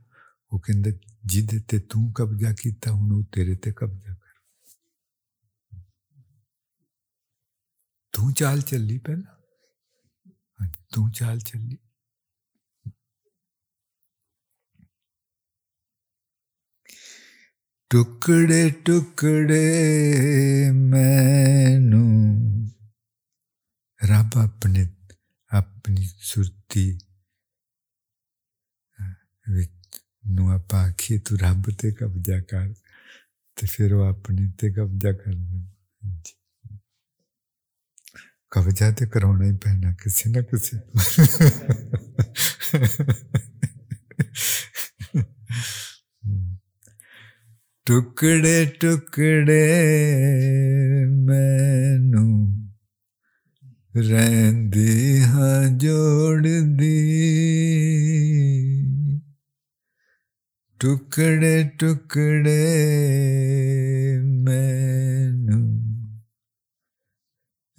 ਉਹ 0.51 0.59
ਕਹਿੰਦਾ 0.59 0.89
ਜਿਹਦੇ 1.25 1.59
ਤੇ 1.59 1.79
ਤੂੰ 1.79 2.13
ਕਬਜ਼ਾ 2.13 2.53
ਕੀਤਾ 2.53 2.91
ਹੁਣ 2.91 3.11
ਉਹ 3.11 3.23
ਤੇਰੇ 3.31 3.55
ਤੇ 3.55 3.71
ਕਬਜ਼ਾ 3.71 4.15
ਤੂੰ 8.13 8.33
ਚਾਲ 8.33 8.61
ਚੱਲੀ 8.61 8.97
ਪਹਿਲਾਂ 8.97 9.35
ਤੂੰ 10.93 11.11
ਚਾਲ 11.11 11.39
ਚੱਲੀ 11.39 11.77
ਟੁਕੜੇ 17.89 18.69
ਟੁਕੜੇ 18.85 20.71
ਮੈਨੂੰ 20.71 22.07
ਰੱਬ 24.01 24.37
ਆਪਣੇ 24.37 24.85
ਆਪਣੀ 25.51 26.05
ਸੁਰਤੀ 26.05 26.99
ਵਿੱਚ 29.51 30.01
ਨੂੰ 30.27 30.51
ਆਪਾ 30.51 30.91
ਕਿ 30.97 31.17
ਤੂੰ 31.19 31.39
ਰੱਬ 31.39 31.69
ਤੇ 31.77 31.91
ਕਬਜ਼ਾ 31.91 32.41
ਕਰ 32.41 32.73
ਤੇ 33.55 33.67
ਫਿਰ 33.67 33.93
ਉਹ 33.93 34.05
ਆਪਣੇ 34.05 34.51
ਤੇ 34.57 34.73
ਕਬਜ਼ਾ 34.73 35.11
ਕਰਨਾ 35.11 35.63
ਕਬਜ਼ਾ 38.51 38.91
ਤੇ 38.91 39.05
ਕਰਾਉਣਾ 39.05 39.45
ਹੀ 39.45 39.51
ਪੈਣਾ 39.51 39.93
ਕਿਸੇ 40.03 40.29
ਨਾ 40.29 40.41
ਕਿਸੇ 40.41 40.77
ਟੁਕੜੇ 47.85 48.65
ਟੁਕੜੇ 48.65 49.79
ਮੈਨੂੰ 51.05 52.55
ਰਹਿੰਦੇ 53.95 55.21
ਹਾਂ 55.21 55.69
ਜੋੜਦੀ 55.69 56.93
ਟੁਕੜੇ 60.79 61.69
ਟੁਕੜੇ 61.79 62.57
ਮੈਨੂੰ 64.19 65.78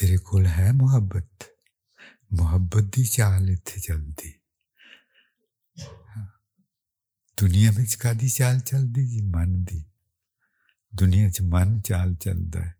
ਤੇਰੇ 0.00 0.16
ਕੋਲ 0.16 0.46
ਹੈ 0.46 0.72
ਮੁਹੱਬਤ? 0.72 1.28
ਮੁਹੱਬਤ 2.32 2.82
ਦੀ 2.82 3.04
ਚਾਲ 3.04 3.50
ਇੱਥੇ 3.50 3.80
ਚੱਲਦੀ। 3.80 4.34
ਦੁਨੀਆ 7.40 7.70
ਵਿੱਚ 7.76 7.94
ਕਾਦੀ 7.94 8.28
ਚਾਲ 8.28 8.60
ਚੱਲਦੀ 8.60 9.06
ਜੀ? 9.06 9.20
ਮਨ 9.20 9.64
ਦੀ। 9.64 9.84
ਦੁਨੀਆ 10.94 11.30
'ਚ 11.30 11.42
ਮਨ 11.42 11.80
ਚਾਲ 11.80 12.14
ਚੱਲਦਾ 12.14 12.60
ਹੈ। 12.60 12.74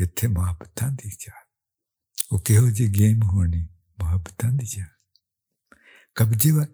ਇੱਥੇ 0.00 0.26
ਮੁਹੱਬਤਾਂ 0.26 0.92
ਦੀ 0.92 1.10
ਚਾਲ। 1.10 1.46
ਉਹ 2.32 2.40
ਕਿਹੋ 2.40 2.70
ਜੀ 2.70 2.88
ਗੇਮ 2.88 3.20
ਹੋਣੀ? 3.22 3.62
ਮੁਹੱਬਤਾਂ 4.02 4.52
ਦੀ 4.52 4.66
ਚਾਲ। 4.66 5.18
ਕਬਜ਼ੇ 6.14 6.50
ਵਾ 6.50 6.66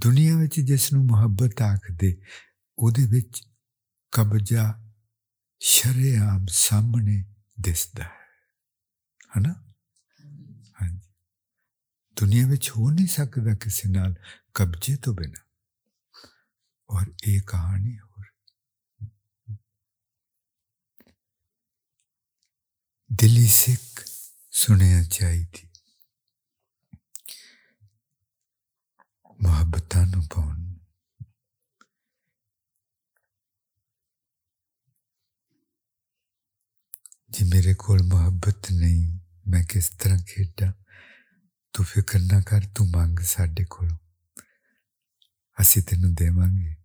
ਦੁਨੀਆ 0.00 0.36
ਵਿੱਚ 0.36 0.60
ਜਿਸ 0.60 0.92
ਨੂੰ 0.92 1.06
ਮੁਹੱਬਤ 1.06 1.62
ਆਖਦੇ, 1.62 2.20
ਉਹਦੇ 2.78 3.06
ਵਿੱਚ 3.06 3.48
ਕਬਜ਼ਾ 4.12 4.92
ਸ਼ਰੇਆਮ 5.60 6.46
ਸਾਹਮਣੇ 6.48 7.24
ਦਿਸਦਾ 7.60 8.04
ਹੈ। 8.04 8.25
ਹਨਾ 9.37 9.53
ਹਾਂਜੀ 10.81 10.99
ਦੁਨੀਆ 12.17 12.47
ਵਿੱਚ 12.47 12.71
ਹੋ 12.71 12.89
ਨਹੀਂ 12.89 13.07
ਸਕਦਾ 13.07 13.55
ਕਿਸੇ 13.55 13.89
ਨਾਲ 13.89 14.15
ਕਬਜੇ 14.53 14.95
ਤੋਂ 14.95 15.13
ਬਿਨਾ 15.13 15.51
और 16.89 17.03
एक 17.27 17.43
कहानी 17.49 17.91
और 17.97 18.25
दिल्ली 23.09 23.45
सिख 23.47 24.01
सुनना 24.53 25.03
चाहिए 25.09 25.67
ਮੁਹੱਬਤਾਂ 29.41 30.05
ਨੂੰ 30.05 30.23
ਜੇ 37.31 37.45
ਮੇਰੇ 37.45 37.73
ਕੋਲ 37.73 38.03
ਮੁਹੱਬਤ 38.03 38.71
ਨਹੀਂ 38.71 39.19
ਮੈਂ 39.47 39.63
ਕਿਸ 39.63 39.89
ਤਰ੍ਹਾਂ 39.89 40.17
ਖੇਡਾਂ 40.27 40.71
ਤੂੰ 41.73 41.85
ਫਿਕਰ 41.85 42.19
ਨਾ 42.19 42.41
ਕਰ 42.41 42.65
ਤੂੰ 42.75 42.89
ਮੰਗ 42.89 43.19
ਸਾਡੇ 43.19 43.65
ਕੋਲੋਂ 43.69 43.97
ਅਸੀਂ 45.61 45.83
ਤੈਨੂੰ 45.83 46.13
ਦੇਵਾਂਗੇ 46.13 46.75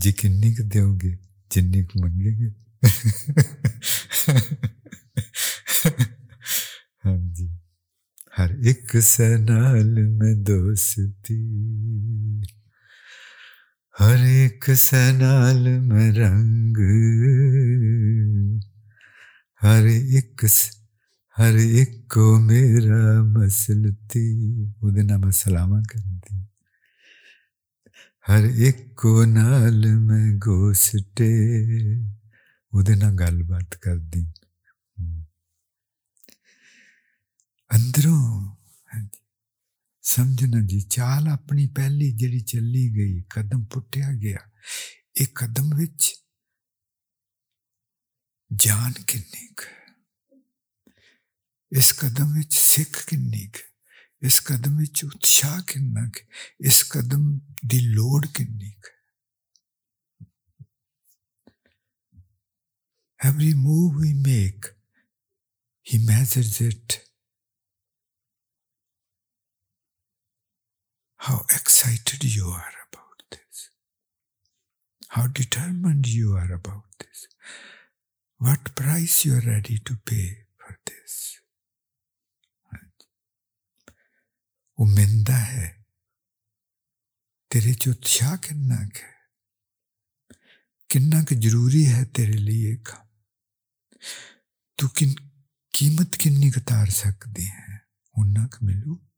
ਜੀ 0.00 0.12
ਕਿੰਨੀ 0.12 0.54
ਕੁ 0.54 0.62
ਦਿਓਗੇ 0.62 1.16
ਜਿੰਨੀ 1.50 1.84
ਕੁ 1.84 2.00
ਮੰਗੇਗੇ 2.02 2.50
ਹਾਂਜੀ 7.06 7.48
ਹਰ 8.36 8.50
ਇੱਕ 8.64 8.96
ਸੇ 9.00 9.36
ਨਾਲ 9.36 10.08
ਮੈਂ 10.08 10.34
ਦੋਸਤੀ 10.34 11.38
ਹਰ 13.96 14.26
ਇੱਕ 14.44 14.70
ਸੇ 14.74 15.12
ਨਾਲ 15.12 15.68
हर 19.63 19.87
एक 19.87 20.45
हर 21.37 21.55
एक 21.57 22.07
को 22.13 22.39
मेरा 22.39 23.23
मसलती 23.23 24.23
ओदे 24.83 25.03
मैं 25.03 25.31
सलामा 25.31 25.81
करती 25.81 26.47
हर 28.27 28.45
एक 28.45 28.95
को 29.01 29.25
नाल 29.25 29.85
मैं 29.85 30.39
गोसटे 30.39 31.29
गल 33.15 33.41
बात 33.41 33.73
कर 33.73 33.97
दी 33.97 34.19
हम्म। 34.19 35.25
अंदरों 37.71 38.45
हाँ 38.93 39.09
समझना 40.03 40.61
जी, 40.61 40.81
चाल 40.81 41.27
अपनी 41.27 41.67
पहली 41.67 42.11
जड़ी 42.11 42.41
चली 42.41 42.89
गई, 42.89 43.21
कदम 43.31 43.65
पुटिया 43.65 44.11
गया 44.11 44.51
एक 45.21 45.37
कदम 45.37 45.73
विच 45.73 46.22
ਵਿੱਚ 48.52 48.66
ਜਾਨ 48.66 48.92
ਕਿੰਨੀ 48.92 49.46
ਕੁ 49.46 49.64
ਇਸ 51.78 51.92
ਕਦਮ 51.92 52.32
ਵਿੱਚ 52.32 52.54
ਸਿੱਖ 52.54 53.04
ਕਿੰਨੀ 53.06 53.46
ਕੁ 53.46 54.26
ਇਸ 54.26 54.40
ਕਦਮ 54.40 54.76
ਵਿੱਚ 54.76 55.04
ਉਤਸ਼ਾਹ 55.04 55.62
ਕਿੰਨਾ 55.62 56.08
ਕਿ 56.08 56.20
ਇਸ 56.60 56.82
ਕਦਮ 56.82 57.40
ਦੀ 57.64 57.80
ਲੋੜ 57.80 58.26
ਕਿੰਨੀ 58.26 58.70
ਹੈ 58.70 58.96
Every 63.24 63.52
move 63.52 63.96
we 63.96 64.12
make, 64.14 64.66
He 65.80 65.98
measures 65.98 66.60
it. 66.60 67.04
How 71.16 71.44
excited 71.50 72.24
you 72.24 72.46
are 72.46 72.72
about 72.92 73.22
this. 73.30 73.70
How 75.08 75.26
determined 75.26 76.06
you 76.06 76.36
are 76.36 76.52
about 76.52 76.84
this. 76.98 77.26
What 78.43 78.61
price 78.61 79.27
you 79.27 79.33
are 79.33 79.45
ready 79.45 79.75
to 79.79 79.91
pay 79.91 80.27
for 80.33 80.71
this. 80.71 81.33
वो 84.79 84.85
मिंदा 84.85 85.35
है। 85.35 85.85
तेरे 87.51 87.73
च 87.73 87.87
उत्साह 87.87 88.35
किन्ना 88.35 88.75
है। 88.75 89.13
किन्ना 90.91 91.23
क 91.23 91.33
ज़रूरी 91.33 91.83
है 91.83 92.05
तेरे 92.05 92.33
लिए 92.33 92.75
काम? 92.75 93.07
तू 94.79 94.87
किन, 94.87 95.15
कीमत 95.75 96.15
किन्नी 96.15 96.49
उतार 96.49 96.89
सकती 96.89 97.43
है? 97.43 97.81
उन्ना 98.17 98.47
क 98.47 98.59
मिलू? 98.63 99.09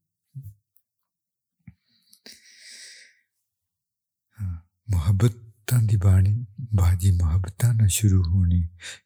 ਮੁਹੱਬਤਾਂ 5.65 5.81
ਦੀ 5.81 5.97
ਬਾਣੀ 5.97 6.45
ਬਾਜੀ 6.75 7.11
ਮੁਹੱਬਤਾਂ 7.11 7.73
ਨਾਲ 7.73 7.87
ਸ਼ੁਰੂ 7.87 8.23
ਹੋਣੀ 8.23 8.61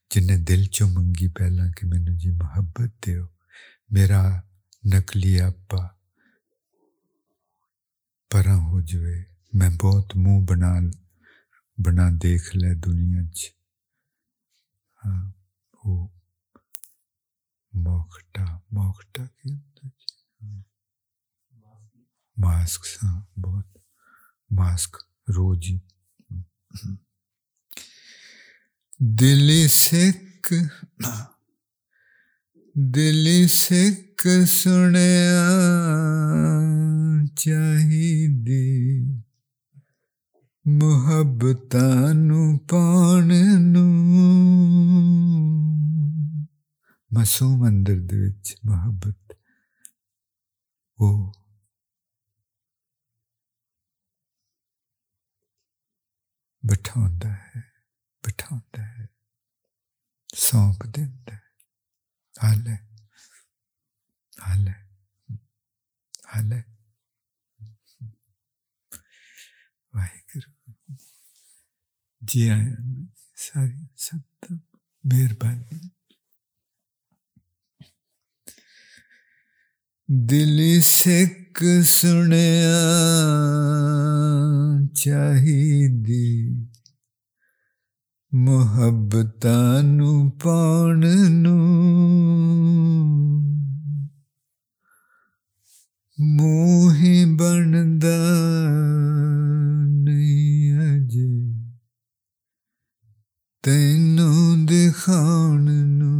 ਜਿੰਨੇ 0.09 0.37
ਦਿਲ 0.37 0.65
ਚੋਂ 0.65 0.87
ਮੰਗੀ 0.87 1.27
ਪਹਿਲਾਂ 1.27 1.69
ਕਿ 1.71 1.87
ਮੈਨੂੰ 1.87 2.17
ਜੀ 2.17 2.31
ਮੁਹੱਬਤ 2.31 2.91
ਦਿਓ 3.05 3.27
ਮੇਰਾ 3.91 4.43
ਨਕਲੀ 4.87 5.37
ਆਪਾ 5.37 5.97
ਪਰਾਂ 8.31 8.57
ਹੋ 8.57 8.81
ਜਵੇ 8.81 9.23
ਮੈਂ 9.55 9.69
ਬਹੁਤ 9.71 10.15
ਮੂੰਹ 10.17 10.45
ਬਣਾ 10.45 10.73
ਬਣਾ 11.77 12.09
ਦੇਖ 12.11 12.55
ਲੈ 12.55 12.73
ਦੁਨੀਆ 12.73 13.23
'ਚ 13.23 13.51
ਹਾਂ 15.05 15.31
ਉਹ 15.85 16.11
मोखटा 17.73 18.45
मोखटा 18.73 19.25
की 19.25 19.51
मास्क 22.37 22.85
हाँ 23.03 23.27
बहुत 23.39 23.73
मास्क 24.51 24.97
रोज 25.29 25.65
ही 25.65 25.79
दिली 29.15 29.67
सिख 29.67 30.53
दिली 32.75 33.47
सिख 33.49 34.27
सुने 34.47 35.09
चाहिदी 37.35 38.63
ਮੁਹੱਬਤਾਂ 40.65 42.13
ਨੂੰ 42.13 42.59
ਪਾਣ 42.59 43.33
ਨੂੰ 43.59 43.91
ਮਾਸੂਮ 47.11 47.67
ਅੰਦਰ 47.67 47.99
ਦੇ 47.99 48.17
ਵਿੱਚ 48.17 48.55
ਮੁਹੱਬਤ 48.65 49.35
ਉਹ 50.99 51.33
ਬਿਠਾਉਂਦਾ 56.63 57.29
ਹੈ 57.29 57.61
ਬਿਠਾਉਂਦਾ 58.23 58.83
ਹੈ 58.83 59.07
ਸੌਂਪ 60.35 60.85
ਦਿੰਦਾ 60.87 61.33
ਹੈ 61.33 61.41
ਹਾਲੇ 62.35 62.77
ਹਾਲੇ 64.33 64.73
ਹਾਲੇ 66.27 66.61
ਵਾਹਿਗੁਰੂ 69.93 70.97
ਜੀ 72.21 72.47
ਆਇਆਂ 72.49 73.05
ਸਾਰੀ 73.35 73.87
ਸੰਤ 73.97 74.51
ਮਿਹਰਬਾਨੀ 75.03 75.89
ਦਿਲ 80.09 80.81
ਸਿੱਖ 80.81 81.63
ਸੁਣਿਆ 81.83 82.75
ਚਾਹੀਦੀ। 84.94 86.66
ਮੁਹੱਬਤਾਂ 88.34 89.82
ਨੂੰ 89.82 90.38
ਪਾਉਣ 90.44 91.06
ਨੂੰ। 91.30 91.70
ਮੂਹੀ 96.20 97.24
ਬਣਦਾ 97.24 98.36
ਨਹੀਂ 99.86 100.78
ਅਜੇ। 100.78 101.54
ਤੈਨੂੰ 103.62 104.66
ਦਿਖਾਉਣ 104.66 105.70
ਨੂੰ। 105.70 106.10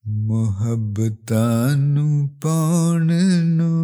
ਮੁਹੱਬਤਾਂ 0.07 1.77
ਨੂੰ 1.77 2.29
ਪਾਉਣ 2.43 3.13
ਨੂੰ 3.45 3.75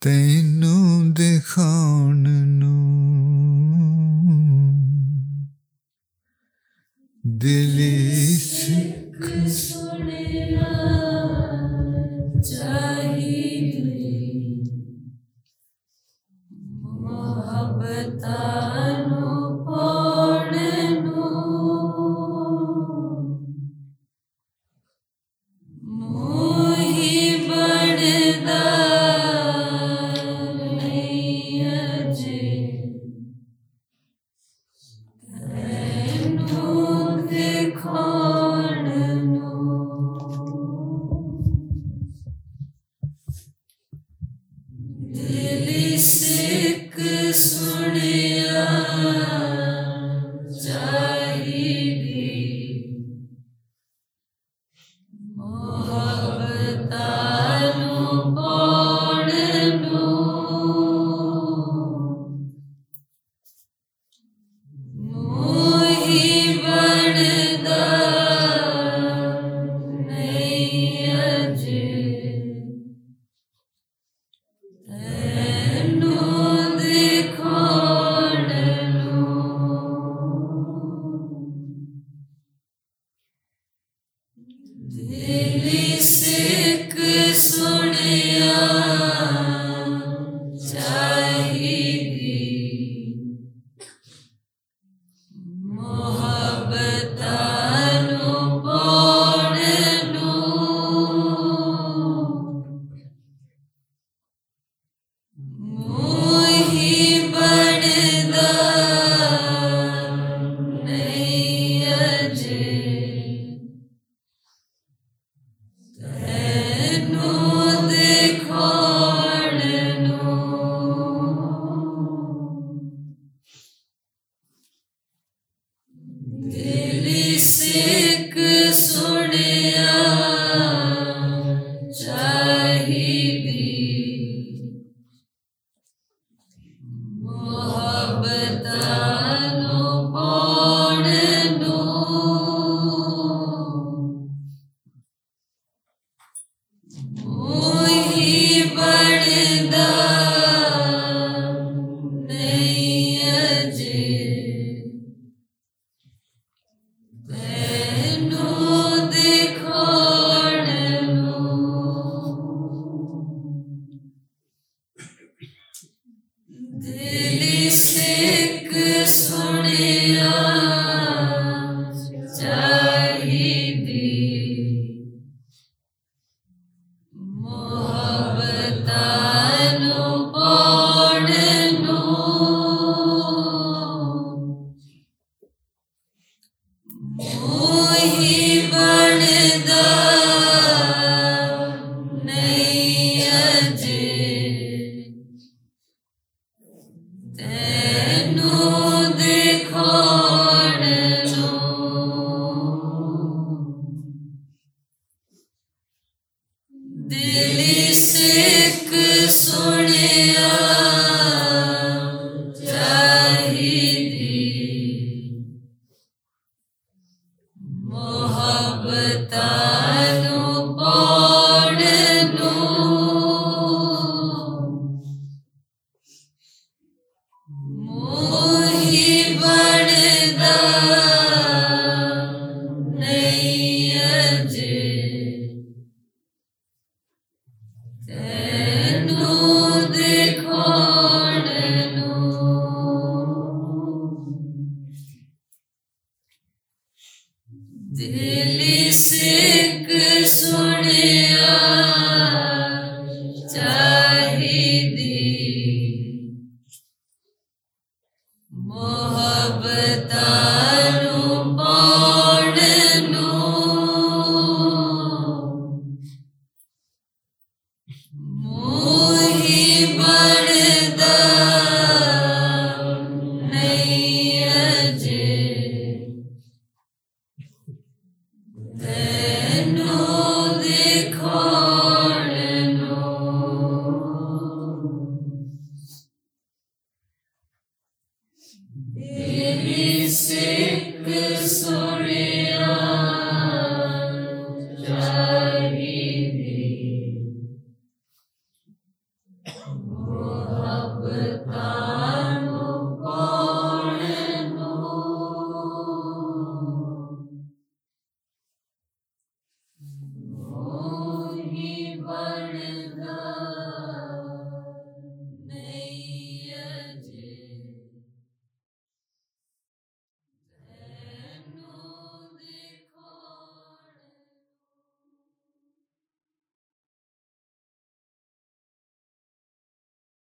ਤੈਨੂੰ 0.00 1.14
ਦਿਖਾਉਣ 1.14 2.28
ਨੂੰ 2.46 2.79
दिली 7.42 8.36
सिख 8.36 9.20
मोहब्बता 17.02 18.79